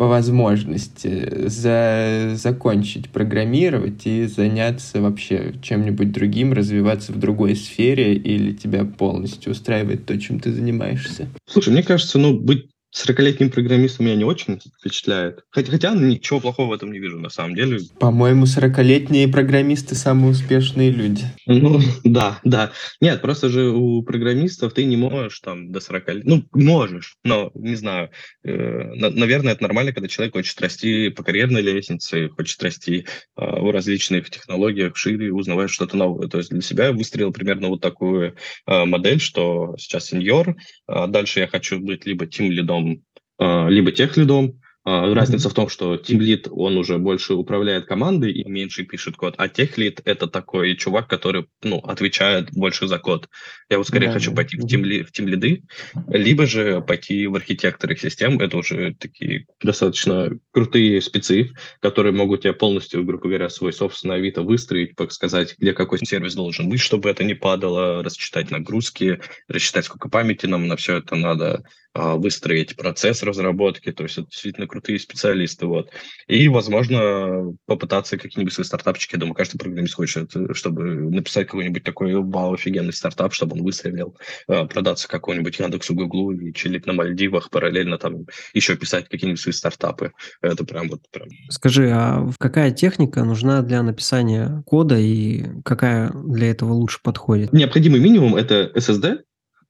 по 0.00 0.06
возможности 0.06 1.46
за, 1.48 2.30
закончить 2.34 3.10
программировать 3.10 4.06
и 4.06 4.24
заняться 4.24 5.02
вообще 5.02 5.52
чем-нибудь 5.60 6.10
другим, 6.10 6.54
развиваться 6.54 7.12
в 7.12 7.18
другой 7.18 7.54
сфере, 7.54 8.14
или 8.14 8.54
тебя 8.54 8.86
полностью 8.86 9.52
устраивает 9.52 10.06
то, 10.06 10.18
чем 10.18 10.40
ты 10.40 10.54
занимаешься? 10.54 11.28
Слушай, 11.46 11.74
мне 11.74 11.82
кажется, 11.82 12.18
ну, 12.18 12.32
быть 12.32 12.70
40-летним 12.96 13.50
программистом 13.50 14.06
меня 14.06 14.16
не 14.16 14.24
очень 14.24 14.60
впечатляет. 14.80 15.44
Хотя, 15.50 15.70
хотя 15.70 15.94
ничего 15.94 16.40
плохого 16.40 16.70
в 16.70 16.72
этом 16.72 16.92
не 16.92 16.98
вижу, 16.98 17.18
на 17.18 17.30
самом 17.30 17.54
деле. 17.54 17.78
По-моему, 18.00 18.46
40-летние 18.46 19.28
программисты 19.28 19.94
самые 19.94 20.32
успешные 20.32 20.90
люди. 20.90 21.24
Ну, 21.46 21.80
да, 22.04 22.40
да. 22.42 22.72
Нет, 23.00 23.22
просто 23.22 23.48
же 23.48 23.70
у 23.70 24.02
программистов 24.02 24.72
ты 24.72 24.84
не 24.84 24.96
можешь 24.96 25.38
там 25.40 25.70
до 25.70 25.80
40 25.80 26.08
лет. 26.14 26.24
Ну, 26.24 26.44
можешь, 26.52 27.16
но 27.22 27.52
не 27.54 27.76
знаю. 27.76 28.10
Э, 28.44 28.92
наверное, 28.94 29.52
это 29.52 29.62
нормально, 29.62 29.92
когда 29.92 30.08
человек 30.08 30.34
хочет 30.34 30.60
расти 30.60 31.10
по 31.10 31.22
карьерной 31.22 31.62
лестнице, 31.62 32.28
хочет 32.30 32.60
расти 32.62 33.06
э, 33.36 33.40
в 33.40 33.70
различных 33.70 34.30
технологиях, 34.30 34.96
шире, 34.96 35.32
узнавать 35.32 35.70
что-то 35.70 35.96
новое. 35.96 36.28
То 36.28 36.38
есть 36.38 36.50
для 36.50 36.60
себя 36.60 36.86
я 36.86 36.92
выстроил 36.92 37.32
примерно 37.32 37.68
вот 37.68 37.80
такую 37.80 38.34
э, 38.66 38.84
модель, 38.84 39.20
что 39.20 39.76
сейчас 39.78 40.06
сеньор, 40.06 40.56
а 40.88 41.06
дальше 41.06 41.40
я 41.40 41.46
хочу 41.46 41.78
быть 41.78 42.04
либо 42.04 42.26
тим 42.26 42.50
лидом 42.50 42.79
лидом, 42.80 43.04
а, 43.38 43.68
либо 43.68 43.92
тех 43.92 44.16
лидом, 44.16 44.60
разница 44.84 45.48
mm-hmm. 45.48 45.50
в 45.50 45.54
том, 45.54 45.68
что 45.68 45.94
Team 45.96 46.18
Lead, 46.18 46.48
он 46.50 46.76
уже 46.78 46.98
больше 46.98 47.34
управляет 47.34 47.86
командой 47.86 48.32
и 48.32 48.48
меньше 48.48 48.84
пишет 48.84 49.16
код, 49.16 49.34
а 49.36 49.46
Tech 49.46 49.74
Lead— 49.76 50.00
это 50.04 50.26
такой 50.26 50.74
чувак, 50.76 51.08
который 51.08 51.46
ну, 51.62 51.78
отвечает 51.78 52.50
больше 52.52 52.88
за 52.88 52.98
код. 52.98 53.28
Я 53.68 53.78
вот 53.78 53.86
скорее 53.86 54.08
mm-hmm. 54.08 54.12
хочу 54.12 54.34
пойти 54.34 54.56
в 54.56 54.64
Team, 54.64 55.04
в 55.04 55.12
team 55.12 55.62
либо 56.08 56.46
же 56.46 56.80
пойти 56.80 57.26
в 57.26 57.34
архитекторы 57.34 57.96
систем. 57.96 58.40
Это 58.40 58.56
уже 58.56 58.94
такие 58.94 59.46
достаточно 59.62 60.30
крутые 60.50 61.02
спецы, 61.02 61.50
которые 61.80 62.12
могут 62.12 62.42
тебе 62.42 62.54
полностью, 62.54 63.04
грубо 63.04 63.28
говоря, 63.28 63.50
свой 63.50 63.72
собственный 63.72 64.16
Авито 64.16 64.42
выстроить, 64.42 64.94
сказать, 65.10 65.56
где 65.58 65.74
какой 65.74 65.98
сервис 65.98 66.34
должен 66.34 66.70
быть, 66.70 66.80
чтобы 66.80 67.10
это 67.10 67.22
не 67.22 67.34
падало, 67.34 68.02
рассчитать 68.02 68.50
нагрузки, 68.50 69.20
рассчитать, 69.48 69.84
сколько 69.84 70.08
памяти 70.08 70.46
нам 70.46 70.66
на 70.66 70.76
все 70.76 70.96
это 70.96 71.16
надо, 71.16 71.64
а, 71.92 72.14
выстроить 72.14 72.76
процесс 72.76 73.24
разработки, 73.24 73.90
то 73.90 74.04
есть 74.04 74.16
это 74.16 74.28
действительно 74.30 74.68
крутые 74.80 74.98
специалисты, 74.98 75.66
вот. 75.66 75.90
И, 76.26 76.48
возможно, 76.48 77.54
попытаться 77.66 78.16
какие-нибудь 78.16 78.52
свои 78.52 78.64
стартапчики, 78.64 79.14
я 79.14 79.20
думаю, 79.20 79.34
каждый 79.34 79.58
программист 79.58 79.94
хочет, 79.94 80.32
чтобы 80.54 80.82
написать 80.84 81.46
какой-нибудь 81.46 81.84
такой 81.84 82.14
вау, 82.14 82.54
офигенный 82.54 82.92
стартап, 82.92 83.34
чтобы 83.34 83.56
он 83.56 83.62
выстрелил, 83.62 84.16
а, 84.48 84.64
продаться 84.64 85.06
какому-нибудь 85.08 85.58
Яндексу, 85.58 85.94
Гуглу 85.94 86.32
и 86.32 86.52
чилить 86.54 86.86
на 86.86 86.94
Мальдивах, 86.94 87.50
параллельно 87.50 87.98
там 87.98 88.26
еще 88.54 88.76
писать 88.76 89.08
какие-нибудь 89.08 89.40
свои 89.40 89.52
стартапы. 89.52 90.12
Это 90.40 90.64
прям 90.64 90.88
вот 90.88 91.02
прям... 91.10 91.28
Скажи, 91.50 91.90
а 91.92 92.26
какая 92.38 92.70
техника 92.70 93.24
нужна 93.24 93.62
для 93.62 93.82
написания 93.82 94.62
кода 94.66 94.96
и 94.98 95.44
какая 95.64 96.10
для 96.10 96.50
этого 96.50 96.72
лучше 96.72 97.00
подходит? 97.02 97.52
Необходимый 97.52 98.00
минимум— 98.00 98.34
это 98.36 98.72
SSD, 98.74 99.18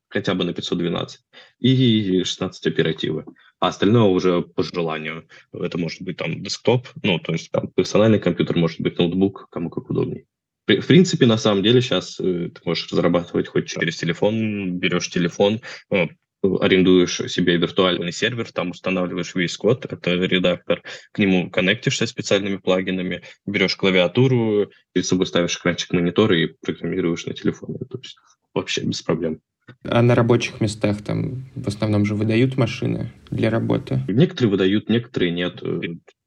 хотя 0.09 0.35
бы 0.35 0.45
на 0.45 0.53
512, 0.53 1.21
и 1.61 2.23
16 2.25 2.67
оперативы. 2.67 3.25
А 3.61 3.69
остальное 3.69 4.05
уже 4.05 4.41
по 4.41 4.63
желанию. 4.63 5.29
Это 5.53 5.77
может 5.77 6.01
быть 6.01 6.17
там 6.17 6.43
десктоп, 6.43 6.89
ну, 7.03 7.19
то 7.19 7.33
есть 7.33 7.51
там 7.51 7.69
персональный 7.69 8.19
компьютер, 8.19 8.57
может 8.57 8.81
быть 8.81 8.99
ноутбук, 8.99 9.49
кому 9.51 9.69
как 9.69 9.91
удобнее. 9.91 10.25
В 10.67 10.87
принципе, 10.87 11.27
на 11.27 11.37
самом 11.37 11.63
деле 11.63 11.83
сейчас 11.83 12.19
э, 12.21 12.51
ты 12.55 12.61
можешь 12.65 12.91
разрабатывать 12.91 13.49
хоть 13.49 13.69
через 13.69 13.97
телефон, 13.97 14.79
берешь 14.79 15.11
телефон, 15.11 15.61
э, 15.91 16.07
арендуешь 16.43 17.17
себе 17.31 17.57
виртуальный 17.57 18.13
сервер, 18.13 18.51
там 18.51 18.71
устанавливаешь 18.71 19.35
весь 19.35 19.57
код, 19.57 19.85
это 19.85 20.13
редактор, 20.13 20.83
к 21.13 21.19
нему 21.19 21.51
коннектишься 21.51 22.07
специальными 22.07 22.57
плагинами, 22.57 23.23
берешь 23.47 23.77
клавиатуру, 23.77 24.71
перед 24.93 25.07
собой 25.07 25.27
ставишь 25.27 25.57
экранчик 25.57 25.93
монитора 25.93 26.39
и 26.39 26.47
программируешь 26.47 27.27
на 27.27 27.35
телефоне. 27.35 27.79
То 27.91 27.99
есть 27.99 28.17
вообще 28.55 28.83
без 28.83 29.03
проблем. 29.03 29.41
А 29.85 30.03
на 30.03 30.15
рабочих 30.15 30.61
местах 30.61 31.03
там 31.03 31.51
в 31.55 31.69
основном 31.69 32.05
же 32.05 32.15
выдают 32.15 32.57
машины 32.57 33.13
для 33.31 33.51
работы? 33.51 34.03
Некоторые 34.09 34.51
выдают, 34.51 34.89
некоторые 34.89 35.33
нет. 35.33 35.63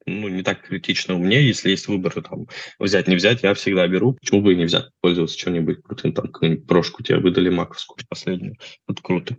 Ну, 0.05 0.27
не 0.27 0.43
так 0.43 0.61
критично 0.61 1.15
у 1.15 1.17
меня, 1.17 1.39
если 1.39 1.69
есть 1.69 1.87
выбор, 1.87 2.13
там, 2.21 2.47
взять, 2.77 3.07
не 3.07 3.15
взять, 3.15 3.41
я 3.43 3.53
всегда 3.53 3.87
беру. 3.87 4.13
Почему 4.13 4.41
бы 4.41 4.53
и 4.53 4.57
не 4.57 4.65
взять, 4.65 4.89
пользоваться 5.01 5.37
чем-нибудь 5.37 5.81
крутым, 5.81 6.13
там, 6.13 6.27
какую-нибудь 6.27 6.67
прошку 6.67 7.03
тебе 7.03 7.19
выдали 7.19 7.49
маковскую 7.49 8.05
последнюю. 8.09 8.55
Это 8.87 9.01
круто. 9.01 9.37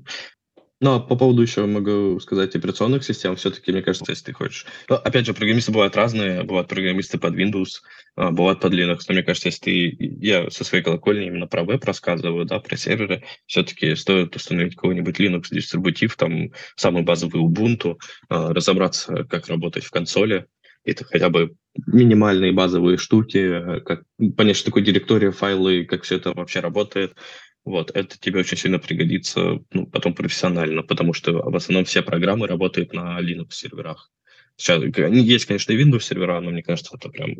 Ну, 0.84 0.96
а 0.96 1.00
по 1.00 1.16
поводу 1.16 1.40
еще 1.40 1.64
могу 1.64 2.20
сказать 2.20 2.54
операционных 2.54 3.04
систем, 3.04 3.36
все-таки, 3.36 3.72
мне 3.72 3.80
кажется, 3.80 4.12
если 4.12 4.26
ты 4.26 4.32
хочешь... 4.34 4.66
Ну, 4.90 4.96
опять 4.96 5.24
же, 5.24 5.32
программисты 5.32 5.72
бывают 5.72 5.96
разные, 5.96 6.42
бывают 6.42 6.68
программисты 6.68 7.16
под 7.16 7.34
Windows, 7.34 7.80
а, 8.16 8.30
бывают 8.30 8.60
под 8.60 8.74
Linux, 8.74 8.98
но 9.08 9.14
мне 9.14 9.22
кажется, 9.22 9.48
если 9.48 9.60
ты... 9.62 9.96
Я 10.20 10.50
со 10.50 10.62
своей 10.62 10.84
колокольни 10.84 11.28
именно 11.28 11.46
про 11.46 11.64
веб 11.64 11.82
рассказываю, 11.84 12.44
да, 12.44 12.58
про 12.58 12.76
серверы, 12.76 13.24
все-таки 13.46 13.94
стоит 13.94 14.36
установить 14.36 14.74
какой-нибудь 14.74 15.18
Linux-дистрибутив, 15.18 16.16
там, 16.16 16.50
самый 16.76 17.02
базовый 17.02 17.42
Ubuntu, 17.42 17.96
а, 18.28 18.52
разобраться, 18.52 19.24
как 19.24 19.48
работать 19.48 19.84
в 19.84 19.90
консоли, 19.90 20.48
это 20.84 21.04
хотя 21.04 21.30
бы 21.30 21.56
минимальные 21.86 22.52
базовые 22.52 22.98
штуки, 22.98 23.80
как 23.84 24.02
понять, 24.36 24.56
что 24.56 24.66
такое 24.66 24.82
директория, 24.82 25.30
файлы, 25.30 25.84
как 25.86 26.02
все 26.02 26.16
это 26.16 26.32
вообще 26.32 26.60
работает, 26.60 27.16
вот, 27.64 27.90
это 27.94 28.18
тебе 28.18 28.40
очень 28.40 28.56
сильно 28.56 28.78
пригодится 28.78 29.60
ну, 29.72 29.86
потом 29.86 30.14
профессионально, 30.14 30.82
потому 30.82 31.12
что 31.12 31.32
в 31.32 31.56
основном 31.56 31.84
все 31.84 32.02
программы 32.02 32.46
работают 32.46 32.92
на 32.92 33.18
Linux-серверах. 33.20 34.10
Сейчас 34.56 34.82
есть, 34.84 35.46
конечно, 35.46 35.72
и 35.72 35.82
Windows 35.82 36.00
сервера, 36.00 36.40
но 36.40 36.50
мне 36.50 36.62
кажется, 36.62 36.96
это 36.96 37.08
прям 37.08 37.34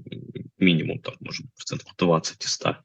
минимум, 0.58 0.98
там, 0.98 1.14
может, 1.20 1.46
процентов 1.54 1.94
20 1.96 2.44
из 2.44 2.50
100. 2.50 2.76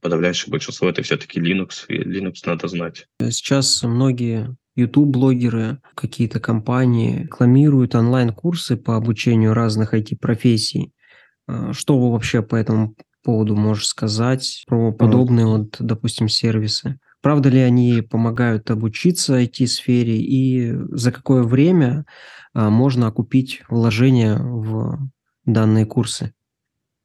Подавляющее 0.00 0.50
большинство 0.50 0.88
это 0.88 1.02
все-таки 1.02 1.40
Linux, 1.40 1.84
и 1.88 1.98
Linux 1.98 2.36
надо 2.46 2.68
знать. 2.68 3.06
Сейчас 3.20 3.82
многие 3.82 4.56
YouTube-блогеры, 4.76 5.78
какие-то 5.94 6.40
компании 6.40 7.24
рекламируют 7.24 7.94
онлайн-курсы 7.94 8.76
по 8.76 8.96
обучению 8.96 9.52
разных 9.52 9.94
IT-профессий. 9.94 10.92
А, 11.46 11.72
что 11.72 11.98
вы 11.98 12.10
вообще 12.10 12.42
по 12.42 12.56
этому 12.56 12.96
поводу 13.24 13.56
можешь 13.56 13.86
сказать 13.86 14.64
про 14.68 14.92
подобные 14.92 15.46
вот, 15.46 15.76
допустим, 15.80 16.28
сервисы? 16.28 16.98
Правда 17.20 17.48
ли 17.48 17.58
они 17.58 18.02
помогают 18.02 18.70
обучиться 18.70 19.42
IT-сфере 19.42 20.18
и 20.18 20.74
за 20.90 21.10
какое 21.10 21.42
время 21.42 22.04
а, 22.52 22.68
можно 22.70 23.06
окупить 23.06 23.62
вложения 23.68 24.36
в 24.36 24.98
данные 25.46 25.86
курсы? 25.86 26.34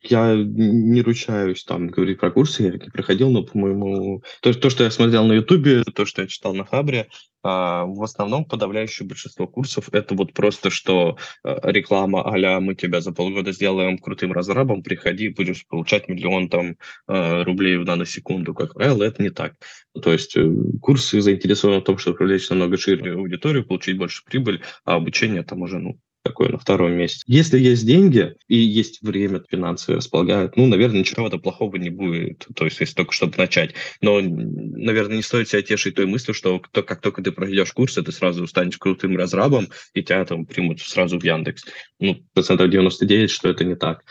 Я 0.02 0.34
не 0.36 1.02
ручаюсь 1.02 1.64
там 1.66 1.88
говорить 1.88 2.20
про 2.20 2.32
курсы, 2.32 2.64
я 2.64 2.72
не 2.72 2.78
проходил, 2.78 3.32
но, 3.32 3.43
по-моему, 3.43 4.24
то, 4.41 4.54
то, 4.54 4.70
что 4.70 4.86
я 4.86 4.91
смотрел 4.91 5.26
на 5.26 5.34
Ютубе, 5.34 5.84
то, 5.84 6.06
что 6.06 6.22
я 6.22 6.28
читал 6.28 6.54
на 6.54 6.64
Хабре, 6.64 7.10
а, 7.41 7.86
в 7.86 8.02
основном 8.04 8.45
подавляющее 8.45 9.08
большинство 9.08 9.47
курсов 9.47 9.89
это 9.93 10.16
вот 10.16 10.34
просто, 10.34 10.70
что 10.70 11.18
а, 11.43 11.72
реклама 11.72 12.24
а 12.26 12.60
мы 12.60 12.76
тебя 12.76 13.02
за 13.02 13.12
полгода 13.14 13.52
сделаем 13.52 13.97
крутым 13.97 14.34
разрабом, 14.34 14.84
приходи, 14.84 15.30
будешь 15.30 15.66
получать 15.68 16.08
миллион 16.08 16.50
там 16.50 16.78
а, 17.08 17.43
рублей 17.43 17.78
в 17.78 17.86
наносекунду. 17.86 18.54
Как 18.54 18.76
правило, 18.76 19.04
это 19.04 19.22
не 19.22 19.30
так. 19.30 19.56
То 20.02 20.14
есть 20.14 20.36
э, 20.38 20.50
курсы 20.82 21.20
заинтересованы 21.22 21.82
в 21.82 21.84
том, 21.84 21.97
чтобы 21.97 22.18
привлечь 22.18 22.50
намного 22.50 22.78
шире 22.78 23.14
аудиторию, 23.14 23.66
получить 23.66 23.97
больше 23.97 24.24
прибыль, 24.24 24.62
а 24.86 24.95
обучение 24.95 25.43
там 25.43 25.62
уже 25.62 25.80
ну, 25.80 26.00
такое 26.24 26.49
на 26.49 26.57
втором 26.57 26.93
месте. 26.93 27.24
Если 27.28 27.59
есть 27.59 27.86
деньги 27.86 28.36
и 28.47 28.57
есть 28.57 29.01
время, 29.01 29.41
финансы 29.49 29.93
располагают, 29.93 30.57
ну, 30.57 30.67
наверное, 30.67 30.99
ничего 30.99 31.28
это 31.28 31.38
плохого 31.38 31.76
не 31.78 31.89
будет. 31.89 32.47
То 32.55 32.65
есть, 32.65 32.80
если 32.80 32.95
только 32.95 33.13
чтобы 33.13 33.38
начать. 33.38 33.74
Но, 34.01 34.20
наверное, 34.22 35.17
не 35.17 35.24
стоит 35.24 35.49
себя 35.49 35.61
тешить 35.61 35.95
той 35.95 36.05
мыслью, 36.05 36.34
что 36.34 36.59
как 36.59 37.01
только 37.01 37.22
ты 37.22 37.32
пройдешь 37.32 37.72
курсы, 37.72 38.03
ты 38.03 38.11
сразу 38.11 38.45
станешь 38.47 38.78
крутым 38.78 39.17
разрабом, 39.17 39.70
и 39.93 40.03
тебя 40.03 40.26
там 40.26 40.45
примут 40.45 40.82
сразу 40.82 41.20
в 41.20 41.24
Яндекс. 41.24 41.65
Ну, 41.99 42.24
процентов 42.34 42.70
99, 42.70 43.32
что 43.32 43.49
это 43.49 43.63
не 43.63 43.76
так. 43.76 44.03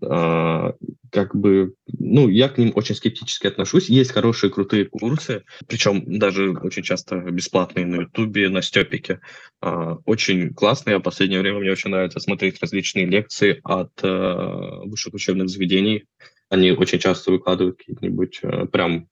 А, 0.00 0.74
как 1.10 1.34
бы, 1.34 1.74
ну, 1.86 2.28
я 2.28 2.48
к 2.48 2.58
ним 2.58 2.72
очень 2.74 2.94
скептически 2.94 3.46
отношусь. 3.46 3.88
Есть 3.88 4.12
хорошие, 4.12 4.50
крутые 4.50 4.84
курсы, 4.84 5.44
причем 5.66 6.18
даже 6.18 6.52
очень 6.52 6.82
часто 6.82 7.16
бесплатные 7.16 7.86
на 7.86 8.02
Ютубе, 8.02 8.48
на 8.48 8.62
Степике. 8.62 9.20
А, 9.60 9.96
очень 10.04 10.54
классные. 10.54 10.98
В 10.98 11.02
последнее 11.02 11.40
время 11.40 11.58
мне 11.58 11.72
очень 11.72 11.90
нравится 11.90 12.20
смотреть 12.20 12.60
различные 12.60 13.06
лекции 13.06 13.60
от 13.64 13.92
а, 14.02 14.82
высших 14.84 15.14
учебных 15.14 15.48
заведений. 15.48 16.04
Они 16.50 16.72
очень 16.72 16.98
часто 16.98 17.30
выкладывают 17.30 17.76
какие-нибудь 17.76 18.40
прям 18.72 19.08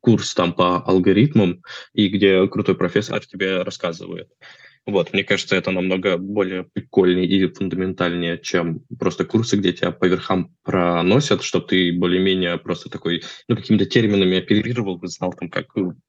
курс 0.00 0.34
там 0.34 0.54
по 0.54 0.78
алгоритмам, 0.78 1.62
и 1.92 2.08
где 2.08 2.46
крутой 2.48 2.74
профессор 2.74 3.20
тебе 3.20 3.62
рассказывает. 3.62 4.30
Вот, 4.90 5.12
мне 5.12 5.24
кажется, 5.24 5.56
это 5.56 5.70
намного 5.70 6.16
более 6.18 6.64
прикольнее 6.64 7.26
и 7.26 7.46
фундаментальнее, 7.46 8.38
чем 8.38 8.80
просто 8.98 9.24
курсы, 9.24 9.56
где 9.56 9.72
тебя 9.72 9.90
по 9.90 10.06
верхам 10.06 10.54
проносят, 10.62 11.42
чтобы 11.42 11.66
ты 11.66 11.92
более-менее 11.92 12.58
просто 12.58 12.90
такой, 12.90 13.22
ну, 13.48 13.56
какими-то 13.56 13.86
терминами 13.86 14.38
оперировал, 14.38 15.00
знал 15.04 15.32
там, 15.32 15.48
как 15.48 15.66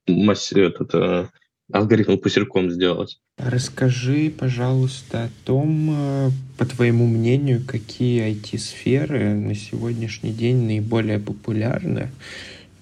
масс... 0.08 0.52
этот, 0.52 0.94
э, 0.94 1.28
алгоритм 1.72 2.18
пусирком 2.18 2.70
сделать. 2.72 3.20
Расскажи, 3.38 4.32
пожалуйста, 4.38 5.26
о 5.26 5.30
том, 5.46 5.90
э, 5.92 6.30
по 6.58 6.66
твоему 6.66 7.08
мнению, 7.08 7.62
какие 7.66 8.32
IT-сферы 8.32 9.34
на 9.34 9.56
сегодняшний 9.56 10.32
день 10.32 10.66
наиболее 10.66 11.20
популярны, 11.20 12.12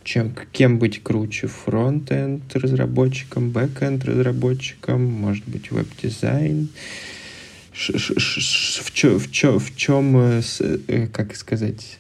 чем, 0.10 0.34
кем 0.52 0.80
быть 0.80 1.04
круче, 1.04 1.46
front-end 1.46 2.56
разработчиком, 2.56 3.52
back-end 3.52 4.04
разработчиком, 4.06 5.06
может 5.06 5.48
быть, 5.48 5.70
веб-дизайн, 5.70 6.70
в, 7.72 8.92
чё, 8.92 9.20
в, 9.20 9.32
чё, 9.32 9.60
в 9.60 9.76
чем, 9.76 10.18
э, 10.18 10.42
э, 10.88 11.08
как 11.14 11.36
сказать, 11.36 12.00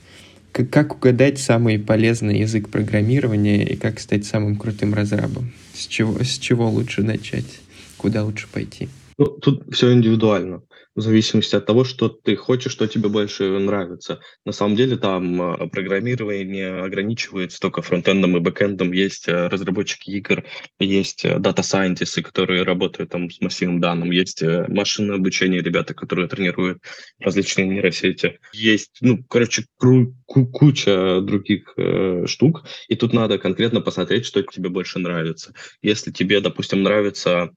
как 0.51 0.95
угадать 0.95 1.37
самый 1.37 1.77
полезный 1.77 2.39
язык 2.39 2.69
программирования 2.69 3.63
и 3.63 3.75
как 3.75 3.99
стать 3.99 4.25
самым 4.25 4.55
крутым 4.55 4.95
разрабом? 4.95 5.53
С 5.75 5.85
чего, 5.85 6.17
с 6.23 6.39
чего 6.39 6.67
лучше 6.67 7.03
начать? 7.03 7.59
Куда 7.97 8.23
лучше 8.23 8.47
пойти? 8.51 8.89
Ну, 9.19 9.27
тут 9.27 9.71
все 9.71 9.93
индивидуально 9.93 10.63
в 10.99 11.01
зависимости 11.01 11.55
от 11.55 11.65
того, 11.65 11.85
что 11.85 12.09
ты 12.09 12.35
хочешь, 12.35 12.73
что 12.73 12.85
тебе 12.85 13.07
больше 13.07 13.45
нравится. 13.57 14.19
На 14.45 14.51
самом 14.51 14.75
деле 14.75 14.97
там 14.97 15.41
а, 15.41 15.67
программирование 15.67 16.83
ограничивается 16.83 17.59
только 17.59 17.81
фронтендом 17.81 18.35
и 18.35 18.41
бэкэндом. 18.41 18.91
Есть 18.91 19.29
э, 19.29 19.47
разработчики 19.47 20.09
игр, 20.11 20.43
есть 20.77 21.23
дата-сайентисты, 21.23 22.21
которые 22.21 22.63
работают 22.63 23.11
там 23.11 23.29
с 23.29 23.39
массивным 23.39 23.79
данным, 23.79 24.11
есть 24.11 24.41
э, 24.41 24.65
машинное 24.67 25.15
обучение, 25.15 25.61
ребята, 25.61 25.93
которые 25.93 26.27
тренируют 26.27 26.83
различные 27.19 27.67
нейросети. 27.67 28.39
Есть, 28.51 28.97
ну, 28.99 29.23
короче, 29.23 29.65
куча 29.77 31.21
других 31.21 31.73
э, 31.77 32.25
штук, 32.27 32.65
и 32.89 32.95
тут 32.95 33.13
надо 33.13 33.37
конкретно 33.37 33.79
посмотреть, 33.79 34.25
что 34.25 34.41
тебе 34.43 34.67
больше 34.69 34.99
нравится. 34.99 35.53
Если 35.81 36.11
тебе, 36.11 36.41
допустим, 36.41 36.83
нравится 36.83 37.51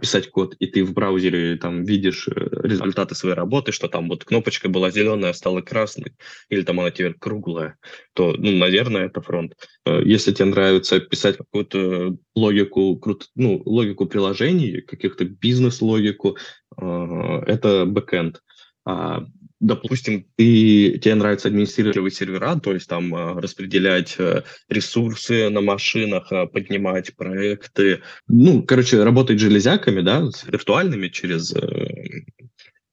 писать 0.00 0.30
код, 0.30 0.54
и 0.60 0.66
ты 0.66 0.84
в 0.84 0.92
браузере 0.92 1.56
там 1.56 1.84
видишь 1.84 2.28
э, 2.28 2.32
результаты 2.62 3.16
своей 3.16 3.34
работы, 3.34 3.72
что 3.72 3.88
там 3.88 4.08
вот 4.08 4.24
кнопочка 4.24 4.68
была 4.68 4.90
зеленая, 4.90 5.32
стала 5.32 5.62
красной, 5.62 6.12
или 6.48 6.62
там 6.62 6.78
она 6.78 6.92
теперь 6.92 7.14
круглая, 7.14 7.76
то, 8.12 8.34
ну, 8.38 8.52
наверное, 8.52 9.06
это 9.06 9.20
фронт. 9.20 9.54
Э, 9.84 10.00
если 10.04 10.32
тебе 10.32 10.46
нравится 10.46 11.00
писать 11.00 11.38
какую-то 11.38 12.16
логику, 12.36 13.00
ну, 13.34 13.62
логику 13.64 14.06
приложений, 14.06 14.82
каких-то 14.82 15.24
бизнес-логику, 15.24 16.36
э, 16.80 17.42
это 17.46 17.84
бэкэнд. 17.84 18.42
А 18.86 19.24
допустим, 19.64 20.26
ты, 20.36 20.98
тебе 20.98 21.14
нравится 21.14 21.48
администрировать 21.48 22.14
сервера, 22.14 22.56
то 22.60 22.72
есть 22.72 22.88
там 22.88 23.14
а, 23.14 23.40
распределять 23.40 24.16
э, 24.18 24.42
ресурсы 24.68 25.48
на 25.48 25.60
машинах, 25.60 26.30
а, 26.30 26.46
поднимать 26.46 27.16
проекты, 27.16 28.02
ну, 28.28 28.62
короче, 28.62 29.02
работать 29.02 29.40
железяками, 29.40 30.02
да, 30.02 30.30
с 30.30 30.44
виртуальными 30.44 31.08
через 31.08 31.54
э, 31.54 31.88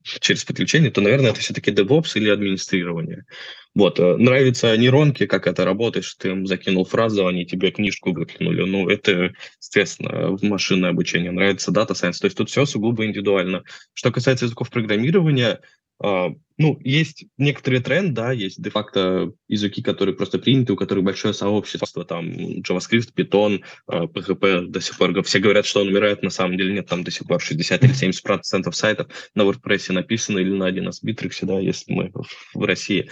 через 0.04 0.44
подключение, 0.46 0.92
то, 0.92 1.02
наверное, 1.02 1.32
это 1.32 1.42
все-таки 1.42 1.72
DevOps 1.72 2.14
или 2.16 2.30
администрирование. 2.30 3.26
Вот, 3.74 4.00
э, 4.00 4.18
нравятся 4.18 4.76
нейронки, 4.76 5.26
как 5.26 5.48
это 5.48 5.64
работает, 5.64 6.06
что 6.06 6.24
ты 6.24 6.30
им 6.30 6.46
закинул 6.46 6.84
фразу, 6.84 7.26
они 7.26 7.46
тебе 7.46 7.72
книжку 7.72 8.12
выкинули. 8.12 8.64
Ну, 8.64 8.90
это, 8.90 9.32
естественно, 9.60 10.38
машинное 10.42 10.90
обучение. 10.90 11.32
Нравится 11.32 11.72
Data 11.72 11.92
Science. 11.92 12.20
То 12.20 12.26
есть 12.26 12.38
тут 12.38 12.50
все 12.50 12.66
сугубо 12.66 13.06
индивидуально. 13.06 13.64
Что 13.94 14.12
касается 14.12 14.46
языков 14.46 14.70
программирования, 14.70 15.62
а, 16.04 16.32
ну, 16.58 16.80
есть 16.84 17.26
некоторые 17.38 17.82
тренды, 17.82 18.14
да, 18.14 18.32
есть 18.32 18.62
де-факто 18.62 19.32
языки, 19.48 19.82
которые 19.84 20.16
просто 20.16 20.40
приняты, 20.40 20.74
у 20.74 20.76
которых 20.76 21.06
большое 21.06 21.34
сообщество, 21.34 22.04
там, 22.04 22.30
JavaScript, 22.30 23.14
Python, 23.16 23.62
PHP 23.88 24.66
до 24.66 24.82
сих 24.82 24.98
пор, 24.98 25.22
все 25.24 25.40
говорят, 25.40 25.66
что 25.66 25.82
он 25.82 25.90
умирает, 25.90 26.24
на 26.24 26.32
самом 26.32 26.58
деле 26.58 26.74
нет, 26.74 26.88
там 26.88 27.04
до 27.04 27.12
сих 27.12 27.28
пор 27.28 27.40
60 27.40 27.84
или 27.84 27.94
70 27.94 28.24
процентов 28.24 28.76
сайтов 28.76 29.08
на 29.36 29.44
WordPress 29.44 29.94
написано 29.94 30.40
или 30.40 30.52
на 30.52 30.70
1С 30.70 31.04
Bittrex, 31.06 31.38
да, 31.44 31.60
если 31.60 31.94
мы 31.94 32.12
в 32.54 32.66
России. 32.66 33.08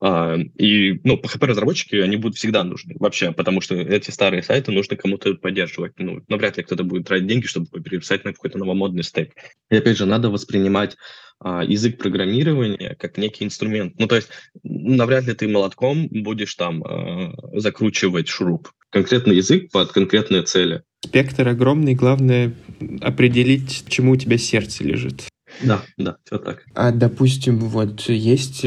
А, 0.00 0.36
и, 0.36 1.00
ну, 1.02 1.16
PHP-разработчики, 1.16 1.96
они 1.96 2.16
будут 2.16 2.36
всегда 2.36 2.62
нужны 2.62 2.94
вообще, 2.98 3.32
потому 3.32 3.60
что 3.60 3.74
эти 3.74 4.10
старые 4.10 4.42
сайты 4.42 4.70
нужно 4.70 4.96
кому-то 4.96 5.34
поддерживать. 5.34 5.94
Ну, 5.98 6.22
навряд 6.28 6.56
ли 6.56 6.62
кто-то 6.62 6.84
будет 6.84 7.06
тратить 7.06 7.26
деньги, 7.26 7.46
чтобы 7.46 7.66
переписать 7.80 8.24
на 8.24 8.32
какой-то 8.32 8.58
новомодный 8.58 9.02
стек. 9.02 9.32
И 9.70 9.76
опять 9.76 9.98
же, 9.98 10.06
надо 10.06 10.30
воспринимать 10.30 10.96
а, 11.40 11.64
язык 11.64 11.98
программирования 11.98 12.96
как 12.98 13.18
некий 13.18 13.44
инструмент. 13.44 13.94
Ну, 13.98 14.06
то 14.06 14.16
есть, 14.16 14.28
навряд 14.62 15.26
ли 15.26 15.34
ты 15.34 15.48
молотком 15.48 16.08
будешь 16.10 16.54
там 16.54 16.84
а, 16.84 17.32
закручивать 17.58 18.28
шуруп. 18.28 18.68
Конкретный 18.90 19.36
язык 19.36 19.70
под 19.70 19.92
конкретные 19.92 20.42
цели. 20.42 20.82
Спектр 21.04 21.46
огромный, 21.48 21.94
главное 21.94 22.54
определить, 23.00 23.84
чему 23.88 24.12
у 24.12 24.16
тебя 24.16 24.38
сердце 24.38 24.84
лежит. 24.84 25.28
Да, 25.62 25.82
да, 25.96 26.16
все 26.24 26.38
так. 26.38 26.64
А, 26.74 26.92
допустим, 26.92 27.58
вот 27.58 28.02
есть 28.08 28.64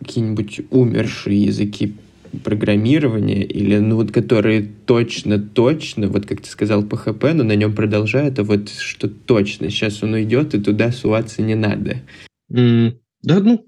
какие-нибудь 0.00 0.62
умершие 0.70 1.42
языки 1.42 1.94
программирования 2.44 3.44
или 3.44 3.76
ну 3.76 3.96
вот 3.96 4.10
которые 4.10 4.62
точно 4.86 5.38
точно 5.38 6.08
вот 6.08 6.24
как 6.24 6.40
ты 6.40 6.48
сказал 6.48 6.82
PHP 6.82 7.34
но 7.34 7.44
на 7.44 7.54
нем 7.54 7.74
продолжают 7.74 8.38
а 8.38 8.42
вот 8.42 8.70
что 8.70 9.08
точно 9.08 9.68
сейчас 9.68 10.02
он 10.02 10.14
уйдет 10.14 10.54
и 10.54 10.58
туда 10.58 10.92
суваться 10.92 11.42
не 11.42 11.54
надо 11.54 11.98
mm, 12.50 12.96
да 13.22 13.40
ну 13.40 13.66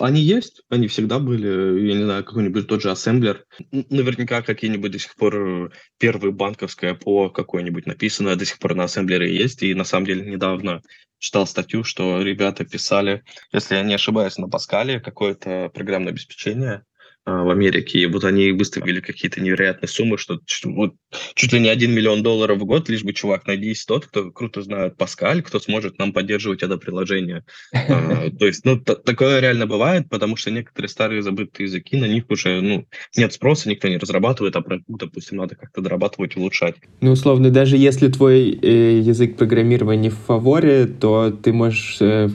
они 0.00 0.20
есть, 0.20 0.62
они 0.68 0.86
всегда 0.86 1.18
были, 1.18 1.88
я 1.88 1.94
не 1.96 2.04
знаю, 2.04 2.24
какой-нибудь 2.24 2.66
тот 2.66 2.82
же 2.82 2.90
ассемблер. 2.90 3.46
Наверняка 3.70 4.42
какие-нибудь 4.42 4.92
до 4.92 4.98
сих 4.98 5.14
пор 5.14 5.72
первые 5.98 6.32
банковское 6.32 6.94
по 6.94 7.30
какой-нибудь 7.30 7.86
написанное 7.86 8.36
до 8.36 8.44
сих 8.44 8.58
пор 8.58 8.74
на 8.74 8.84
ассемблере 8.84 9.34
есть. 9.34 9.62
И 9.62 9.72
на 9.74 9.84
самом 9.84 10.06
деле 10.06 10.30
недавно 10.30 10.82
читал 11.18 11.46
статью, 11.46 11.84
что 11.84 12.20
ребята 12.22 12.64
писали, 12.64 13.24
если 13.52 13.76
я 13.76 13.82
не 13.82 13.94
ошибаюсь, 13.94 14.38
на 14.38 14.48
Паскале 14.48 15.00
какое-то 15.00 15.70
программное 15.72 16.12
обеспечение, 16.12 16.84
в 17.26 17.50
Америке, 17.50 17.98
и 17.98 18.06
вот 18.06 18.24
они 18.24 18.52
выставили 18.52 19.00
какие-то 19.00 19.40
невероятные 19.40 19.88
суммы, 19.88 20.16
что 20.16 20.38
вот, 20.64 20.94
чуть 21.34 21.52
ли 21.52 21.60
не 21.60 21.68
1 21.68 21.92
миллион 21.92 22.22
долларов 22.22 22.58
в 22.58 22.64
год, 22.64 22.88
лишь 22.88 23.02
бы, 23.02 23.12
чувак, 23.12 23.46
найдись 23.46 23.84
тот, 23.84 24.06
кто 24.06 24.30
круто 24.30 24.62
знает 24.62 24.96
Паскаль, 24.96 25.42
кто 25.42 25.58
сможет 25.58 25.98
нам 25.98 26.12
поддерживать 26.12 26.62
это 26.62 26.76
приложение. 26.78 27.44
А, 27.72 28.30
то 28.38 28.46
есть, 28.46 28.64
ну, 28.64 28.78
такое 28.78 29.40
реально 29.40 29.66
бывает, 29.66 30.08
потому 30.08 30.36
что 30.36 30.52
некоторые 30.52 30.88
старые 30.88 31.22
забытые 31.22 31.66
языки, 31.66 31.96
на 31.96 32.06
них 32.06 32.24
уже, 32.28 32.60
ну, 32.60 32.86
нет 33.16 33.32
спроса, 33.32 33.68
никто 33.68 33.88
не 33.88 33.98
разрабатывает, 33.98 34.54
а 34.54 34.60
продукт, 34.60 34.86
допустим, 34.88 35.38
надо 35.38 35.56
как-то 35.56 35.80
дорабатывать, 35.80 36.36
улучшать. 36.36 36.76
Ну, 37.00 37.10
условно, 37.10 37.50
даже 37.50 37.76
если 37.76 38.06
твой 38.06 38.50
э, 38.50 39.00
язык 39.00 39.36
программирования 39.36 40.10
в 40.10 40.18
фаворе, 40.26 40.86
то 40.86 41.30
ты 41.30 41.52
можешь 41.52 41.96
э, 42.00 42.28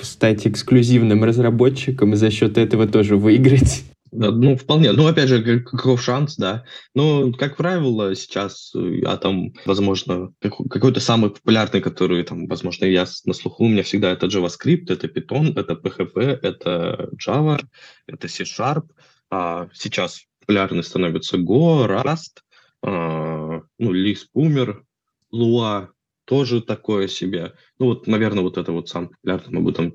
стать 0.00 0.46
эксклюзивным 0.46 1.24
разработчиком 1.24 2.12
и 2.12 2.16
за 2.16 2.30
счет 2.30 2.56
этого 2.56 2.86
тоже 2.86 3.16
выиграть. 3.16 3.84
Ну, 4.14 4.56
вполне. 4.56 4.92
Ну, 4.92 5.06
опять 5.06 5.28
же, 5.28 5.60
каков 5.60 6.02
шанс, 6.02 6.36
да. 6.36 6.64
Ну, 6.94 7.32
как 7.32 7.56
правило, 7.56 8.14
сейчас 8.14 8.72
я 8.74 9.16
там, 9.16 9.54
возможно, 9.64 10.34
какой-то 10.40 11.00
самый 11.00 11.30
популярный, 11.30 11.80
который 11.80 12.22
там, 12.22 12.46
возможно, 12.46 12.84
я 12.84 13.06
на 13.24 13.32
слуху, 13.32 13.64
у 13.64 13.68
меня 13.68 13.82
всегда 13.82 14.10
это 14.10 14.26
JavaScript, 14.26 14.92
это 14.92 15.06
Python, 15.06 15.58
это 15.58 15.72
PHP, 15.72 16.40
это 16.42 17.08
Java, 17.26 17.58
это 18.06 18.28
C-Sharp. 18.28 18.84
А 19.30 19.68
сейчас 19.72 20.26
популярны 20.40 20.82
становятся 20.82 21.38
Go, 21.38 21.86
Rust, 21.86 22.42
а, 22.82 23.62
ну, 23.78 23.94
Lisp 23.94 24.26
умер, 24.34 24.84
Lua 25.32 25.88
тоже 26.26 26.60
такое 26.60 27.08
себе. 27.08 27.54
Ну, 27.78 27.86
вот, 27.86 28.06
наверное, 28.06 28.42
вот 28.42 28.58
это 28.58 28.72
вот 28.72 28.90
сам 28.90 29.08
популярный, 29.08 29.54
могу 29.54 29.72
там, 29.72 29.94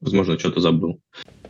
возможно, 0.00 0.38
что-то 0.38 0.60
забыл. 0.60 1.00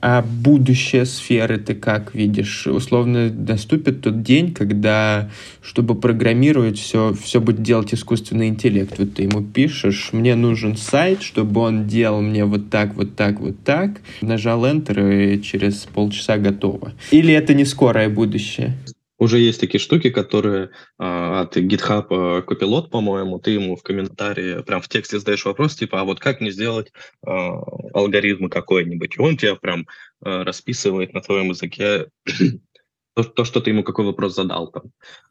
А 0.03 0.23
будущее 0.23 1.05
сферы 1.05 1.59
ты 1.59 1.75
как 1.75 2.15
видишь? 2.15 2.67
Условно 2.67 3.31
наступит 3.31 4.01
тот 4.01 4.23
день, 4.23 4.55
когда, 4.55 5.31
чтобы 5.61 5.95
программировать, 5.95 6.79
все, 6.79 7.15
все 7.23 7.39
будет 7.39 7.63
делать 7.63 7.93
искусственный 7.93 8.49
интеллект. 8.49 8.99
Вот 8.99 9.15
ты 9.15 9.25
ему 9.25 9.43
пишешь, 9.43 10.11
мне 10.13 10.37
нужен 10.37 10.77
сайт, 10.77 11.21
чтобы 11.23 11.61
он 11.61 11.87
делал 11.87 12.23
мне 12.23 12.47
вот 12.47 12.71
так, 12.71 12.95
вот 12.95 13.15
так, 13.15 13.41
вот 13.41 13.63
так. 13.63 14.01
Нажал 14.23 14.65
Enter, 14.65 15.35
и 15.35 15.43
через 15.43 15.87
полчаса 15.93 16.39
готово. 16.39 16.93
Или 17.11 17.35
это 17.35 17.53
не 17.53 17.67
скорое 17.67 18.09
будущее? 18.09 18.79
Уже 19.21 19.39
есть 19.39 19.61
такие 19.61 19.79
штуки, 19.79 20.09
которые 20.09 20.71
а, 20.99 21.43
от 21.43 21.55
GitHub 21.55 22.07
а, 22.09 22.41
Copilot, 22.41 22.89
по-моему, 22.89 23.39
ты 23.39 23.51
ему 23.51 23.77
в 23.77 23.83
комментарии, 23.83 24.63
прям 24.63 24.81
в 24.81 24.89
тексте 24.89 25.19
задаешь 25.19 25.45
вопрос, 25.45 25.77
типа, 25.77 26.01
а 26.01 26.05
вот 26.05 26.19
как 26.19 26.41
мне 26.41 26.51
сделать 26.51 26.91
а, 27.25 27.61
алгоритмы 27.93 28.49
какой-нибудь? 28.49 29.17
И 29.17 29.21
он 29.21 29.37
тебе 29.37 29.57
прям 29.57 29.87
а, 30.25 30.43
расписывает 30.43 31.13
на 31.13 31.21
твоем 31.21 31.51
языке 31.51 32.09
то, 33.15 33.23
то, 33.23 33.45
что 33.45 33.61
ты 33.61 33.71
ему 33.71 33.85
какой 33.85 34.07
вопрос 34.07 34.35
задал 34.35 34.73
там. 34.73 34.85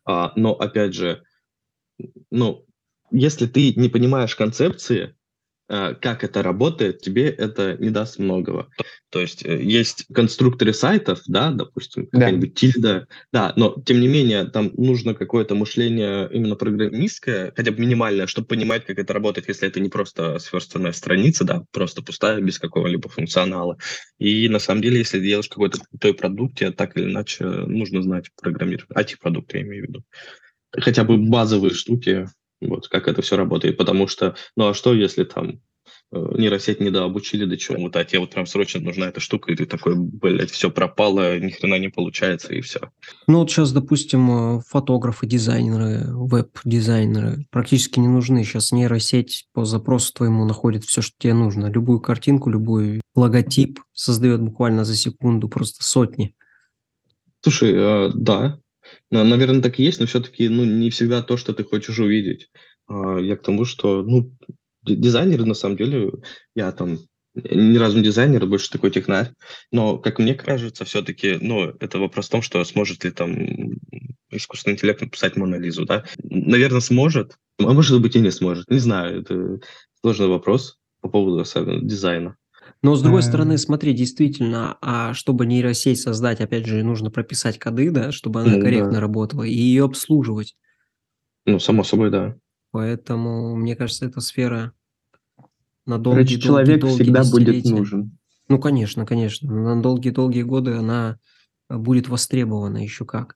А, 0.06 0.34
но, 0.36 0.54
опять 0.54 0.94
же, 0.94 1.24
ну, 2.30 2.68
если 3.10 3.48
ты 3.48 3.74
не 3.74 3.90
понимаешь 3.90 4.36
концепции, 4.36 5.16
Э, 5.16 5.19
как 5.70 6.24
это 6.24 6.42
работает, 6.42 7.02
тебе 7.02 7.30
это 7.30 7.78
не 7.78 7.92
даст 7.92 8.18
многого. 8.18 8.70
То 9.10 9.20
есть 9.20 9.44
э, 9.46 9.62
есть 9.62 10.06
конструкторы 10.14 10.74
сайтов, 10.74 11.22
да, 11.28 11.52
допустим, 11.52 12.08
какая-нибудь 12.08 12.54
да. 12.54 12.56
тильда, 12.56 13.08
да, 13.32 13.54
но 13.56 13.76
тем 13.86 14.02
не 14.02 14.08
менее 14.08 14.46
там 14.46 14.72
нужно 14.78 15.14
какое-то 15.14 15.56
мышление 15.56 16.30
именно 16.32 16.56
программистское, 16.56 17.52
хотя 17.56 17.72
бы 17.72 17.80
минимальное, 17.80 18.28
чтобы 18.28 18.48
понимать, 18.48 18.86
как 18.86 19.00
это 19.00 19.14
работает, 19.14 19.48
если 19.48 19.68
это 19.68 19.80
не 19.80 19.90
просто 19.90 20.38
сверстанная 20.40 20.92
страница, 20.92 21.44
да, 21.44 21.64
просто 21.72 22.04
пустая, 22.04 22.40
без 22.42 22.60
какого-либо 22.60 23.10
функционала. 23.10 23.78
И 24.20 24.48
на 24.48 24.60
самом 24.60 24.82
деле, 24.82 25.00
если 25.00 25.20
делаешь 25.20 25.50
какой-то 25.50 25.80
крутой 25.90 26.14
продукт, 26.14 26.58
тебе 26.58 26.72
так 26.72 26.96
или 26.96 27.06
иначе 27.06 27.46
нужно 27.46 28.04
знать 28.04 28.30
программирование, 28.40 28.96
IT-продукт 28.96 29.54
я 29.54 29.62
имею 29.62 29.86
в 29.86 29.88
виду. 29.88 30.04
Хотя 30.72 31.04
бы 31.04 31.18
базовые 31.18 31.74
штуки, 31.74 32.28
вот 32.68 32.88
как 32.88 33.08
это 33.08 33.22
все 33.22 33.38
работает, 33.38 33.78
потому 33.78 34.08
что, 34.08 34.36
ну 34.56 34.68
а 34.68 34.74
что, 34.74 34.94
если 34.94 35.24
там 35.24 35.62
э, 36.12 36.26
нейросеть 36.38 36.80
не 36.80 36.90
дообучили 36.90 37.46
до 37.46 37.58
чего-то, 37.58 38.00
а 38.00 38.06
тебе 38.06 38.20
вот 38.20 38.32
прям 38.32 38.46
срочно 38.46 38.82
нужна 38.82 39.08
эта 39.08 39.20
штука, 39.20 39.52
и 39.52 39.56
ты 39.56 39.66
такой, 39.66 39.96
блядь, 39.96 40.52
все 40.52 40.70
пропало, 40.70 41.40
ни 41.40 41.50
хрена 41.50 41.80
не 41.80 41.90
получается, 41.90 42.54
и 42.54 42.62
все. 42.62 42.80
Ну 43.28 43.40
вот 43.40 43.50
сейчас, 43.50 43.72
допустим, 43.72 44.58
э, 44.58 44.62
фотографы, 44.68 45.26
дизайнеры, 45.26 46.06
веб-дизайнеры 46.14 47.46
практически 47.52 48.00
не 48.00 48.08
нужны. 48.08 48.44
Сейчас 48.44 48.72
нейросеть 48.72 49.48
по 49.54 49.66
запросу 49.66 50.14
твоему 50.14 50.46
находит 50.46 50.84
все, 50.84 51.02
что 51.02 51.16
тебе 51.18 51.34
нужно. 51.34 51.68
Любую 51.68 52.00
картинку, 52.00 52.50
любой 52.50 53.02
логотип 53.16 53.80
создает 53.94 54.42
буквально 54.42 54.84
за 54.84 54.96
секунду 54.96 55.48
просто 55.50 55.84
сотни. 55.84 56.36
Слушай, 57.42 57.74
э, 57.74 58.10
да, 59.12 59.24
Наверное, 59.24 59.62
так 59.62 59.80
и 59.80 59.84
есть, 59.84 60.00
но 60.00 60.06
все-таки 60.06 60.50
ну, 60.50 60.64
не 60.66 60.90
всегда 60.90 61.22
то, 61.22 61.38
что 61.38 61.54
ты 61.54 61.64
хочешь 61.64 62.00
увидеть. 62.00 62.50
А, 62.88 63.18
я 63.18 63.36
к 63.36 63.44
тому, 63.44 63.66
что 63.66 64.04
ну, 64.04 64.36
дизайнеры, 64.84 65.46
на 65.46 65.54
самом 65.54 65.78
деле, 65.78 66.12
я 66.56 66.72
там 66.72 67.00
ни 67.36 67.78
разу 67.78 67.98
не 67.98 68.04
дизайнер, 68.04 68.46
больше 68.46 68.72
такой 68.72 68.92
технарь. 68.92 69.32
Но, 69.72 69.98
как 69.98 70.20
мне 70.20 70.34
кажется, 70.34 70.86
все-таки, 70.86 71.38
ну, 71.40 71.76
это 71.80 72.00
вопрос 72.00 72.28
в 72.28 72.32
том, 72.32 72.42
что 72.42 72.64
сможет 72.64 73.04
ли 73.04 73.12
там 73.12 73.36
искусственный 74.32 74.74
интеллект 74.74 75.02
написать 75.02 75.36
Монолизу, 75.36 75.86
да? 75.86 76.06
Наверное, 76.24 76.82
сможет, 76.82 77.38
а 77.60 77.74
может 77.74 78.02
быть 78.02 78.16
и 78.16 78.20
не 78.20 78.32
сможет. 78.32 78.70
Не 78.70 78.80
знаю, 78.80 79.22
это 79.22 79.60
сложный 80.02 80.28
вопрос 80.28 80.78
по 81.02 81.10
поводу 81.10 81.40
особенно 81.40 81.82
дизайна. 81.82 82.36
Но 82.82 82.96
с 82.96 83.02
другой 83.02 83.24
стороны, 83.24 83.58
смотри, 83.58 83.94
действительно, 83.94 84.78
а 84.82 85.14
чтобы 85.14 85.46
нейросеть 85.46 86.00
создать, 86.00 86.42
опять 86.42 86.66
же, 86.66 86.84
нужно 86.84 87.12
прописать 87.12 87.60
коды, 87.60 87.92
да, 87.92 88.12
чтобы 88.12 88.42
она 88.42 88.56
ну, 88.56 88.62
корректно 88.62 88.94
да. 88.94 89.00
работала, 89.00 89.44
и 89.44 89.54
ее 89.54 89.86
обслуживать. 89.86 90.56
Ну, 91.46 91.60
само 91.60 91.84
собой, 91.84 92.12
да. 92.12 92.36
Поэтому, 92.72 93.56
мне 93.56 93.76
кажется, 93.76 94.06
эта 94.06 94.22
сфера 94.22 94.74
на 95.86 95.98
долгие, 95.98 96.24
Короче, 96.24 96.40
человек 96.40 96.82
долгие 96.82 97.04
всегда 97.04 97.24
будет 97.24 97.66
нужен. 97.66 98.18
Ну, 98.48 98.60
конечно, 98.60 99.06
конечно. 99.06 99.52
На 99.52 99.82
долгие-долгие 99.82 100.44
годы 100.44 100.74
она 100.74 101.20
будет 101.70 102.08
востребована 102.08 102.78
еще 102.78 103.06
как. 103.06 103.36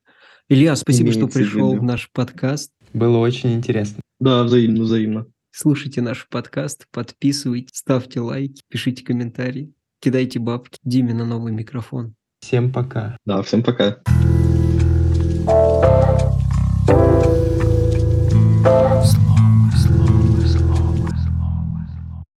Илья, 0.50 0.76
спасибо, 0.76 1.10
Имеется 1.10 1.28
что 1.28 1.40
пришел 1.40 1.76
в 1.76 1.84
наш 1.84 2.12
подкаст. 2.12 2.72
Было 2.94 3.18
очень 3.18 3.54
интересно. 3.54 4.02
Да, 4.20 4.44
взаимно, 4.44 4.84
взаимно. 4.84 5.28
Слушайте 5.56 6.02
наш 6.02 6.28
подкаст, 6.28 6.88
подписывайтесь, 6.92 7.78
ставьте 7.78 8.20
лайки, 8.22 8.64
пишите 8.70 9.06
комментарии, 9.06 9.72
кидайте 10.02 10.40
бабки 10.40 10.80
Диме 10.84 11.14
на 11.14 11.26
новый 11.26 11.54
микрофон. 11.54 12.16
Всем 12.40 12.74
пока. 12.74 13.18
Да, 13.24 13.44
всем 13.44 13.62
пока. 13.62 14.02